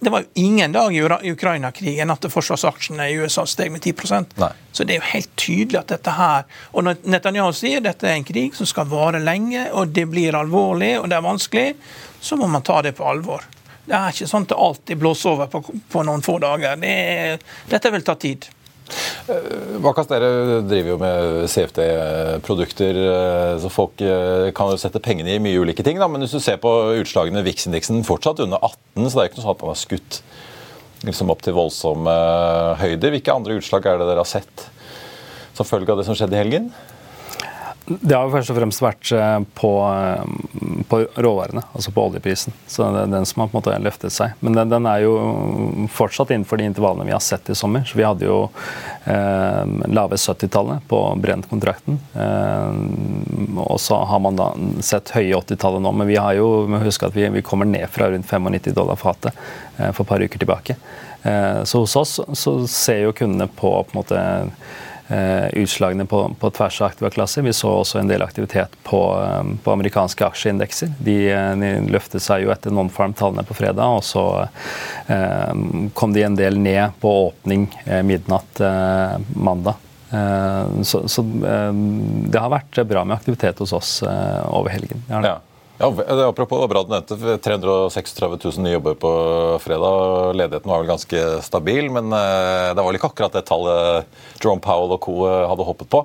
det 0.00 0.10
var 0.10 0.24
jo 0.24 0.42
ingen 0.42 0.74
dag 0.74 0.94
i 0.94 1.30
Ukraina-krigen 1.30 2.10
at 2.10 2.26
forsvarsaksjene 2.34 3.06
i 3.10 3.20
USA 3.22 3.46
steg 3.46 3.70
med 3.70 3.86
10 3.86 3.94
Nei. 4.40 4.50
Så 4.72 4.84
det 4.84 4.96
er 4.96 5.02
jo 5.02 5.12
helt 5.12 5.36
tydelig 5.38 5.78
at 5.78 5.92
dette 5.94 6.10
her 6.10 6.42
Og 6.72 6.84
når 6.84 7.04
Netanyahu 7.06 7.52
sier 7.54 7.84
dette 7.84 8.08
er 8.08 8.18
en 8.18 8.26
krig 8.26 8.56
som 8.58 8.66
skal 8.66 8.90
vare 8.90 9.22
lenge, 9.22 9.68
og 9.72 9.94
det 9.94 10.08
blir 10.10 10.34
alvorlig 10.34 10.96
og 10.98 11.08
det 11.10 11.18
er 11.18 11.28
vanskelig, 11.28 11.68
så 12.20 12.36
må 12.40 12.48
man 12.50 12.64
ta 12.66 12.80
det 12.82 12.96
på 12.98 13.06
alvor. 13.06 13.44
Det 13.84 13.94
er 13.94 14.14
ikke 14.14 14.26
sånn 14.28 14.46
at 14.46 14.52
det 14.54 14.60
alltid 14.66 15.00
blåser 15.00 15.34
over 15.34 15.50
på, 15.52 15.60
på 15.92 16.04
noen 16.08 16.22
få 16.24 16.38
dager. 16.42 16.78
Det 16.80 17.38
dette 17.70 17.90
vil 17.92 18.04
ta 18.06 18.14
tid. 18.16 18.46
Vakas, 19.84 20.10
eh, 20.10 20.12
dere 20.12 20.60
driver 20.68 20.90
jo 20.92 20.96
med 21.00 21.48
CFD-produkter, 21.48 22.98
eh, 23.00 23.52
så 23.62 23.70
folk 23.72 24.02
eh, 24.04 24.50
kan 24.56 24.72
jo 24.72 24.80
sette 24.80 25.00
pengene 25.02 25.32
i 25.34 25.42
mye 25.42 25.62
ulike 25.62 25.84
ting. 25.86 26.00
Da. 26.00 26.08
Men 26.10 26.24
hvis 26.24 26.36
du 26.36 26.42
ser 26.44 26.60
på 26.62 26.72
utslagene 27.00 27.44
VIX-indeksen 27.46 28.04
fortsatt 28.04 28.42
under 28.44 28.60
18, 28.60 29.08
så 29.08 29.16
det 29.16 29.22
er 29.22 29.30
ikke 29.30 29.40
noe 29.40 29.46
sånn 29.46 29.56
at 29.56 29.64
man 29.64 29.72
har 29.72 29.80
skutt 29.80 30.20
liksom 31.04 31.32
opp 31.32 31.44
til 31.44 31.56
voldsomme 31.56 32.16
høyder. 32.80 33.12
Hvilke 33.16 33.34
andre 33.34 33.58
utslag 33.60 33.88
er 33.88 34.00
det 34.00 34.08
dere 34.08 34.24
har 34.24 34.28
sett 34.28 34.68
som 35.54 35.68
følge 35.68 35.92
av 35.92 36.00
det 36.00 36.08
som 36.08 36.16
skjedde 36.16 36.36
i 36.36 36.42
helgen? 36.42 36.70
Det 37.86 38.14
har 38.16 38.24
jo 38.24 38.32
først 38.32 38.48
og 38.48 38.56
fremst 38.56 38.80
vært 38.80 39.10
eh, 39.12 39.38
på, 39.58 39.70
eh, 39.84 40.84
på 40.88 41.00
råvarene, 41.20 41.60
altså 41.76 41.92
på 41.92 42.06
oljeprisen. 42.08 42.54
Så 42.70 42.86
det 42.94 43.02
er 43.02 43.10
den 43.12 43.26
som 43.28 43.42
har 43.42 43.50
på 43.50 43.58
en 43.58 43.60
måte 43.60 43.74
løftet 43.84 44.14
seg. 44.14 44.32
Men 44.40 44.56
den, 44.56 44.72
den, 44.72 44.88
er 44.88 45.02
jo 45.04 45.12
fortsatt 45.92 46.32
innenfor 46.32 46.60
de 46.60 46.68
intervallene 46.70 47.04
vi 47.10 47.12
har 47.12 47.20
sett 47.24 47.50
i 47.52 47.56
sommer. 47.58 47.84
Så 47.84 47.98
vi 48.00 48.06
hadde 48.06 48.24
jo 48.24 48.38
eh, 49.04 49.74
lave 49.92 50.16
70-tallet 50.16 50.86
på 50.88 51.00
Brent-kontrakten. 51.20 52.00
Eh, 52.16 53.58
og 53.66 53.76
så 53.84 54.00
har 54.08 54.24
man 54.24 54.40
da 54.40 54.48
sett 54.84 55.12
høye 55.12 55.36
80-tallet 55.42 55.84
nå, 55.84 55.92
men 55.92 56.08
vi 56.08 56.16
har 56.16 56.38
jo 56.40 56.64
husk 56.86 57.04
at 57.04 57.16
vi, 57.16 57.28
vi, 57.36 57.44
kommer 57.44 57.68
ned 57.68 57.84
fra 57.92 58.08
rundt 58.08 58.30
95 58.32 58.72
dollar 58.72 58.96
fatet 58.96 59.36
eh, 59.76 59.92
for 59.92 60.06
et 60.06 60.14
par 60.14 60.24
uker 60.24 60.40
tilbake. 60.40 60.78
Eh, 61.20 61.60
så 61.68 61.84
hos 61.84 62.00
oss 62.00 62.16
så 62.32 62.56
ser 62.64 63.04
jo 63.04 63.14
kundene 63.16 63.48
på 63.48 63.76
på 63.84 63.92
en 63.92 64.00
måte 64.00 64.24
utslagene 65.52 66.06
på, 66.08 66.34
på 66.40 66.50
tvers 66.50 66.80
av 66.80 66.86
aktive 66.86 67.10
klasser. 67.10 67.42
Vi 67.42 67.52
så 67.52 67.68
også 67.68 67.98
en 68.00 68.08
del 68.08 68.22
aktivitet 68.24 68.72
på, 68.82 69.00
eh, 69.20 69.42
på 69.64 69.72
amerikanske 69.72 70.26
aksjeindekser. 70.26 70.94
De, 70.98 71.16
eh, 71.32 71.52
de, 71.60 71.72
løftet 71.92 72.24
seg 72.24 72.44
jo 72.44 72.52
etter 72.54 72.72
non-farm-tallene 72.74 73.44
på 73.44 73.56
fredag, 73.58 73.98
og 73.98 74.04
så 74.06 74.24
eh, 75.12 75.52
kom 75.94 76.14
de 76.16 76.24
en 76.24 76.38
del 76.38 76.58
ned 76.58 76.96
på 77.02 77.12
åpning 77.26 77.68
eh, 77.84 78.02
midnatt 78.06 78.60
eh, 78.60 79.18
mandag. 79.36 79.80
så, 80.86 81.00
så 81.10 81.22
det 81.26 82.38
har 82.38 82.50
vært 82.52 82.78
bra 82.86 83.00
med 83.02 83.16
aktivitet 83.16 83.58
hos 83.58 83.72
oss 83.74 83.96
over 84.06 84.70
helgen. 84.70 85.00
Ja. 85.08 85.40
Ja, 85.78 85.92
Apropos 86.28 86.68
bra 86.68 86.82
du 86.82 86.90
nevnte, 86.90 87.16
336 87.38 88.20
000 88.44 88.62
nye 88.62 88.76
jobber 88.76 88.94
på 88.94 89.10
fredag. 89.60 90.32
Ledigheten 90.38 90.70
var 90.70 90.78
vel 90.78 90.92
ganske 90.92 91.22
stabil, 91.42 91.90
men 91.90 92.12
eh, 92.14 92.68
det 92.70 92.78
var 92.78 92.86
vel 92.86 92.98
ikke 93.00 93.10
akkurat 93.10 93.34
det 93.34 93.42
tallet 93.48 94.06
Jerome 94.38 94.62
Powell 94.62 94.94
og 94.94 95.00
co. 95.02 95.16
Eh, 95.26 95.40
hadde 95.50 95.66
håpet 95.66 95.90
på? 95.90 96.04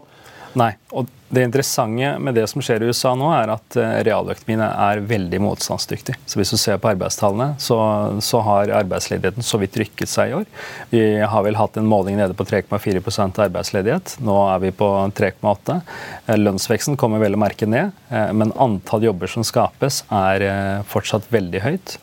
Nei. 0.57 0.73
og 0.89 1.07
Det 1.29 1.43
interessante 1.45 2.15
med 2.17 2.33
det 2.33 2.47
som 2.49 2.61
skjer 2.65 2.81
i 2.81 2.87
USA 2.89 3.11
nå, 3.13 3.27
er 3.29 3.51
at 3.53 3.75
eh, 3.77 3.99
realøkonomien 4.07 4.63
er 4.65 5.01
veldig 5.05 5.39
motstandsdyktig. 5.45 6.15
Så 6.25 6.39
Hvis 6.39 6.53
du 6.55 6.57
ser 6.57 6.79
på 6.81 6.89
arbeidstallene, 6.89 7.51
så, 7.61 7.77
så, 8.25 8.41
har 8.47 8.73
arbeidsledigheten 8.79 9.45
så 9.45 9.59
vidt 9.61 9.77
rykket 9.77 10.09
seg 10.09 10.31
i 10.31 10.35
år. 10.39 10.47
Vi 10.89 11.03
har 11.21 11.45
vel 11.45 11.59
hatt 11.59 11.77
en 11.77 11.85
måling 11.89 12.17
nede 12.17 12.33
på 12.33 12.47
3,4% 12.49 13.43
arbeidsledighet. 13.45 14.15
Nå 14.25 14.39
er 14.55 14.65
vi 14.65 14.73
på 14.73 14.89
3,8. 15.21 15.77
Eh, 16.25 16.41
lønnsveksten 16.41 16.97
kommer 16.97 17.21
vel 17.21 17.37
å 17.37 17.43
merke 17.45 17.69
ned, 17.69 17.93
eh, 18.09 18.33
men 18.33 18.55
antall 18.57 19.05
jobber 19.05 19.29
som 19.29 19.45
skapes, 19.45 20.01
er 20.09 20.49
fortsatt 20.89 21.29
veldig 21.29 21.61
høyt. 21.61 21.99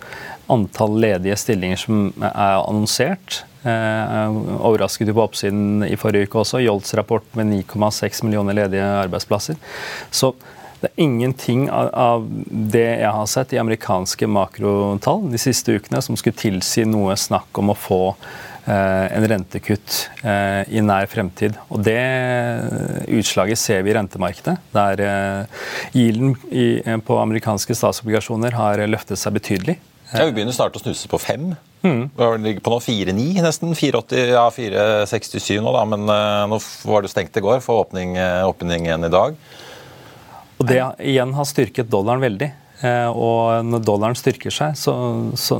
Antall 0.52 1.00
ledige 1.02 1.37
stillinger 1.40 1.80
som 1.80 2.09
er 2.22 2.61
annonsert, 2.61 3.42
Eh, 3.66 4.37
overrasket 4.62 5.09
jo 5.11 5.16
på 5.16 5.24
oppsiden 5.24 5.82
i 5.87 5.96
forrige 5.98 6.28
uke 6.28 6.42
også. 6.42 6.62
Jolts 6.62 6.94
rapport 6.94 7.26
med 7.38 7.50
9,6 7.50 8.22
millioner 8.26 8.54
ledige 8.54 8.85
arbeidsplasser. 8.85 9.59
Så 10.14 10.35
det 10.80 10.90
er 10.92 11.02
ingenting 11.02 11.66
av, 11.72 12.26
det 12.46 12.85
jeg 13.00 13.12
har 13.16 13.30
sett 13.32 13.54
i 13.56 13.59
amerikanske 13.59 14.28
makrotall 14.28 15.24
de 15.32 15.40
siste 15.40 15.78
ukene 15.80 16.02
som 16.04 16.18
skulle 16.20 16.37
tilsi 16.37 16.85
noe 16.87 17.16
snakk 17.18 17.59
om 17.59 17.72
å 17.72 17.78
få 17.80 18.00
eh, 18.12 19.16
en 19.16 19.26
rentekutt 19.32 19.98
eh, 20.20 20.62
i 20.68 20.85
nær 20.85 21.09
fremtid. 21.11 21.56
Og 21.72 21.82
Det 21.88 21.98
utslaget 23.18 23.59
ser 23.59 23.82
vi 23.82 23.90
i 23.90 23.98
rentemarkedet, 23.98 24.61
der 24.76 25.02
yielden 25.96 26.37
på 27.02 27.18
amerikanske 27.24 27.74
statsobligasjoner 27.74 28.61
har 28.61 28.87
løftet 28.87 29.18
seg 29.18 29.40
betydelig. 29.40 29.80
Ja, 30.12 30.24
Vi 30.24 30.36
begynner 30.36 30.54
snart 30.54 30.76
å 30.78 30.82
snuse 30.82 31.08
på 31.10 31.18
fem. 31.18 31.54
Mm. 31.82 32.10
Ligger 32.42 32.62
på 32.62 32.72
nå 32.72 32.78
4,9 32.82 33.42
nesten. 33.44 33.72
4,80, 33.74 34.34
ja 34.34 34.44
4,67 34.54 35.62
nå, 35.62 35.72
da. 35.74 35.82
Men 35.88 36.06
uh, 36.10 36.44
nå 36.50 36.60
var 36.86 37.02
det 37.02 37.10
stengt 37.12 37.36
i 37.36 37.42
går 37.44 37.62
for 37.64 37.86
åpning, 37.86 38.14
uh, 38.18 38.46
åpning 38.48 38.86
igjen 38.86 39.08
i 39.08 39.12
dag. 39.12 39.34
Og 40.56 40.70
det 40.70 40.78
igjen 41.04 41.34
har 41.36 41.48
styrket 41.48 41.90
dollaren 41.92 42.22
veldig. 42.22 42.52
Uh, 42.84 43.10
og 43.10 43.66
når 43.66 43.84
dollaren 43.88 44.18
styrker 44.18 44.52
seg, 44.52 44.76
så, 44.78 44.94
så, 45.40 45.58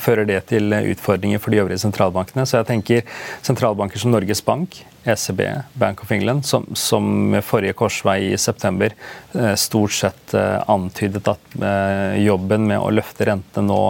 fører 0.00 0.28
det 0.28 0.42
til 0.52 0.70
utfordringer 0.76 1.42
for 1.42 1.52
de 1.52 1.62
øvrige 1.64 1.82
sentralbankene. 1.82 2.46
Så 2.46 2.60
jeg 2.60 2.70
tenker 2.70 3.20
sentralbanker 3.46 4.02
som 4.02 4.14
Norges 4.14 4.44
Bank, 4.44 4.82
ECB, 5.04 5.40
Bank 5.72 6.02
of 6.02 6.12
England, 6.12 6.44
som, 6.44 6.66
som 6.74 7.30
med 7.30 7.44
forrige 7.44 7.72
korsvei 7.72 8.32
i 8.32 8.38
september 8.38 8.92
eh, 9.34 9.54
stort 9.54 9.92
sett 9.96 10.34
eh, 10.34 10.70
antydet 10.70 11.28
at 11.28 11.56
eh, 11.56 12.20
jobben 12.24 12.66
med 12.68 12.80
å 12.80 12.90
løfte 12.92 13.24
rentene 13.30 13.66
nå 13.70 13.80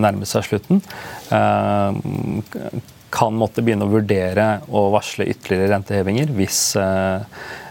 nærmer 0.00 0.28
seg 0.28 0.44
slutten, 0.46 0.80
kan 3.14 3.36
måtte 3.38 3.62
begynne 3.64 3.86
å 3.86 3.92
vurdere 3.92 4.46
å 4.68 4.88
varsle 4.92 5.26
ytterligere 5.30 5.70
rentehevinger 5.72 6.32
hvis 6.34 6.60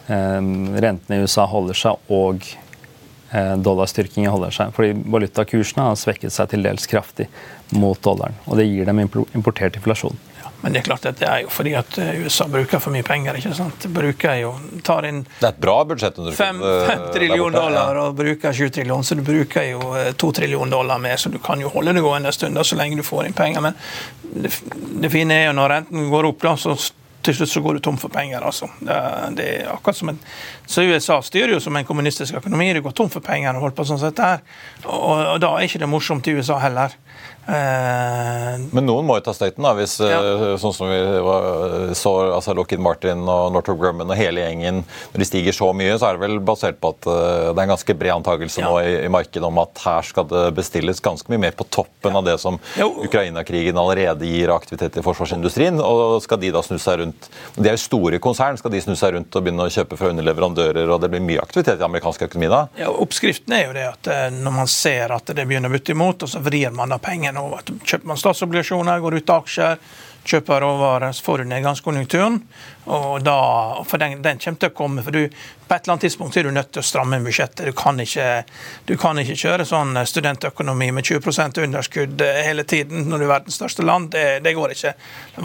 rentene 0.07 1.17
i 1.17 1.23
USA 1.23 1.45
holder 1.51 1.77
seg 1.77 2.13
og 2.13 2.47
dollarstyrkingen 3.65 4.31
holder 4.31 4.55
seg. 4.55 4.73
Fordi 4.75 4.93
valutakursene 5.15 5.89
har 5.89 5.99
svekket 5.99 6.35
seg 6.35 6.51
til 6.53 6.65
dels 6.65 6.87
kraftig 6.89 7.27
mot 7.75 7.99
dollaren. 8.03 8.37
Og 8.47 8.59
det 8.59 8.69
gir 8.69 8.87
dem 8.87 9.03
importert 9.03 9.79
inflasjon. 9.79 10.19
Men 10.63 10.73
det 10.73 10.79
er 10.79 10.85
klart 10.87 11.05
at 11.09 11.19
det 11.19 11.27
er 11.27 11.41
jo 11.43 11.49
fordi 11.51 11.73
at 11.75 11.97
eh, 11.99 12.21
USA 12.23 12.47
bruker 12.47 12.79
for 12.79 12.95
mye 12.95 13.03
penger. 13.03 13.35
ikke 13.35 13.51
sant? 13.57 13.87
Bruker 13.91 14.37
jo, 14.39 14.53
tar 14.87 15.07
inn 15.09 15.21
Det 15.27 15.43
er 15.43 15.51
et 15.51 15.61
bra 15.65 15.75
budsjett. 15.89 16.21
Fem, 16.37 16.63
fem 16.87 17.05
trillion 17.11 17.51
dollar 17.51 17.99
og 17.99 18.15
bruker 18.15 18.55
sju 18.55 18.69
trillion, 18.71 19.03
så 19.03 19.19
du 19.19 19.25
bruker 19.27 19.67
jo 19.73 19.93
eh, 19.99 20.13
to 20.15 20.31
trillion 20.31 20.71
dollar 20.71 21.03
mer. 21.03 21.19
Så 21.19 21.29
du 21.33 21.39
kan 21.43 21.59
jo 21.59 21.71
holde 21.73 21.97
det 21.97 22.05
gående 22.05 22.31
en 22.31 22.39
stund 22.39 22.63
så 22.63 22.79
lenge 22.79 22.95
du 22.95 23.03
får 23.03 23.27
inn 23.27 23.35
penger. 23.35 23.65
Men 23.67 23.79
det, 24.23 24.53
det 25.03 25.11
fine 25.11 25.35
er 25.35 25.49
jo 25.49 25.57
når 25.59 25.77
renten 25.77 26.11
går 26.13 26.31
opp, 26.31 26.45
da, 26.47 26.55
så 26.55 26.77
til 27.23 27.35
slutt 27.37 27.51
så 27.51 27.61
går 27.63 27.77
du 27.77 27.83
tom 27.83 27.97
for 27.99 28.11
penger. 28.11 28.43
altså. 28.43 28.67
Det, 28.79 28.97
det 29.37 29.47
er 29.61 29.69
akkurat 29.71 29.97
som 29.97 30.11
en, 30.11 30.19
Så 30.65 30.83
USA 30.83 31.21
styrer 31.23 31.55
jo 31.55 31.59
som 31.63 31.75
en 31.75 31.85
kommunistisk 31.87 32.35
økonomi. 32.39 32.73
Du 32.73 32.81
går 32.83 32.95
tom 32.97 33.11
for 33.11 33.23
penger 33.23 33.55
og 33.55 33.67
holder 33.67 33.77
på 33.77 33.85
sånn 33.87 34.01
sett 34.01 34.19
der. 34.19 34.43
Og, 34.85 35.21
og 35.35 35.39
da 35.43 35.53
er 35.55 35.67
ikke 35.67 35.83
det 35.83 35.91
morsomt 35.91 36.27
i 36.27 36.35
USA 36.35 36.59
heller. 36.63 36.95
Eh, 37.43 38.59
Men 38.71 38.85
noen 38.87 39.03
må 39.03 39.17
jo 39.17 39.23
ta 39.25 39.33
støyten, 39.35 39.65
da, 39.65 39.73
hvis 39.75 39.97
ja. 39.99 40.19
Eh, 40.23 40.43
sånn 40.61 40.71
som 40.75 40.87
vi 40.87 40.99
så 41.99 42.13
altså 42.37 42.53
Lockheed 42.55 42.79
Martin 42.83 43.25
og 43.27 43.51
Northrop 43.51 43.81
Grumman 43.81 44.07
og 44.07 44.15
hele 44.15 44.45
gjengen 44.45 44.83
Når 45.11 45.19
de 45.19 45.27
stiger 45.27 45.55
så 45.55 45.67
mye, 45.75 45.97
så 45.99 46.07
er 46.07 46.15
det 46.15 46.23
vel 46.23 46.37
basert 46.43 46.79
på 46.79 46.93
at 46.93 47.07
uh, 47.09 47.51
det 47.51 47.57
er 47.57 47.65
en 47.65 47.73
ganske 47.73 47.95
bred 47.99 48.13
antakelse 48.15 48.63
ja. 48.63 48.69
nå 48.69 48.79
i, 48.79 48.93
i, 49.03 49.11
markedet 49.11 49.43
om 49.43 49.59
at 49.59 49.81
her 49.83 50.07
skal 50.07 50.27
det 50.29 50.43
bestilles 50.55 51.03
ganske 51.03 51.27
mye 51.31 51.41
mer 51.43 51.57
på 51.57 51.67
toppen 51.67 52.15
ja. 52.15 52.21
av 52.21 52.29
det 52.29 52.37
som 52.39 52.59
Ukraina-krigen 52.79 53.77
allerede 53.79 54.29
gir 54.29 54.53
aktivitet 54.55 54.95
i 54.99 55.03
forsvarsindustrien. 55.05 55.81
Og 55.83 56.23
skal 56.23 56.39
de 56.39 56.53
da 56.55 56.63
snu 56.63 56.79
seg 56.81 57.01
rundt 57.01 57.27
De 57.57 57.67
er 57.67 57.75
jo 57.75 57.83
store 57.83 58.21
konsern, 58.23 58.57
skal 58.59 58.71
de 58.71 58.81
snu 58.85 58.95
seg 58.99 59.17
rundt 59.17 59.35
og 59.35 59.43
begynne 59.43 59.67
å 59.67 59.73
kjøpe 59.73 59.99
fra 59.99 60.13
underleverandører, 60.13 60.87
og 60.87 61.03
det 61.03 61.11
blir 61.11 61.23
mye 61.25 61.43
aktivitet 61.43 61.83
i 61.83 61.87
amerikansk 61.89 62.23
økonomi 62.29 62.51
da? 62.53 62.63
Ja, 62.79 62.89
Oppskriften 63.03 63.57
er 63.57 63.67
jo 63.67 63.75
det 63.75 63.85
at 63.89 64.11
når 64.39 64.57
man 64.61 64.71
ser 64.71 65.11
at 65.15 65.27
det 65.35 65.43
begynner 65.43 65.71
å 65.71 65.75
butte 65.75 65.95
imot, 65.95 66.23
og 66.23 66.31
så 66.31 66.41
vrir 66.43 66.71
man 66.75 66.93
da 66.93 67.01
pengene 67.03 67.32
over. 67.41 67.63
Kjøper 67.83 68.09
man 68.11 68.19
statsobligasjoner, 68.19 69.01
går 69.03 69.19
ut 69.19 69.33
av 69.33 69.43
aksjer, 69.43 69.79
kjøper 70.23 70.63
råvarer, 70.63 71.13
får 71.23 71.43
du 71.43 71.49
nedgangskonjunkturen. 71.51 72.39
Og 72.91 73.23
da, 73.23 73.35
for 73.87 74.01
den, 74.01 74.17
den, 74.23 74.39
kommer 74.43 74.59
til 74.59 74.71
å 74.71 74.75
komme. 74.75 75.03
for 75.03 75.15
du, 75.15 75.29
På 75.67 75.75
et 75.75 75.85
eller 75.85 75.93
annet 75.93 76.03
tidspunkt 76.03 76.37
er 76.37 76.43
du 76.43 76.51
nødt 76.51 76.73
til 76.75 76.81
å 76.81 76.85
stramme 76.85 77.19
budsjettet. 77.23 77.63
Du 77.69 77.75
kan 77.77 77.99
ikke, 78.03 78.43
du 78.89 78.97
kan 78.99 79.19
ikke 79.19 79.37
kjøre 79.39 79.67
sånn 79.67 79.95
studentøkonomi 80.07 80.89
med 80.95 81.07
20% 81.07 81.61
underskudd 81.63 82.23
hele 82.43 82.67
tiden 82.67 83.07
når 83.07 83.23
du 83.23 83.27
er 83.27 83.31
verdens 83.31 83.59
største 83.59 83.87
land. 83.87 84.11
Det, 84.15 84.41
det, 84.43 84.55
går 84.57 84.75
ikke. 84.75 84.93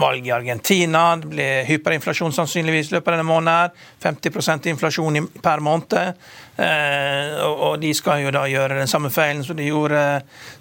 Valg 0.03 0.27
i 0.27 0.35
Argentina, 0.35 1.05
det 1.21 1.31
blir 1.31 1.63
hyperinflasjon 1.69 2.35
sannsynligvis 2.35 2.91
i 2.91 2.97
løpet 2.97 3.13
av 3.13 3.19
denne 3.19 3.29
måneden. 3.31 3.87
50 4.03 4.71
inflasjon 4.73 5.23
per 5.43 5.63
måned. 5.63 6.15
Eh, 6.59 7.37
og 7.47 7.79
de 7.79 7.93
skal 7.95 8.25
jo 8.25 8.33
da 8.35 8.43
gjøre 8.51 8.81
den 8.81 8.91
samme 8.91 9.11
feilen 9.13 9.45
som 9.47 9.55
de 9.55 9.69
gjorde 9.69 10.01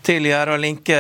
tidligere, 0.07 0.55
å 0.55 0.63
linke 0.63 0.99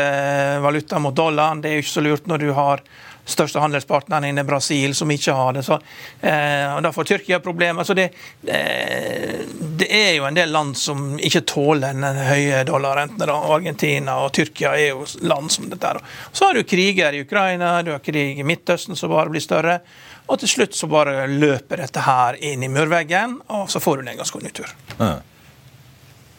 valuta 0.64 0.98
mot 0.98 1.14
dollaren. 1.14 1.62
Det 1.62 1.70
er 1.70 1.78
jo 1.78 1.86
ikke 1.86 1.96
så 2.00 2.02
lurt 2.02 2.26
når 2.26 2.42
du 2.42 2.50
har 2.56 2.82
største 3.28 3.60
handelspartneren 3.62 4.28
inne 4.30 4.44
Brasil 4.48 4.94
som 4.96 5.10
ikke 5.12 5.34
har 5.36 5.52
det. 5.56 5.64
Så, 5.66 5.78
eh, 6.20 6.74
og 6.74 6.82
Da 6.82 6.92
får 6.92 7.04
Tyrkia 7.04 7.40
problemer. 7.44 7.84
Så 7.84 7.94
det, 7.94 8.10
eh, 8.46 9.44
det, 9.60 9.88
er 9.90 10.14
jo 10.16 10.24
en 10.24 10.34
del 10.34 10.50
land 10.52 10.76
som 10.76 11.18
ikke 11.18 11.44
tåler 11.44 11.92
den 11.92 12.04
høye 12.04 12.64
dollarrentene. 12.64 13.28
Argentina 13.28 14.18
og 14.24 14.32
Tyrkia 14.32 14.74
er 14.76 14.88
jo 14.88 15.06
land 15.20 15.52
som 15.52 15.68
dette. 15.68 15.94
Så 16.32 16.46
har 16.46 16.54
du 16.54 16.62
kriger 16.64 17.12
i 17.12 17.20
Ukraina, 17.20 17.82
du 17.82 17.92
har 17.92 17.98
krig 18.04 18.38
i 18.38 18.46
Midtøsten 18.46 18.96
som 18.96 19.10
bare 19.10 19.30
blir 19.30 19.44
større. 19.44 19.80
Og 20.28 20.38
til 20.38 20.48
slutt 20.48 20.76
så 20.76 20.88
bare 20.90 21.26
løper 21.26 21.80
dette 21.84 22.00
her 22.04 22.36
inn 22.44 22.62
i 22.62 22.68
murveggen, 22.68 23.40
og 23.48 23.70
så 23.72 23.80
får 23.80 23.96
du 23.96 24.08
nedgangskonjunktur. 24.10 24.74
Ja. 24.98 25.16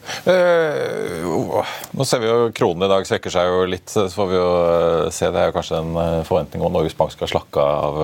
Uh, 0.00 1.60
nå 1.92 2.04
ser 2.08 2.22
vi 2.22 2.28
jo 2.28 2.48
Kronen 2.56 2.86
i 2.86 2.90
dag 2.90 3.06
svekker 3.06 3.32
seg 3.32 3.48
jo 3.48 3.64
litt, 3.68 3.86
så 3.90 4.06
får 4.10 4.28
vi 4.30 4.36
jo 4.36 4.46
uh, 4.48 5.10
se. 5.12 5.28
Det 5.28 5.40
er 5.40 5.50
jo 5.50 5.54
kanskje 5.56 5.80
en 5.80 5.90
uh, 5.96 6.22
forventning 6.26 6.64
om 6.64 6.72
Norges 6.74 6.96
Bank 6.96 7.12
skal 7.14 7.30
slakke 7.30 7.62
av 7.62 8.00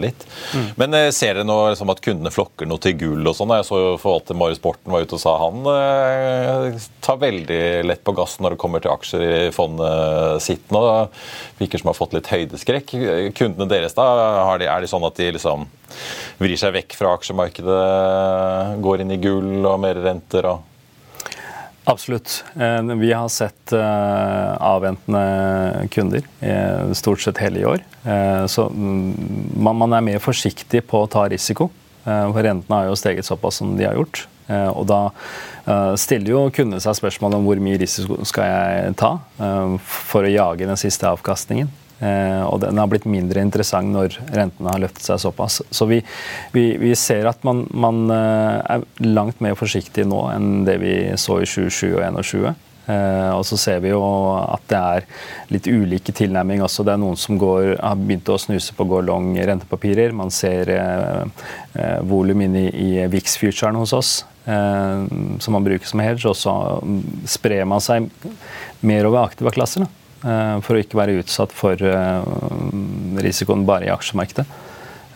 litt. 0.00 0.26
Mm. 0.54 0.66
Men 0.80 0.96
ser 1.14 1.34
dere 1.34 1.46
nå 1.46 1.56
liksom, 1.72 1.90
at 1.92 2.02
kundene 2.04 2.32
flokker 2.34 2.68
noe 2.68 2.82
til 2.82 2.96
gull 3.00 3.30
og 3.30 3.36
sånn? 3.38 3.54
Jeg 3.58 3.68
så 3.68 3.80
jo 3.80 3.94
forvalter 4.00 4.38
Marius 4.38 4.62
Borten 4.62 4.92
var 4.92 5.04
ute 5.04 5.16
og 5.16 5.22
sa 5.22 5.34
han 5.40 5.64
tar 7.04 7.20
veldig 7.20 7.62
lett 7.86 8.02
på 8.04 8.14
gassen 8.16 8.44
når 8.44 8.54
det 8.54 8.60
kommer 8.60 8.82
til 8.82 8.92
aksjer 8.92 9.24
i 9.24 9.52
fondet 9.54 10.44
sitt 10.44 10.72
nå. 10.74 10.82
Virker 11.60 11.80
som 11.80 11.90
har 11.90 11.98
fått 11.98 12.16
litt 12.16 12.30
høydeskrekk. 12.30 12.94
Kundene 13.38 13.70
deres, 13.70 13.96
da, 13.96 14.06
de, 14.60 14.68
er 14.68 14.84
de 14.84 14.90
sånn 14.90 15.06
at 15.08 15.18
de 15.20 15.32
liksom 15.36 15.66
vrir 16.40 16.58
seg 16.58 16.74
vekk 16.74 16.96
fra 16.98 17.14
aksjemarkedet, 17.18 17.80
går 18.84 19.04
inn 19.04 19.14
i 19.14 19.20
gull 19.22 19.58
og 19.62 19.82
mer 19.84 20.00
renter? 20.04 20.50
og 20.50 20.73
Absolutt. 21.84 22.44
Eh, 22.56 22.82
vi 22.82 23.12
har 23.12 23.28
sett 23.28 23.72
eh, 23.72 24.62
avventende 24.62 25.88
kunder 25.90 26.22
stort 26.94 27.20
sett 27.20 27.38
hele 27.38 27.60
i 27.60 27.64
år. 27.64 27.84
Eh, 28.04 28.46
så 28.46 28.68
mm, 28.68 29.14
man 29.56 29.92
er 29.92 30.04
mer 30.04 30.22
forsiktig 30.24 30.86
på 30.88 31.04
å 31.04 31.10
ta 31.10 31.26
risiko. 31.28 31.70
For 32.04 32.44
rentene 32.44 32.76
har 32.76 32.90
jo 32.90 32.96
steget 33.00 33.24
såpass 33.24 33.62
som 33.62 33.70
de 33.78 33.86
har 33.86 33.94
gjort. 33.96 34.26
Og 34.76 34.82
da 34.84 34.98
stiller 35.96 36.34
jo 36.34 36.42
kundene 36.52 36.82
seg 36.84 36.98
spørsmål 36.98 37.38
om 37.38 37.46
hvor 37.46 37.62
mye 37.64 37.78
risiko 37.80 38.18
skal 38.28 38.44
jeg 38.44 38.90
ta 39.00 39.14
for 39.80 40.28
å 40.28 40.34
jage 40.34 40.68
den 40.68 40.76
siste 40.76 41.08
avkastningen. 41.08 41.70
Eh, 42.02 42.42
og 42.42 42.58
den 42.64 42.78
har 42.80 42.90
blitt 42.90 43.06
mindre 43.06 43.42
interessant 43.44 43.92
når 43.94 44.18
rentene 44.34 44.72
har 44.72 44.82
løftet 44.82 45.06
seg 45.06 45.22
såpass. 45.22 45.60
Så 45.70 45.86
vi, 45.90 46.00
vi, 46.54 46.66
vi 46.80 46.92
ser 46.98 47.28
at 47.30 47.44
man, 47.46 47.64
man, 47.70 48.04
eh, 48.10 48.76
er 48.76 48.86
langt 49.06 49.42
mer 49.44 49.56
forsiktig 49.58 50.06
nå 50.10 50.26
enn 50.32 50.52
det 50.66 50.78
vi 50.82 50.94
så 51.20 51.40
i 51.42 51.48
2020 51.48 51.98
og 52.00 52.22
2021. 52.22 52.54
Eh, 52.84 53.30
og 53.32 53.46
så 53.48 53.56
ser 53.56 53.78
vi 53.80 53.94
jo 53.94 54.02
at 54.42 54.66
det 54.68 54.80
er 54.80 55.06
litt 55.54 55.70
ulike 55.70 56.12
tilnærming 56.12 56.64
også. 56.66 56.84
Det 56.84 56.96
er 56.96 57.00
noen 57.00 57.16
som 57.20 57.38
går, 57.40 57.76
har 57.78 57.96
begynt 58.00 58.28
å 58.28 58.40
snuse 58.42 58.76
på 58.76 58.88
gå 58.90 59.00
long 59.06 59.32
rentepapirer. 59.38 60.12
Man 60.16 60.34
ser 60.34 60.74
eh, 60.74 61.98
volum 62.04 62.44
inn 62.44 62.58
i, 62.60 62.68
i 62.68 63.08
VIX-futuren 63.10 63.78
hos 63.80 63.96
oss, 63.96 64.14
som 64.44 65.54
man 65.56 65.64
bruker 65.64 65.88
som 65.88 66.02
hedge. 66.04 66.28
Og 66.28 66.36
så 66.36 66.52
sprer 67.32 67.64
man 67.64 67.80
seg 67.80 68.10
mer 68.84 69.08
over 69.08 69.24
aktiva 69.24 69.54
klasser. 69.54 69.86
Da. 69.86 70.03
Eh, 70.24 70.58
for 70.64 70.76
å 70.76 70.80
ikke 70.80 70.96
være 70.96 71.18
utsatt 71.20 71.52
for 71.52 71.80
eh, 71.84 72.28
risikoen 73.20 73.66
bare 73.68 73.88
i 73.88 73.92
aksjemarkedet. 73.92 74.46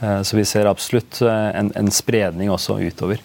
Eh, 0.02 0.20
så 0.22 0.36
vi 0.36 0.44
ser 0.44 0.68
absolutt 0.68 1.22
en, 1.24 1.72
en 1.74 1.90
spredning 1.92 2.52
også 2.52 2.76
utover. 2.82 3.22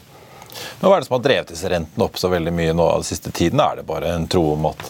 Men 0.79 0.87
Hva 0.87 0.95
er 0.95 1.01
det 1.01 1.09
som 1.09 1.17
har 1.17 1.25
drevet 1.25 1.51
disse 1.51 1.71
rentene 1.71 2.05
opp 2.05 2.19
så 2.21 2.29
veldig 2.31 2.53
mye 2.55 2.75
nå 2.77 2.87
den 2.93 3.07
siste 3.07 3.33
tiden? 3.35 3.59
Er 3.59 3.81
det 3.81 3.87
bare 3.89 4.13
en 4.15 4.29
tro 4.31 4.45
om 4.53 4.69
at 4.69 4.85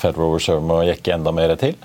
Federal 0.00 0.32
Reserve 0.32 0.64
må 0.64 0.80
jekke 0.88 1.14
enda 1.14 1.34
mer 1.36 1.52
til? 1.60 1.76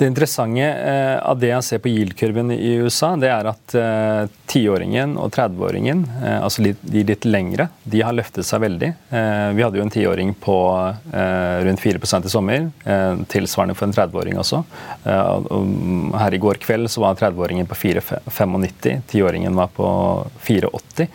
Det 0.00 0.06
interessante 0.06 0.60
eh, 0.60 1.18
av 1.28 1.36
det 1.38 1.50
jeg 1.50 1.64
ser 1.66 1.80
på 1.84 1.90
yield-kurven 1.90 2.54
i 2.54 2.70
USA, 2.80 3.10
det 3.20 3.28
er 3.28 3.48
at 3.50 3.74
eh, 3.76 4.30
tiåringen 4.48 5.10
og 5.20 5.28
30-åringen, 5.34 6.06
eh, 6.22 6.36
altså 6.40 6.64
de 6.64 7.02
litt 7.04 7.26
lengre, 7.28 7.66
de 7.84 8.00
har 8.00 8.16
løftet 8.16 8.48
seg 8.48 8.62
veldig. 8.62 8.88
Vi 9.10 9.60
hadde 9.66 9.76
jo 9.76 9.84
en 9.84 9.92
tiåring 9.92 10.32
på 10.40 10.56
rundt 11.66 11.82
4 11.84 12.00
i 12.00 12.32
sommer, 12.32 12.70
tilsvarende 13.28 13.76
for 13.76 13.90
en 13.90 13.94
30-åring 13.98 14.40
også. 14.40 14.62
Her 15.04 16.36
i 16.36 16.40
går 16.46 16.62
kveld 16.64 16.88
så 16.88 17.04
var 17.04 17.20
30-åringen 17.20 17.68
på 17.68 17.76
4,95, 17.82 19.04
tiåringen 19.12 19.60
var 19.60 19.68
på 19.76 19.90
4,80. 20.48 21.12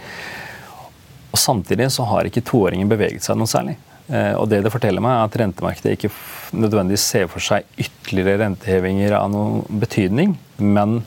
Og 1.31 1.41
Samtidig 1.41 1.89
så 1.97 2.05
har 2.13 2.29
ikke 2.29 2.45
toåringen 2.45 2.91
beveget 2.91 3.25
seg 3.25 3.41
noe 3.41 3.49
særlig. 3.49 3.79
Eh, 4.07 4.33
og 4.37 4.49
det 4.51 4.61
det 4.65 4.73
forteller 4.73 5.03
meg, 5.03 5.17
er 5.17 5.29
at 5.29 5.37
rentemarkedet 5.41 5.95
ikke 5.95 6.11
nødvendigvis 6.55 7.07
ser 7.09 7.29
for 7.31 7.43
seg 7.43 7.65
ytterligere 7.81 8.43
rentehevinger 8.43 9.15
av 9.17 9.31
noen 9.33 9.63
betydning, 9.81 10.35
men 10.61 10.99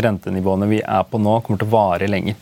rentenivåene 0.00 0.68
vi 0.70 0.80
er 0.80 1.04
på 1.10 1.20
nå, 1.20 1.40
kommer 1.44 1.60
til 1.60 1.68
å 1.68 1.74
vare 1.74 2.08
lenger. 2.08 2.38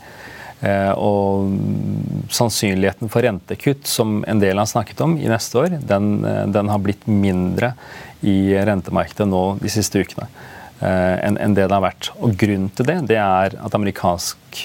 Eh, 0.65 0.93
og 0.95 2.31
sannsynligheten 2.33 3.11
for 3.13 3.27
rentekutt, 3.27 3.89
som 3.91 4.21
en 4.29 4.41
del 4.41 4.61
har 4.61 4.69
snakket 4.71 5.03
om 5.05 5.19
i 5.19 5.31
neste 5.31 5.59
år, 5.65 5.81
den, 5.83 6.25
eh, 6.25 6.45
den 6.55 6.71
har 6.73 6.83
blitt 6.85 7.07
mindre 7.11 7.75
i 8.23 8.55
rentemarkedet 8.55 9.29
nå 9.29 9.59
de 9.61 9.73
siste 9.73 10.01
ukene 10.03 10.29
enn 10.77 11.39
en 11.41 11.55
det 11.57 11.65
det 11.71 11.73
har 11.73 11.81
vært. 11.81 12.11
Og 12.21 12.35
grunnen 12.37 12.69
til 12.77 12.85
det, 12.85 12.99
det 13.09 13.17
er 13.17 13.55
at 13.65 13.75
amerikansk 13.79 14.59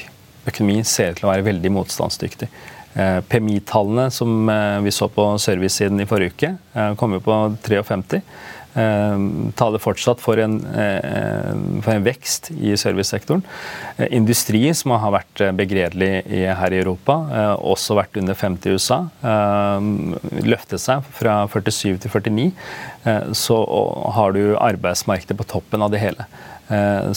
økonomi 0.44 0.82
ser 0.84 1.14
ut 1.14 1.22
til 1.22 1.28
å 1.30 1.32
være 1.32 1.46
veldig 1.46 1.72
motstandsdyktig. 1.72 2.50
Eh, 2.94 3.20
PMI-tallene 3.32 4.10
som 4.12 4.50
eh, 4.50 4.80
vi 4.84 4.92
så 4.92 5.08
på 5.08 5.28
servicesiden 5.40 6.02
i 6.04 6.08
forrige 6.10 6.34
uke, 6.36 6.56
kom 7.00 7.16
jo 7.16 7.22
på 7.24 7.38
53. 7.68 8.22
Taler 8.72 9.82
fortsatt 9.84 10.22
for 10.24 10.40
en, 10.40 10.54
for 11.84 11.92
en 11.92 12.06
vekst 12.06 12.54
i 12.56 12.72
servicesektoren. 12.80 13.42
Industri, 14.16 14.62
som 14.72 14.94
har 14.96 15.12
vært 15.12 15.42
begredelig 15.58 16.22
her 16.56 16.72
i 16.72 16.80
Europa, 16.80 17.18
også 17.60 17.98
vært 18.00 18.16
under 18.22 18.38
50 18.40 18.72
i 18.72 18.78
USA, 18.80 19.02
løftet 20.48 20.80
seg 20.80 21.04
fra 21.20 21.36
47 21.52 22.00
til 22.06 22.16
49. 22.16 22.48
Så 23.36 23.60
har 24.16 24.40
du 24.40 24.56
arbeidsmarkedet 24.56 25.36
på 25.36 25.50
toppen 25.52 25.84
av 25.84 25.92
det 25.92 26.06
hele. 26.06 26.30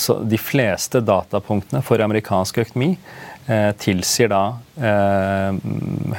Så 0.01 0.17
de 0.27 0.39
fleste 0.41 0.99
datapunktene 1.05 1.79
for 1.87 2.03
amerikansk 2.03 2.57
økonomi 2.65 2.89
Eh, 3.45 3.75
tilsier 3.77 4.31
da 4.33 4.55
eh, 4.81 5.57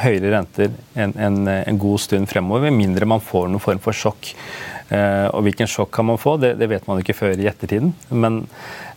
høyere 0.03 0.29
renter 0.29 0.67
en, 0.93 1.09
en, 1.17 1.39
en, 1.49 1.79
god 1.81 2.03
stund 2.03 2.29
fremover, 2.29 2.67
med 2.67 2.77
mindre 2.77 3.07
man 3.09 3.23
får 3.23 3.47
noen 3.49 3.63
form 3.63 3.81
for 3.81 3.97
sjokk. 3.97 4.29
Eh, 4.93 5.25
og 5.31 5.41
hvilken 5.47 5.65
sjokk 5.65 5.89
kan 5.95 6.05
man 6.05 6.21
få, 6.21 6.35
det, 6.37 6.53
det 6.61 6.69
vet 6.69 6.85
man 6.85 7.01
ikke 7.01 7.17
før 7.17 7.33
i 7.41 7.49
ettertiden. 7.49 7.95
Men 8.13 8.43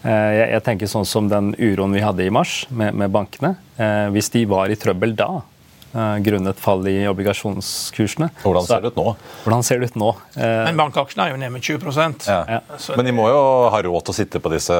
eh, 0.02 0.34
jeg, 0.42 0.44
jeg, 0.58 0.64
tenker 0.66 0.92
sånn 0.92 1.08
som 1.08 1.32
den 1.32 1.54
uroen 1.56 1.96
vi 1.96 2.04
hadde 2.04 2.26
i 2.26 2.34
mars 2.34 2.66
med, 2.68 3.00
med 3.00 3.14
bankene. 3.16 3.54
Eh, 3.80 4.10
hvis 4.12 4.28
de 4.36 4.44
var 4.50 4.68
i 4.68 4.76
trøbbel 4.76 5.16
da, 5.16 5.30
Eh, 5.40 5.57
grunnet 5.92 6.58
fall 6.60 6.84
i 6.90 6.96
obligasjonskursene. 7.08 8.28
Hvordan 8.42 8.66
ser 8.68 8.82
det 8.84 8.92
ut 8.92 8.98
nå? 9.00 9.14
Hvordan 9.44 9.64
ser 9.64 9.80
det 9.80 9.90
ut 9.92 9.98
nå? 10.00 10.10
Eh, 10.36 10.58
Men 10.68 10.76
bankaksjene 10.80 11.26
er 11.26 11.32
jo 11.34 11.40
ned 11.40 11.54
med 11.54 11.64
20 11.64 12.28
ja. 12.28 12.38
Ja. 12.58 12.60
Men 12.96 13.08
de 13.08 13.14
må 13.16 13.28
jo 13.30 13.42
ha 13.72 13.82
råd 13.82 14.04
til 14.08 14.14
å 14.14 14.18
sitte 14.18 14.42
på 14.44 14.52
disse 14.52 14.76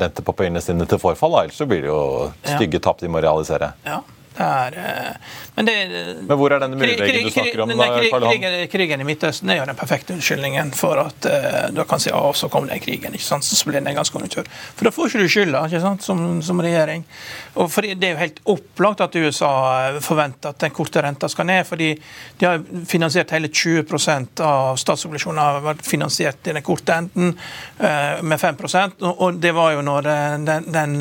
rentepapirene 0.00 0.62
sine 0.64 0.86
til 0.88 1.00
forfall, 1.02 1.36
ellers 1.42 1.60
så 1.60 1.68
blir 1.68 1.84
det 1.84 1.92
jo 1.92 2.00
stygge 2.42 2.80
tap 2.80 3.00
de 3.02 3.08
må 3.12 3.22
realisere. 3.24 3.72
Ja. 3.84 4.00
Det 4.34 4.42
er, 4.42 4.76
eh, 4.78 5.34
men, 5.54 5.66
det, 5.66 5.74
men 6.26 6.38
hvor 6.38 6.50
er 6.50 6.62
denne 6.64 6.74
murveggen 6.74 7.28
du 7.28 7.30
snakker 7.30 7.60
om? 7.62 7.70
da, 7.78 7.86
krig, 7.94 8.10
krigen, 8.10 8.56
krigen, 8.72 9.02
i 9.04 9.06
Midtøsten 9.06 9.52
er 9.52 9.60
jo 9.60 9.66
den 9.68 9.78
perfekte 9.78 10.16
unnskyldningen 10.16 10.72
for 10.74 10.98
at 10.98 11.28
uh, 11.30 11.58
du 11.70 11.78
kan 11.86 12.02
si 12.02 12.10
av, 12.10 12.32
så 12.34 12.48
kom 12.50 12.66
den 12.66 12.82
krigen. 12.82 13.14
ikke 13.14 13.24
sant? 13.24 13.46
Så 13.46 13.68
blir 13.68 13.78
det 13.78 13.84
nedgangskonjunktur. 13.86 14.48
For 14.74 14.88
da 14.88 14.92
får 14.94 15.12
ikke 15.12 15.22
du 15.22 15.30
skylda 15.30 15.60
ikke 15.68 15.82
sant? 15.84 16.02
Som, 16.02 16.24
som, 16.42 16.62
regjering. 16.64 17.04
Og 17.54 17.70
for 17.70 17.86
Det 17.86 18.08
er 18.08 18.16
jo 18.16 18.22
helt 18.24 18.40
opplagt 18.50 19.04
at 19.04 19.14
USA 19.14 19.52
eh, 19.92 20.00
forventer 20.02 20.50
at 20.50 20.64
den 20.64 20.74
korte 20.74 21.02
renta 21.04 21.30
skal 21.30 21.46
ned. 21.46 21.62
fordi 21.66 21.92
de 22.40 22.46
har 22.48 22.62
finansiert 22.90 23.30
hele 23.30 23.48
20% 23.48 24.42
av 24.42 24.80
statsobligasjonene 24.80 25.46
har 25.46 25.62
vært 25.68 25.86
finansiert 25.86 26.50
i 26.50 26.56
den 26.56 26.66
korte 26.66 26.98
enden 26.98 27.36
uh, 27.78 28.18
med 28.22 28.40
5% 28.40 29.04
og 29.04 29.38
det 29.38 29.52
var 29.54 29.74
jo 29.74 29.82
når 29.84 30.06
den, 30.46 30.66
den 30.72 30.94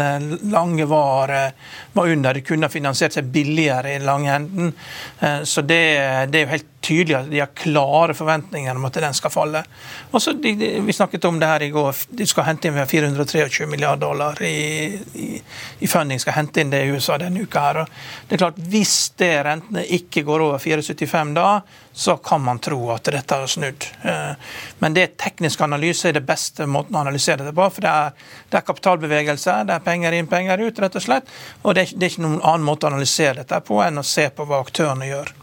lange 0.52 0.86
var, 0.86 1.32
var 1.94 2.10
under. 2.14 2.34
De 2.34 2.46
kunne 2.46 2.70
finansiert 2.70 3.16
seg 3.16 3.23
billigere 3.24 3.96
i 3.96 4.04
lange 4.04 4.36
enden. 4.36 4.74
Eh, 5.20 5.44
så 5.44 5.62
det, 5.62 5.82
det, 6.32 6.40
er 6.40 6.46
jo 6.46 6.54
helt 6.56 6.73
tydelig 6.84 7.16
at 7.18 7.30
de 7.32 7.40
har 7.40 7.52
klare 7.58 8.16
forventninger 8.18 8.76
om 8.76 8.86
at 8.88 9.00
den 9.02 9.16
skal 9.18 9.32
falle. 9.34 9.64
Også, 10.12 10.34
de, 10.34 10.54
de, 10.60 10.70
Vi 10.84 10.94
snakket 10.94 11.26
om 11.26 11.40
det 11.40 11.50
her 11.50 11.64
i 11.64 11.70
går. 11.74 11.96
De 12.20 12.28
skal 12.28 12.48
hente 12.50 12.70
inn 12.70 12.80
423 12.88 13.68
milliarder 13.70 14.04
dollar 14.04 14.42
i, 14.44 15.00
i, 15.14 15.30
i, 15.80 15.88
funding. 15.88 16.20
skal 16.20 16.38
hente 16.38 16.62
inn 16.62 16.74
det 16.74 16.84
i 16.84 16.92
USA 16.92 17.18
denne 17.22 17.44
uka. 17.44 17.60
her. 17.68 17.82
Og 17.84 18.28
det 18.28 18.36
er 18.36 18.44
klart, 18.46 18.60
Hvis 18.74 18.98
det 19.18 19.34
rentene 19.46 19.86
ikke 19.98 20.26
går 20.28 20.48
over 20.48 20.60
4,75 20.60 21.34
da, 21.38 21.62
så 21.94 22.18
kan 22.18 22.42
man 22.42 22.60
tro 22.60 22.90
at 22.92 23.06
dette 23.14 23.38
har 23.38 23.48
snudd. 23.48 23.86
Eh, 24.02 24.34
men 24.80 24.94
det 24.98 25.18
teknisk 25.22 25.62
analyse 25.62 26.10
er 26.10 26.18
det 26.18 26.26
beste 26.26 26.66
måten 26.66 26.98
å 26.98 27.04
analysere 27.04 27.46
det 27.46 27.54
på. 27.54 27.70
For 27.76 27.86
det 27.86 27.94
er, 27.94 28.34
det 28.50 28.60
er 28.60 28.66
kapitalbevegelse, 28.68 29.60
det 29.70 29.78
er 29.78 29.86
penger 29.86 30.18
inn, 30.18 30.30
penger 30.32 30.66
ut, 30.66 30.82
rett 30.82 30.98
og 30.98 31.06
slett. 31.06 31.30
Og 31.62 31.78
det 31.78 31.86
er, 31.86 31.96
det 31.96 32.08
er 32.08 32.16
ikke 32.16 32.26
noen 32.26 32.42
annen 32.42 32.66
måte 32.66 32.90
å 32.90 32.94
analysere 32.94 33.44
dette 33.44 33.62
på 33.68 33.80
enn 33.86 34.02
å 34.02 34.08
se 34.08 34.28
på 34.34 34.48
hva 34.50 34.64
aktørene 34.66 35.10
gjør. 35.12 35.34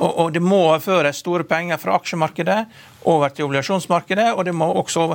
Og, 0.00 0.12
og 0.24 0.32
det 0.32 0.40
må 0.42 0.58
overføres 0.70 1.20
store 1.20 1.44
penger 1.44 1.80
fra 1.80 1.98
aksjemarkedet 2.00 2.60
over 3.10 3.32
til 3.34 3.46
obligasjonsmarkedet. 3.48 4.30
Og 4.32 4.44
det 4.48 4.54
må 4.56 4.70
også, 4.80 5.06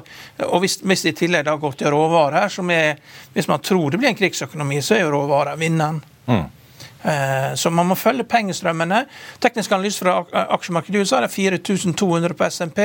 og 0.45 0.59
hvis, 0.61 0.77
hvis 0.85 1.05
det 1.05 1.15
i 1.15 1.19
tillegg 1.23 1.47
da 1.47 1.55
går 1.59 1.79
til 1.79 1.93
råvarer, 1.93 2.49
som 2.53 2.69
er 2.71 3.01
Hvis 3.33 3.47
man 3.47 3.59
tror 3.59 3.91
det 3.91 3.99
blir 3.99 4.09
en 4.09 4.15
krigsøkonomi, 4.15 4.81
så 4.81 4.95
er 4.95 5.01
jo 5.01 5.11
råvarer 5.11 5.57
vinneren. 5.59 6.03
Mm. 6.27 6.45
Eh, 7.05 7.53
så 7.55 7.69
man 7.69 7.85
må 7.89 7.95
følge 7.95 8.25
pengestrømmene. 8.29 9.03
Teknisk 9.43 9.75
analyse 9.75 10.01
fra 10.01 10.45
aksjemarkedet 10.55 10.97
i 10.97 11.03
USA 11.03 11.21
er 11.21 11.29
4200 11.29 12.33
på 12.37 12.47
SMP. 12.49 12.81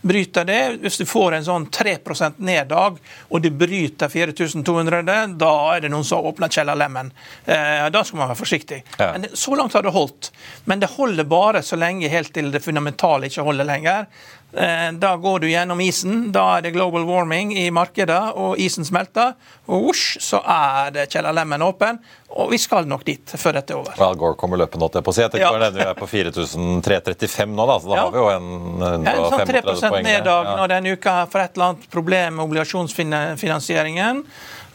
Bryter 0.00 0.48
det, 0.48 0.60
hvis 0.82 0.96
du 1.00 1.04
får 1.08 1.38
en 1.38 1.46
sånn 1.48 1.68
3% 1.74 2.40
neddag, 2.48 2.96
og 3.28 3.44
du 3.44 3.50
bryter 3.52 4.08
4200, 4.12 5.36
da 5.38 5.52
er 5.74 5.84
det 5.84 5.92
noen 5.92 6.06
som 6.06 6.24
åpner 6.28 6.52
kjellerlemmen. 6.52 7.12
Eh, 7.44 7.84
da 7.92 8.04
skal 8.04 8.22
man 8.22 8.32
være 8.32 8.40
forsiktig. 8.40 8.82
Ja. 8.96 9.12
Men 9.12 9.28
så 9.36 9.56
langt 9.58 9.76
har 9.76 9.84
det 9.84 9.92
holdt. 9.96 10.32
Men 10.64 10.80
det 10.80 10.94
holder 10.96 11.28
bare 11.28 11.62
så 11.62 11.76
lenge 11.76 12.08
helt 12.12 12.32
til 12.34 12.52
det 12.54 12.64
fundamentale 12.64 13.28
ikke 13.28 13.44
holder 13.44 13.68
lenger. 13.68 14.08
Eh, 14.52 14.92
da 14.92 15.16
går 15.16 15.40
du 15.40 15.50
gjennom 15.50 15.80
isen. 15.80 16.30
Da 16.32 16.56
er 16.56 16.62
det 16.64 16.70
global 16.72 17.04
warming 17.04 17.52
i 17.58 17.66
markedet, 17.70 18.20
og 18.32 18.56
isen 18.60 18.86
smelter. 18.88 19.34
Og 19.68 19.90
osj, 19.90 20.04
så 20.24 20.40
er 20.40 20.94
det 20.94 21.08
kjellerlemmen 21.12 21.62
åpen. 21.66 21.98
Og 22.40 22.52
vi 22.52 22.58
skal 22.60 22.88
nok 22.88 23.04
dit 23.04 23.34
før 23.36 23.58
dette 23.58 23.74
er 23.74 23.80
over. 23.82 23.98
Al 24.04 24.16
Gore 24.20 24.38
kommer 24.40 24.60
løpende, 24.60 24.86
holdt 24.86 24.96
jeg 25.00 25.04
på 25.04 25.12
å 25.12 25.16
si. 25.16 25.22
Jeg 25.24 25.34
tenker 25.34 25.64
ja. 25.64 25.70
Vi 25.74 25.84
er 25.84 25.98
på 25.98 26.08
4335 26.08 27.52
nå, 27.52 27.66
da, 27.68 27.76
så 27.80 27.92
da 27.92 27.98
ja. 27.98 28.04
har 28.06 28.14
vi 28.14 28.22
jo 28.22 28.28
en 28.32 28.48
135 28.84 29.58
ja, 29.68 29.74
sånn 29.82 29.98
3 29.98 30.04
neddag 30.06 30.48
ja. 30.48 30.54
nå 30.56 30.68
denne 30.72 30.94
uka 30.96 31.18
for 31.28 31.44
et 31.44 31.56
eller 31.56 31.72
annet 31.72 31.90
problem 31.92 32.38
med 32.38 32.46
obligasjonsfinansieringen. 32.46 34.24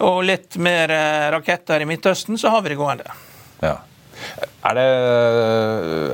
Og 0.05 0.21
litt 0.27 0.59
mer 0.62 0.93
eh, 0.93 1.31
raketter 1.33 1.81
i 1.81 1.89
Midtøsten, 1.89 2.38
så 2.41 2.53
har 2.53 2.62
vi 2.65 2.73
det 2.73 2.77
gående. 2.81 3.09
Ja. 3.63 3.79
Er 4.63 4.77
det, 4.77 4.89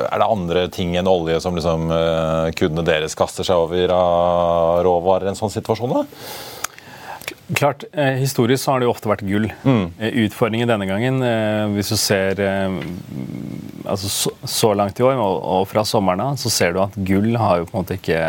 er 0.10 0.18
det, 0.18 0.26
andre 0.26 0.68
ting 0.74 0.96
enn 0.98 1.10
olje 1.10 1.38
som 1.44 1.58
liksom, 1.58 1.90
uh, 1.94 2.50
kundene 2.58 2.88
deres 2.88 3.18
kaster 3.18 3.46
seg 3.46 3.62
over 3.62 3.94
av 3.94 4.80
råvarer 4.88 5.30
i 5.30 5.34
en 5.34 5.38
sånn 5.38 5.54
situasjon? 5.54 5.94
da? 6.00 6.06
Klart, 7.56 7.84
eh, 7.94 8.18
Historisk 8.22 8.64
så 8.64 8.72
har 8.72 8.82
det 8.82 8.86
jo 8.86 8.92
ofte 8.94 9.10
vært 9.10 9.26
gull. 9.26 9.48
Mm. 9.66 9.86
Eh, 9.98 10.18
utfordringen 10.26 10.70
denne 10.70 10.86
gangen, 10.90 11.22
eh, 11.26 11.66
hvis 11.74 11.90
du 11.90 11.98
ser 11.98 12.42
eh, 12.46 12.76
altså 13.90 14.30
så, 14.46 14.74
langt 14.78 15.00
i 15.00 15.06
år 15.06 15.18
og, 15.18 15.40
og 15.42 15.66
fra 15.70 15.86
sommeren 15.86 16.22
av, 16.22 16.38
så 16.38 16.52
ser 16.54 16.76
du 16.76 16.84
at 16.84 16.98
gull 17.08 17.34
har 17.42 17.62
jo 17.62 17.70
på 17.70 17.74
en 17.74 17.82
måte 17.82 17.98
ikke 17.98 18.22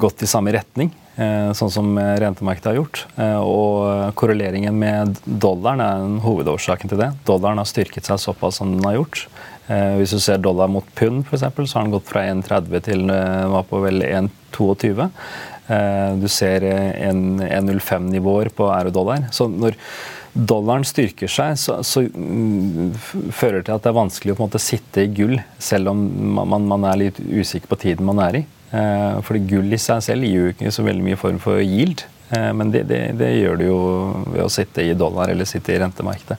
gått 0.00 0.24
i 0.24 0.30
samme 0.30 0.54
retning. 0.56 0.92
Eh, 1.18 1.50
sånn 1.58 1.70
som 1.74 1.96
rentemarkedet 1.98 2.70
har 2.70 2.76
gjort. 2.78 3.00
Eh, 3.18 3.40
og 3.42 4.14
korreleringen 4.18 4.76
med 4.78 5.16
dollaren 5.26 5.82
er 5.82 6.02
en 6.04 6.20
hovedårsaken 6.22 6.92
til 6.92 7.00
det. 7.00 7.08
Dollaren 7.26 7.58
har 7.58 7.66
styrket 7.66 8.06
seg 8.06 8.20
såpass 8.22 8.60
som 8.60 8.76
den 8.76 8.86
har 8.86 9.00
gjort. 9.00 9.24
Eh, 9.66 9.96
hvis 9.98 10.14
du 10.14 10.20
ser 10.22 10.38
dollar 10.38 10.70
mot 10.70 10.86
pund, 10.94 11.24
f.eks., 11.26 11.42
så 11.42 11.78
har 11.80 11.88
den 11.88 11.96
gått 11.96 12.06
fra 12.06 12.22
1,30 12.22 12.84
til 12.86 13.02
var 13.10 13.66
på 13.66 13.82
vel 13.82 14.04
1,22. 14.06 15.08
Du 16.22 16.28
ser 16.32 16.64
1,05-nivåer 16.64 18.48
på 18.56 18.70
eurodollar. 18.72 19.26
Så 19.34 19.50
når 19.52 19.74
dollaren 20.32 20.86
styrker 20.86 21.28
seg, 21.28 21.58
så, 21.60 21.80
så 21.84 22.06
mm, 22.06 22.94
fører 23.34 23.58
det 23.58 23.66
til 23.66 23.74
at 23.74 23.84
det 23.84 23.90
er 23.90 23.98
vanskelig 23.98 24.36
å 24.36 24.38
måte 24.38 24.62
sitte 24.62 25.04
i 25.04 25.10
gull, 25.12 25.36
selv 25.60 25.92
om 25.92 26.06
man, 26.38 26.70
man 26.70 26.86
er 26.88 27.02
litt 27.02 27.20
usikker 27.20 27.68
på 27.68 27.80
tiden 27.82 28.08
man 28.08 28.22
er 28.24 28.40
i. 28.40 28.44
Eh, 28.70 29.20
fordi 29.24 29.38
gull 29.48 29.72
i 29.72 29.80
seg 29.80 30.02
selv 30.04 30.28
gir 30.28 30.42
jo 30.42 30.52
ikke 30.52 30.72
så 30.74 30.84
veldig 30.84 31.04
mye 31.06 31.20
form 31.20 31.38
for 31.42 31.62
yield. 31.62 32.04
Eh, 32.30 32.50
men 32.52 32.72
det, 32.74 32.84
det, 32.90 33.00
det, 33.20 33.30
gjør 33.38 33.56
det 33.56 33.70
jo 33.70 33.78
ved 34.26 34.42
å 34.44 34.50
sitte 34.52 34.84
i 34.84 34.96
dollar 34.98 35.32
eller 35.32 35.48
sitte 35.48 35.72
i 35.72 35.80
rentemarkedet. 35.80 36.38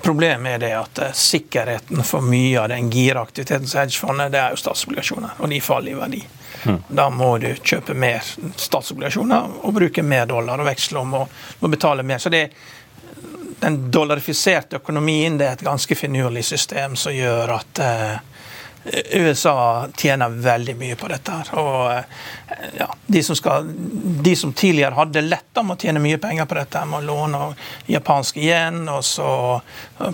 Problemet 0.00 0.56
er 0.56 0.64
det 0.64 0.72
at 0.78 0.98
eh, 1.04 1.14
sikkerheten 1.14 2.02
for 2.06 2.24
mye 2.24 2.58
av 2.62 2.70
den 2.72 2.90
giraktiviteten 2.90 3.68
som 3.68 3.84
hedgefondet, 3.84 4.32
det 4.32 4.42
er 4.42 4.56
jo 4.56 4.62
statsobligasjoner, 4.64 5.38
og 5.38 5.52
de 5.52 5.62
faller 5.62 5.92
i 5.94 5.98
verdi. 6.00 6.22
Mm. 6.64 6.82
Da 6.88 7.06
må 7.14 7.30
du 7.40 7.48
kjøpe 7.54 7.94
mer 7.96 8.24
statsobligasjoner 8.56 9.60
og 9.62 9.76
bruke 9.76 10.02
mer 10.04 10.26
dollar 10.28 10.60
og 10.60 10.68
veksle 10.68 11.00
om 11.00 11.14
og, 11.22 11.38
og 11.60 11.72
betale 11.72 12.04
mer. 12.04 12.18
Så 12.20 12.32
det, 12.32 12.48
den 13.60 13.78
dollarifiserte 13.92 14.80
økonomien 14.80 15.38
det 15.38 15.46
er 15.46 15.58
et 15.58 15.64
ganske 15.64 15.96
finurlig 15.96 16.44
system 16.48 16.96
som 16.96 17.14
gjør 17.14 17.54
at 17.60 17.84
eh, 17.84 18.18
USA 19.12 19.88
tjener 19.96 20.28
veldig 20.28 20.76
mye 20.76 20.96
på 20.96 21.08
dette. 21.08 21.32
her, 21.32 21.50
og 21.60 21.92
eh, 21.92 22.04
ja, 22.78 22.88
de, 23.06 23.22
som 23.22 23.36
skal, 23.36 23.68
de 24.24 24.32
som 24.36 24.52
tidligere 24.52 24.96
hadde 24.96 25.20
lett 25.20 25.60
om 25.60 25.74
å 25.74 25.76
tjene 25.76 26.00
mye 26.00 26.18
penger 26.18 26.48
på 26.48 26.56
dette, 26.56 26.84
med 26.88 27.02
å 27.02 27.06
låne 27.10 27.42
japansk 27.90 28.40
igjen 28.40 28.86
og 28.88 29.04
så 29.04 29.30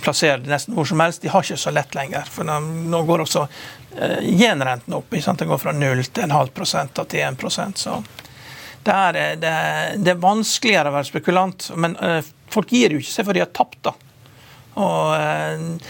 plassere 0.02 0.42
det 0.42 0.50
nesten 0.50 0.74
hvor 0.74 0.88
som 0.88 1.00
helst, 1.04 1.22
de 1.22 1.30
har 1.30 1.46
ikke 1.46 1.60
så 1.62 1.74
lett 1.74 1.94
lenger. 1.94 2.26
For 2.30 2.46
nå 2.46 3.02
går 3.06 3.22
også 3.22 3.44
uh, 3.46 4.20
gjenrenten 4.22 4.98
opp. 4.98 5.14
Sant? 5.22 5.38
Det 5.38 5.50
går 5.50 5.62
fra 5.62 5.74
0 5.76 6.02
til 6.10 6.26
en 6.26 6.34
halv 6.34 6.50
prosent 6.56 6.98
til 7.06 7.22
1% 7.22 7.86
så 7.86 8.00
det 8.86 8.94
er, 8.94 9.16
eh, 9.18 9.36
det, 9.38 9.54
det 10.02 10.12
er, 10.12 10.22
vanskeligere 10.22 10.90
å 10.92 10.94
være 10.94 11.08
spekulant. 11.08 11.70
Men 11.74 11.96
uh, 11.98 12.20
folk 12.52 12.70
gir 12.70 12.94
jo 12.94 13.00
ikke 13.02 13.14
seg 13.14 13.26
for 13.26 13.34
de 13.34 13.42
har 13.42 13.50
tapt. 13.54 13.80
da. 13.88 13.94
Og 14.76 15.80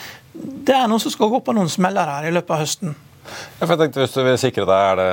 det 0.66 0.74
er 0.76 0.86
noen 0.90 1.02
som 1.02 1.12
skal 1.12 1.30
gå 1.32 1.42
på 1.44 1.54
noen 1.56 1.70
smeller 1.70 2.08
her 2.10 2.28
i 2.28 2.32
løpet 2.34 2.56
av 2.56 2.64
høsten. 2.64 2.96
Ja, 3.26 3.66
jeg 3.66 3.78
tenkte 3.80 4.02
Hvis 4.02 4.12
du 4.14 4.20
vil 4.22 4.36
sikre 4.38 4.64
deg, 4.68 5.00
det 5.00 5.06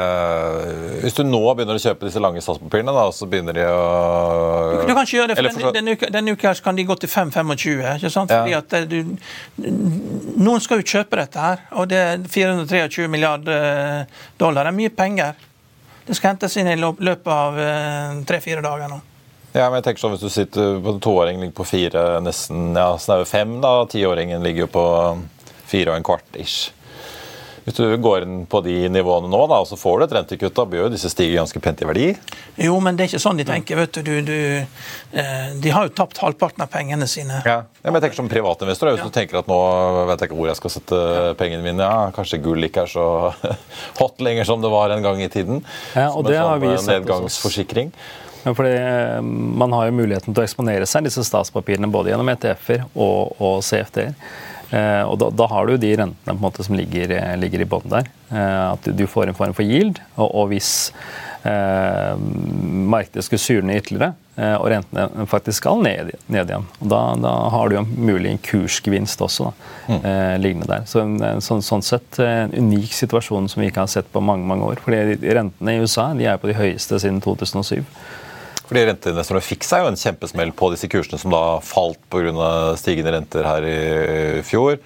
Hvis 1.02 1.16
du 1.18 1.24
nå 1.26 1.42
begynner 1.58 1.80
å 1.80 1.82
kjøpe 1.82 2.08
disse 2.08 2.22
lange 2.22 2.44
statspapirene, 2.46 2.94
da, 2.94 3.06
så 3.16 3.28
begynner 3.30 3.58
de 3.58 3.64
å 3.66 4.84
Du 4.84 4.92
kan 4.92 5.02
ikke 5.02 5.18
gjøre 5.18 5.32
det, 5.32 5.38
for 5.40 5.50
denne, 5.50 5.72
denne, 5.78 5.96
uka, 5.98 6.10
denne 6.14 6.36
uka 6.36 6.54
kan 6.64 6.78
de 6.78 6.86
gå 6.88 6.98
til 7.02 7.10
5-25. 7.10 7.82
ikke 7.98 8.12
sant? 8.14 8.34
Fordi 8.34 8.58
at 8.58 8.76
eh, 8.78 8.86
du, 8.90 9.16
Noen 10.38 10.62
skal 10.64 10.82
jo 10.82 10.88
kjøpe 10.94 11.20
dette 11.20 11.48
her, 11.48 11.64
og 11.80 11.90
det 11.92 12.04
er 12.04 12.28
423 12.36 13.08
milliarder 13.12 13.66
eh, 13.72 14.22
dollar. 14.40 14.68
Det 14.68 14.74
er 14.74 14.80
mye 14.82 14.94
penger. 14.94 15.50
Det 16.06 16.18
skal 16.18 16.34
hentes 16.34 16.58
inn 16.60 16.70
i 16.70 16.78
løpet 16.78 17.34
av 17.34 17.60
eh, 17.64 18.22
tre-fire 18.30 18.64
dager 18.66 18.92
nå. 18.92 19.00
Ja, 19.54 19.68
men 19.70 19.78
jeg 19.80 19.86
tenker 19.88 20.02
sånn, 20.02 20.16
Hvis 20.16 20.26
du 20.26 20.34
sitter 20.34 20.80
på 20.82 20.96
en 20.96 21.04
toåring 21.04 21.42
ligger 21.42 21.58
på 21.62 21.68
fire, 21.70 22.06
nesten 22.26 22.74
ja, 22.74 22.94
snaue 22.98 23.26
fem, 23.30 23.60
da, 23.62 23.84
tiåringen 23.90 24.42
ligger 24.46 24.66
jo 24.66 24.72
på 24.74 24.86
fire 25.70 25.94
og 25.94 26.00
en 26.00 26.08
kvart 26.08 26.42
ish. 26.42 26.72
Hvis 27.64 27.78
du 27.78 27.86
går 28.04 28.26
inn 28.26 28.40
på 28.50 28.60
de 28.66 28.74
nivåene 28.92 29.30
nå, 29.32 29.40
da, 29.48 29.62
og 29.64 29.68
så 29.70 29.78
får 29.80 30.02
du 30.02 30.04
et 30.04 30.16
rentekutt, 30.18 30.56
da 30.58 30.66
bør 30.68 30.82
jo 30.82 30.88
disse 30.92 31.08
stige 31.12 31.38
ganske 31.38 31.62
pent 31.64 31.80
i 31.80 31.88
verdi? 31.88 32.08
Jo, 32.60 32.76
men 32.84 32.98
det 32.98 33.06
er 33.06 33.14
ikke 33.14 33.22
sånn 33.24 33.40
de 33.40 33.46
tenker. 33.48 33.80
vet 33.80 33.96
du. 33.96 34.02
du, 34.04 34.18
du 34.28 35.22
eh, 35.22 35.54
de 35.64 35.72
har 35.72 35.88
jo 35.88 35.94
tapt 35.96 36.20
halvparten 36.20 36.66
av 36.66 36.74
pengene 36.74 37.08
sine. 37.08 37.40
Ja, 37.48 37.62
ja 37.64 37.88
men 37.88 38.02
jeg 38.02 38.10
tenker 38.10 38.20
Som 38.20 38.32
privatinvestor, 38.34 38.92
hvis 38.92 39.06
ja. 39.06 39.08
du 39.08 39.16
tenker 39.16 39.40
at 39.40 39.48
nå 39.48 39.60
vet 40.10 40.26
jeg 40.26 40.32
ikke 40.32 40.42
hvor 40.42 40.52
jeg 40.52 40.60
skal 40.60 40.76
sette 40.76 41.00
pengene 41.40 41.64
mine, 41.64 41.88
ja, 41.88 42.12
kanskje 42.16 42.42
gull 42.44 42.68
ikke 42.68 42.84
er 42.84 42.92
så 42.92 43.08
hot 44.02 44.20
lenger 44.28 44.50
som 44.50 44.66
det 44.66 44.74
var 44.74 44.92
en 44.98 45.06
gang 45.06 45.24
i 45.24 45.32
tiden. 45.32 45.64
Ja, 45.96 46.10
og 46.10 46.26
som 46.26 46.32
det 46.34 46.44
har 46.44 46.60
vi 46.60 46.74
sånn 46.74 46.84
sett 46.84 47.08
nedgangsforsikring. 47.08 47.96
Fordi 48.44 48.74
eh, 48.76 49.22
Man 49.24 49.74
har 49.74 49.88
jo 49.88 50.00
muligheten 50.00 50.34
til 50.34 50.44
å 50.44 50.48
eksponere 50.48 50.88
seg 50.90 51.08
disse 51.08 51.24
statspapirene 51.28 51.92
både 51.92 52.12
gjennom 52.12 52.32
ETF-er 52.34 52.88
og, 52.94 53.38
og 53.40 53.62
CFD-er. 53.64 54.16
Eh, 54.74 55.04
og 55.06 55.20
da, 55.22 55.30
da, 55.30 55.48
har 55.52 55.70
du 55.70 55.78
de 55.78 55.92
rentene 56.00 56.34
på 56.34 56.40
en 56.40 56.48
måte 56.48 56.66
som 56.66 56.78
ligger, 56.78 57.12
eh, 57.14 57.36
ligger 57.38 57.62
i 57.62 57.70
bånn 57.70 57.92
der. 57.92 58.10
Eh, 58.34 58.72
at 58.74 58.90
du 58.98 59.06
får 59.10 59.30
en 59.30 59.38
form 59.38 59.54
for 59.54 59.66
yield. 59.66 60.02
Og, 60.16 60.32
og 60.32 60.48
hvis 60.50 60.72
eh, 61.46 62.16
markedet 62.90 63.26
skulle 63.28 63.44
surne 63.44 63.78
ytterligere, 63.78 64.16
eh, 64.34 64.56
og 64.56 64.66
rentene 64.74 65.28
faktisk 65.30 65.62
skal 65.62 65.84
ned, 65.86 66.16
ned 66.26 66.50
igjen, 66.50 66.66
og 66.80 66.90
da, 66.90 67.04
da, 67.22 67.36
har 67.54 67.70
du 67.70 67.78
jo 67.78 67.86
mulig 67.86 68.34
en 68.34 68.42
kursgevinst 68.50 69.22
også 69.22 69.52
da, 69.52 69.70
mm. 69.94 70.02
liggende 70.42 70.72
der. 70.72 70.90
Så 70.90 71.04
en, 71.04 71.20
sånn, 71.44 71.62
sånn, 71.66 71.86
sett 71.86 72.18
en 72.24 72.58
unik 72.58 72.98
situasjon 72.98 73.52
som 73.54 73.62
vi 73.62 73.70
ikke 73.70 73.86
har 73.86 73.94
sett 73.94 74.10
på 74.10 74.26
mange 74.26 74.50
mange 74.50 74.74
år. 74.74 74.82
fordi 74.82 75.22
Rentene 75.38 75.78
i 75.78 75.86
USA 75.86 76.10
de 76.18 76.32
er 76.32 76.42
på 76.42 76.50
de 76.50 76.58
høyeste 76.58 76.98
siden 77.04 77.22
2007. 77.22 77.84
Fordi 78.68 78.86
Renteinvestorene 78.88 79.44
fikk 79.44 79.66
seg 79.68 79.84
jo 79.84 79.92
en 79.92 80.00
kjempesmell 80.00 80.54
på 80.56 80.72
disse 80.74 80.90
kursene 80.92 81.20
som 81.22 81.34
da 81.36 81.44
falt 81.64 82.00
pga. 82.12 82.76
stigende 82.80 83.16
renter 83.18 83.48
her 83.48 83.68
i 83.68 84.44
fjor. 84.48 84.80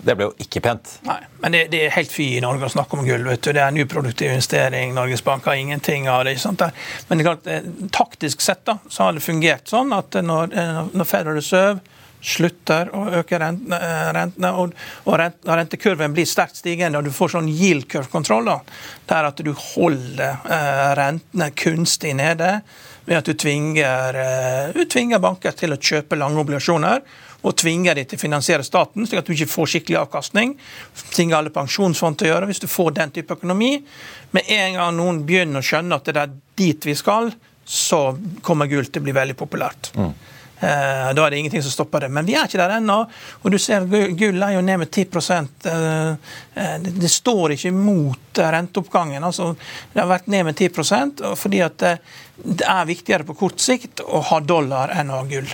Det 0.00 0.16
ble 0.16 0.28
jo 0.28 0.34
ikke 0.40 0.62
pent. 0.64 0.94
Nei, 1.04 1.18
men 1.42 1.54
det, 1.54 1.66
det 1.74 1.82
er 1.84 1.94
helt 1.94 2.12
fy 2.12 2.26
i 2.38 2.42
Norge 2.42 2.70
å 2.70 2.72
snakke 2.72 2.96
om 2.96 3.04
gull. 3.04 3.26
vet 3.28 3.42
du. 3.44 3.52
Det 3.52 3.60
er 3.60 3.68
en 3.68 3.80
uproduktiv 3.82 4.30
investering. 4.30 4.94
Norges 4.96 5.24
Bank 5.26 5.44
har 5.48 5.60
ingenting 5.60 6.08
av 6.08 6.24
det. 6.24 6.36
ikke 6.36 6.46
Sant? 6.46 6.64
Men 7.08 7.18
det 7.18 7.24
er 7.24 7.28
klart, 7.28 7.48
eh, 7.50 7.70
taktisk 7.92 8.44
sett 8.44 8.64
da, 8.68 8.78
så 8.88 9.06
har 9.06 9.16
det 9.16 9.24
fungert 9.24 9.68
sånn 9.68 9.92
at 9.96 10.20
når, 10.24 10.54
eh, 10.56 10.82
når 10.94 11.08
Federal 11.08 11.36
Reserve 11.36 11.98
slutter 12.20 12.90
å 12.96 13.06
øke 13.20 13.38
rentene, 13.40 13.76
eh, 13.80 14.56
og, 14.56 14.72
og 15.04 15.20
rentekurven 15.48 16.16
blir 16.16 16.28
sterkt 16.28 16.60
stigende, 16.60 17.00
og 17.00 17.08
du 17.08 17.12
får 17.16 17.36
sånn 17.36 17.48
yield 17.52 17.88
curve-kontroll, 17.92 18.48
der 19.08 19.28
at 19.28 19.40
du 19.44 19.52
holder 19.52 20.40
rentene 20.96 21.50
kunstig 21.56 22.16
nede 22.16 22.60
ved 23.10 23.18
at 23.18 23.26
du 23.26 23.34
tvinger, 23.34 24.14
eh, 24.14 24.70
du 24.74 24.84
tvinger 24.86 25.18
banker 25.18 25.56
til 25.58 25.74
å 25.74 25.80
kjøpe 25.82 26.18
lange 26.18 26.38
obligasjoner 26.38 27.02
og 27.42 27.56
tvinger 27.58 27.96
de 27.98 28.04
til 28.06 28.20
å 28.20 28.22
finansiere 28.22 28.66
staten, 28.66 29.06
slik 29.08 29.18
at 29.18 29.26
du 29.26 29.34
ikke 29.34 29.50
får 29.50 29.70
skikkelig 29.72 29.98
avkastning. 30.04 30.52
Ting 31.16 31.32
alle 31.34 31.50
pensjonsfond 31.50 32.20
til 32.20 32.28
å 32.28 32.34
gjøre 32.34 32.50
hvis 32.50 32.62
du 32.62 32.68
får 32.70 32.92
den 33.00 33.14
type 33.16 33.34
økonomi. 33.34 33.72
Med 34.36 34.50
en 34.54 34.78
gang 34.78 34.98
noen 34.98 35.22
begynner 35.26 35.58
å 35.58 35.66
skjønne 35.66 35.98
at 35.98 36.06
det 36.06 36.20
er 36.22 36.36
dit 36.60 36.86
vi 36.86 36.94
skal, 36.94 37.32
så 37.64 38.00
kommer 38.46 38.70
gull 38.70 38.86
til 38.86 39.02
å 39.02 39.08
bli 39.08 39.16
veldig 39.16 39.38
populært. 39.40 39.90
Mm. 39.96 40.12
Eh, 40.60 41.12
da 41.16 41.24
er 41.24 41.30
det 41.30 41.38
ingenting 41.38 41.62
som 41.62 41.72
stopper 41.72 42.04
det. 42.04 42.10
Men 42.12 42.26
vi 42.28 42.34
er 42.36 42.48
ikke 42.48 42.60
der 42.60 42.76
ennå. 42.76 42.98
Og 43.42 43.52
du 43.52 43.56
ser 43.60 43.86
gull 43.88 44.42
er 44.44 44.56
jo 44.56 44.64
ned 44.64 44.82
med 44.82 44.90
10 44.92 45.06
eh, 45.70 46.10
eh, 46.54 46.74
Det 46.84 47.10
står 47.10 47.56
ikke 47.56 47.72
imot 47.72 48.42
renteoppgangen. 48.56 49.24
altså 49.24 49.54
Det 49.92 50.02
har 50.02 50.10
vært 50.10 50.28
ned 50.28 50.44
med 50.50 50.56
10% 50.56 51.24
fordi 51.36 51.62
at 51.64 51.78
det 51.78 52.66
er 52.66 52.86
viktigere 52.88 53.24
på 53.28 53.36
kort 53.36 53.60
sikt 53.60 54.00
å 54.00 54.20
ha 54.30 54.40
dollar 54.40 54.92
enn 54.96 55.10
å 55.10 55.20
ha 55.20 55.26
gull. 55.28 55.48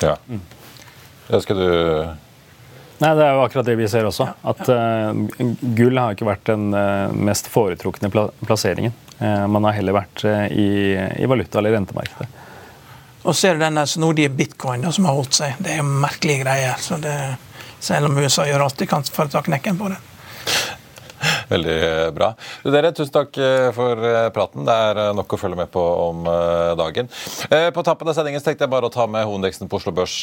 Ja. 0.00 0.16
Det 1.28 1.42
skal 1.44 1.56
du 1.56 1.70
Nei, 3.00 3.14
Det 3.16 3.24
er 3.24 3.32
jo 3.32 3.44
akkurat 3.46 3.64
det 3.64 3.78
vi 3.80 3.86
ser 3.88 4.04
også. 4.04 4.26
At 4.44 4.60
uh, 4.68 5.16
gull 5.72 5.96
har 5.96 6.12
ikke 6.12 6.26
vært 6.28 6.50
den 6.50 6.66
uh, 6.76 7.08
mest 7.16 7.48
foretrukne 7.48 8.10
pla 8.12 8.26
plasseringen. 8.44 8.92
Uh, 9.16 9.46
man 9.48 9.64
har 9.64 9.78
heller 9.78 9.96
vært 9.96 10.26
i, 10.52 10.92
i, 11.16 11.24
valuta- 11.24 11.62
eller 11.62 11.78
rentemarkedet. 11.78 12.28
Og 13.22 13.36
ser 13.36 13.54
du 13.54 13.60
den 13.60 13.80
snodige 13.86 14.28
bitcoin 14.32 14.86
som 14.92 15.08
har 15.08 15.16
holdt 15.18 15.36
seg. 15.36 15.58
Det 15.60 15.76
er 15.76 15.82
merkelige 15.86 16.44
greier. 16.44 16.76
så 16.80 16.96
det, 16.96 17.16
Selv 17.80 18.06
om 18.06 18.18
USA 18.18 18.46
gjør 18.46 18.64
alt 18.64 18.78
de 18.78 18.86
kan 18.86 19.04
for 19.04 19.28
å 19.28 19.32
ta 19.32 19.42
knekken 19.42 19.78
på 19.78 19.88
det. 19.88 19.98
Veldig 21.50 22.12
bra. 22.14 22.30
Dere, 22.62 22.92
tusen 22.94 23.10
takk 23.14 23.38
eh, 23.42 23.68
for 23.74 23.98
eh, 24.06 24.28
praten. 24.34 24.62
Det 24.68 24.74
er 24.86 25.00
eh, 25.02 25.10
nok 25.18 25.34
å 25.34 25.38
følge 25.40 25.58
med 25.58 25.70
på 25.74 25.82
om 25.82 26.22
dagen. 26.78 27.08
På 27.74 27.82
tappen 27.86 28.08
av 28.10 28.14
sendingen 28.14 28.42
tenkte 28.44 28.66
jeg 28.66 28.70
bare 28.70 28.86
å 28.86 28.92
ta 28.92 29.06
med 29.10 29.24
hovedindeksen 29.26 29.68
på 29.70 29.78
Oslo 29.80 29.92
Børs 29.94 30.14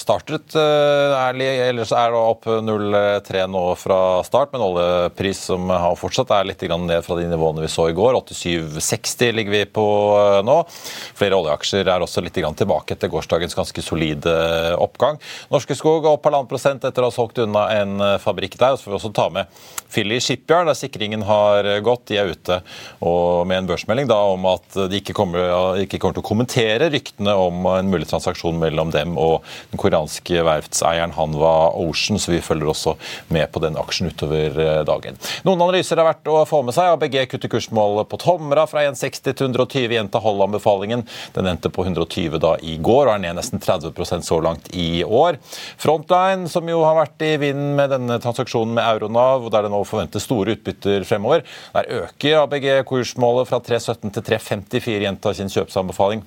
startet 0.00 0.54
ærlig, 0.56 1.48
ellers 1.66 1.92
er 1.96 2.12
det 2.14 2.20
opp 2.20 2.46
0,3 2.64 3.44
nå 3.50 3.62
fra 3.80 3.98
start, 4.26 4.52
men 4.54 4.64
oljepris 4.64 5.42
som 5.50 5.68
har 5.70 5.96
fortsatt 5.98 6.32
er 6.36 6.48
litt 6.48 6.62
ned 6.62 7.04
fra 7.04 7.18
de 7.18 7.26
nivåene 7.30 7.64
vi 7.64 7.70
så 7.72 7.88
i 7.90 7.96
går. 7.96 8.20
87,60 8.22 9.36
ligger 9.36 9.56
vi 9.56 9.62
på 9.78 9.86
nå. 10.46 10.56
Flere 11.18 11.40
oljeaksjer 11.40 11.90
er 11.90 12.04
også 12.04 12.24
litt 12.24 12.38
tilbake 12.38 12.96
etter 12.96 13.12
gårsdagens 13.12 13.56
ganske 13.58 13.84
solide 13.84 14.36
oppgang. 14.80 15.20
Norske 15.52 15.76
Skog 15.78 16.06
opp 16.08 16.28
halvannen 16.28 16.50
prosent 16.50 16.86
etter 16.88 17.04
å 17.04 17.10
ha 17.10 17.14
solgt 17.14 17.42
unna 17.42 17.66
en 17.76 18.06
fabrikk 18.22 18.56
der. 18.60 18.78
Så 18.78 18.86
får 18.86 18.94
vi 18.94 19.00
også 19.00 19.14
ta 19.16 19.28
med 19.34 19.62
Philly 19.92 20.20
Shipyard, 20.22 20.61
der 20.68 20.78
sikringen 20.78 21.24
har 21.26 21.68
gått. 21.84 22.06
De 22.10 22.18
er 22.20 22.32
ute 22.32 22.60
med 23.00 23.56
en 23.56 23.70
børsmelding 23.70 24.08
da, 24.10 24.18
om 24.32 24.46
at 24.50 24.78
de 24.90 25.00
ikke 25.00 25.16
kommer, 25.16 25.78
ikke 25.82 25.98
kommer, 25.98 26.16
til 26.16 26.24
å 26.24 26.28
kommentere 26.28 26.90
ryktene 26.92 27.34
om 27.38 27.66
en 27.72 27.90
mulig 27.92 28.08
transaksjon 28.10 28.58
mellom 28.60 28.92
dem 28.94 29.16
og 29.20 29.46
den 29.72 29.80
koreanske 29.80 30.42
verftseieren 30.46 31.14
Hanwa 31.16 31.72
Ocean, 31.80 32.20
så 32.20 32.34
vi 32.34 32.42
følger 32.44 32.72
også 32.72 32.96
med 33.32 33.50
på 33.52 33.62
den 33.64 33.78
aksjen 33.80 34.10
utover 34.12 34.58
eh, 34.60 34.80
dagen. 34.88 35.18
Noen 35.46 35.60
analyser 35.60 36.00
er 36.00 36.08
verdt 36.10 36.30
å 36.30 36.42
få 36.48 36.62
med 36.66 36.76
seg. 36.76 36.92
ABG 36.94 37.18
kutter 37.32 37.52
kursmålet 37.52 38.10
på 38.10 38.20
Tomra 38.22 38.66
fra 38.70 38.84
1,60 38.88 39.32
til 39.32 39.48
120 39.50 39.96
gjenta 39.96 40.22
holde-anbefalingen. 40.22 41.04
Den 41.36 41.50
endte 41.50 41.72
på 41.72 41.86
120 41.86 42.38
da 42.42 42.54
i 42.62 42.78
går 42.82 43.06
og 43.06 43.14
er 43.16 43.24
ned 43.26 43.38
nesten 43.38 43.62
30% 43.62 44.26
så 44.26 44.40
langt 44.44 44.70
i 44.76 45.04
år. 45.04 45.38
Frontline, 45.80 46.48
som 46.52 46.68
jo 46.68 46.82
har 46.86 46.98
vært 46.98 47.26
i 47.26 47.34
vinden 47.40 47.74
med 47.78 47.92
denne 47.94 48.18
transaksjonen 48.22 48.74
med 48.76 48.86
Euronav, 48.86 49.48
der 49.52 49.66
det 49.66 49.72
nå 49.72 49.82
forventes 49.88 50.26
store 50.28 50.51
utbytter 50.56 51.06
fremover. 51.08 51.46
Der 51.74 51.90
øker 52.02 52.42
ABG 52.42 52.68
kursmålet 52.88 53.50
fra 53.50 53.60
3,17 53.60 54.12
til 54.14 54.28
3,54, 54.32 55.02
gjentar 55.06 55.36
sin 55.38 55.52
kjøpsanbefaling. 55.52 56.24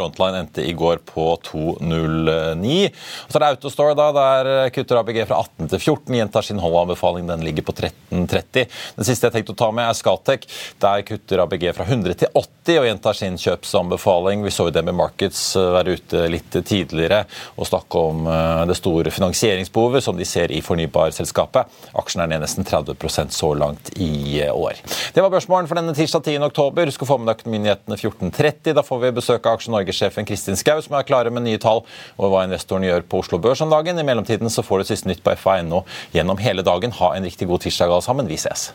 Frontline 0.00 0.44
endte 0.44 0.64
i 0.64 0.72
går 0.72 1.02
på 1.04 1.26
2,09. 1.50 2.88
Og 3.26 3.32
så 3.32 3.38
er 3.38 3.44
det 3.44 3.50
Autostore, 3.50 3.96
da, 3.98 4.08
der 4.16 4.72
kutter 4.74 5.00
ABG 5.02 5.22
fra 5.28 5.42
18 5.44 5.70
til 5.74 5.82
14. 5.82 6.16
Gjentar 6.20 6.46
sin 6.46 6.62
holdanbefaling, 6.62 7.28
den 7.28 7.44
ligger 7.44 7.66
på 7.68 7.76
13,30. 7.76 8.66
Den 8.96 9.08
siste 9.08 9.28
jeg 9.28 9.36
tenkte 9.36 9.54
å 9.54 9.60
ta 9.60 9.70
med, 9.74 9.86
er 9.86 9.98
Scatec. 9.98 10.46
Der 10.80 11.04
kutter 11.06 11.44
ABG 11.44 11.68
fra 11.76 11.86
100 11.86 12.16
til 12.22 12.32
80 12.32 12.80
og 12.80 12.88
gjentar 12.88 13.18
sin 13.18 13.36
kjøpsanbefaling. 13.40 14.44
Vi 14.46 14.54
så 14.54 14.68
jo 14.70 14.84
med 14.86 14.96
Markets 14.96 15.42
eh, 15.58 15.70
være 15.76 15.96
ute 15.98 16.24
litt 16.32 16.56
tidligere 16.66 17.24
og 17.56 17.68
snakke 17.68 18.04
om 18.10 18.26
eh, 18.30 18.64
det 18.70 18.78
store 18.78 19.12
finansieringsbehovet 19.14 20.04
som 20.04 20.18
de 20.18 20.26
ser 20.28 20.52
i 20.54 20.62
fornybarselskapet. 20.64 21.80
Aksjen 22.00 22.24
er 22.24 22.32
ned 22.32 22.44
nesten 22.44 22.66
30% 22.68 23.34
så 23.36 23.52
langt 23.58 23.92
i 24.00 24.40
eh, 24.40 24.54
år. 24.54 24.80
Det 25.14 25.24
var 25.24 25.32
børsmålen 25.32 25.68
for 25.68 25.80
denne 25.80 25.94
tirsdag 25.96 26.24
10. 26.24 26.48
oktober. 26.48 26.88
Husk 26.88 27.04
å 27.04 27.10
få 27.12 27.20
med 27.20 27.32
deg 27.32 27.40
Økonominyhetene 27.50 27.96
14.30. 27.96 28.74
Da 28.76 28.84
får 28.86 29.00
vi 29.02 29.12
besøk 29.16 29.46
av 29.46 29.58
Aksje 29.58 29.72
Norge-sjefen 29.90 30.26
Kristin 30.26 30.56
Skau, 30.56 30.80
som 30.82 30.94
er 30.94 31.06
klare 31.06 31.30
med 31.34 31.44
nye 31.44 31.58
tall 31.58 31.82
over 32.18 32.30
hva 32.30 32.44
investoren 32.46 32.86
gjør 32.86 33.06
på 33.10 33.24
Oslo 33.24 33.40
Børs 33.42 33.62
om 33.64 33.72
dagen. 33.72 33.98
I 33.98 34.06
mellomtiden 34.06 34.50
så 34.50 34.62
får 34.62 34.78
du 34.78 34.90
siste 34.92 35.10
nytt 35.10 35.24
på 35.24 35.34
FA.no 35.36 35.82
gjennom 36.14 36.38
hele 36.38 36.62
dagen. 36.62 36.94
Ha 36.94 37.14
en 37.16 37.26
riktig 37.26 37.48
god 37.50 37.66
tirsdag 37.66 37.90
alle 37.90 38.06
sammen. 38.06 38.30
Vi 38.30 38.38
ses. 38.38 38.70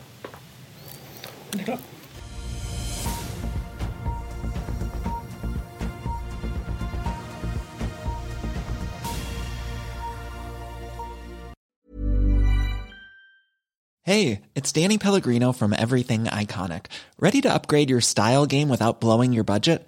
Hey, 14.06 14.42
it's 14.54 14.72
Danny 14.72 15.00
Pellegrino 15.00 15.52
from 15.52 15.74
Everything 15.74 16.26
Iconic. 16.26 16.88
Ready 17.20 17.42
to 17.42 17.52
upgrade 17.52 17.90
your 17.90 18.02
style 18.02 18.46
game 18.46 18.70
without 18.70 19.00
blowing 19.00 19.34
your 19.34 19.44
budget? 19.44 19.88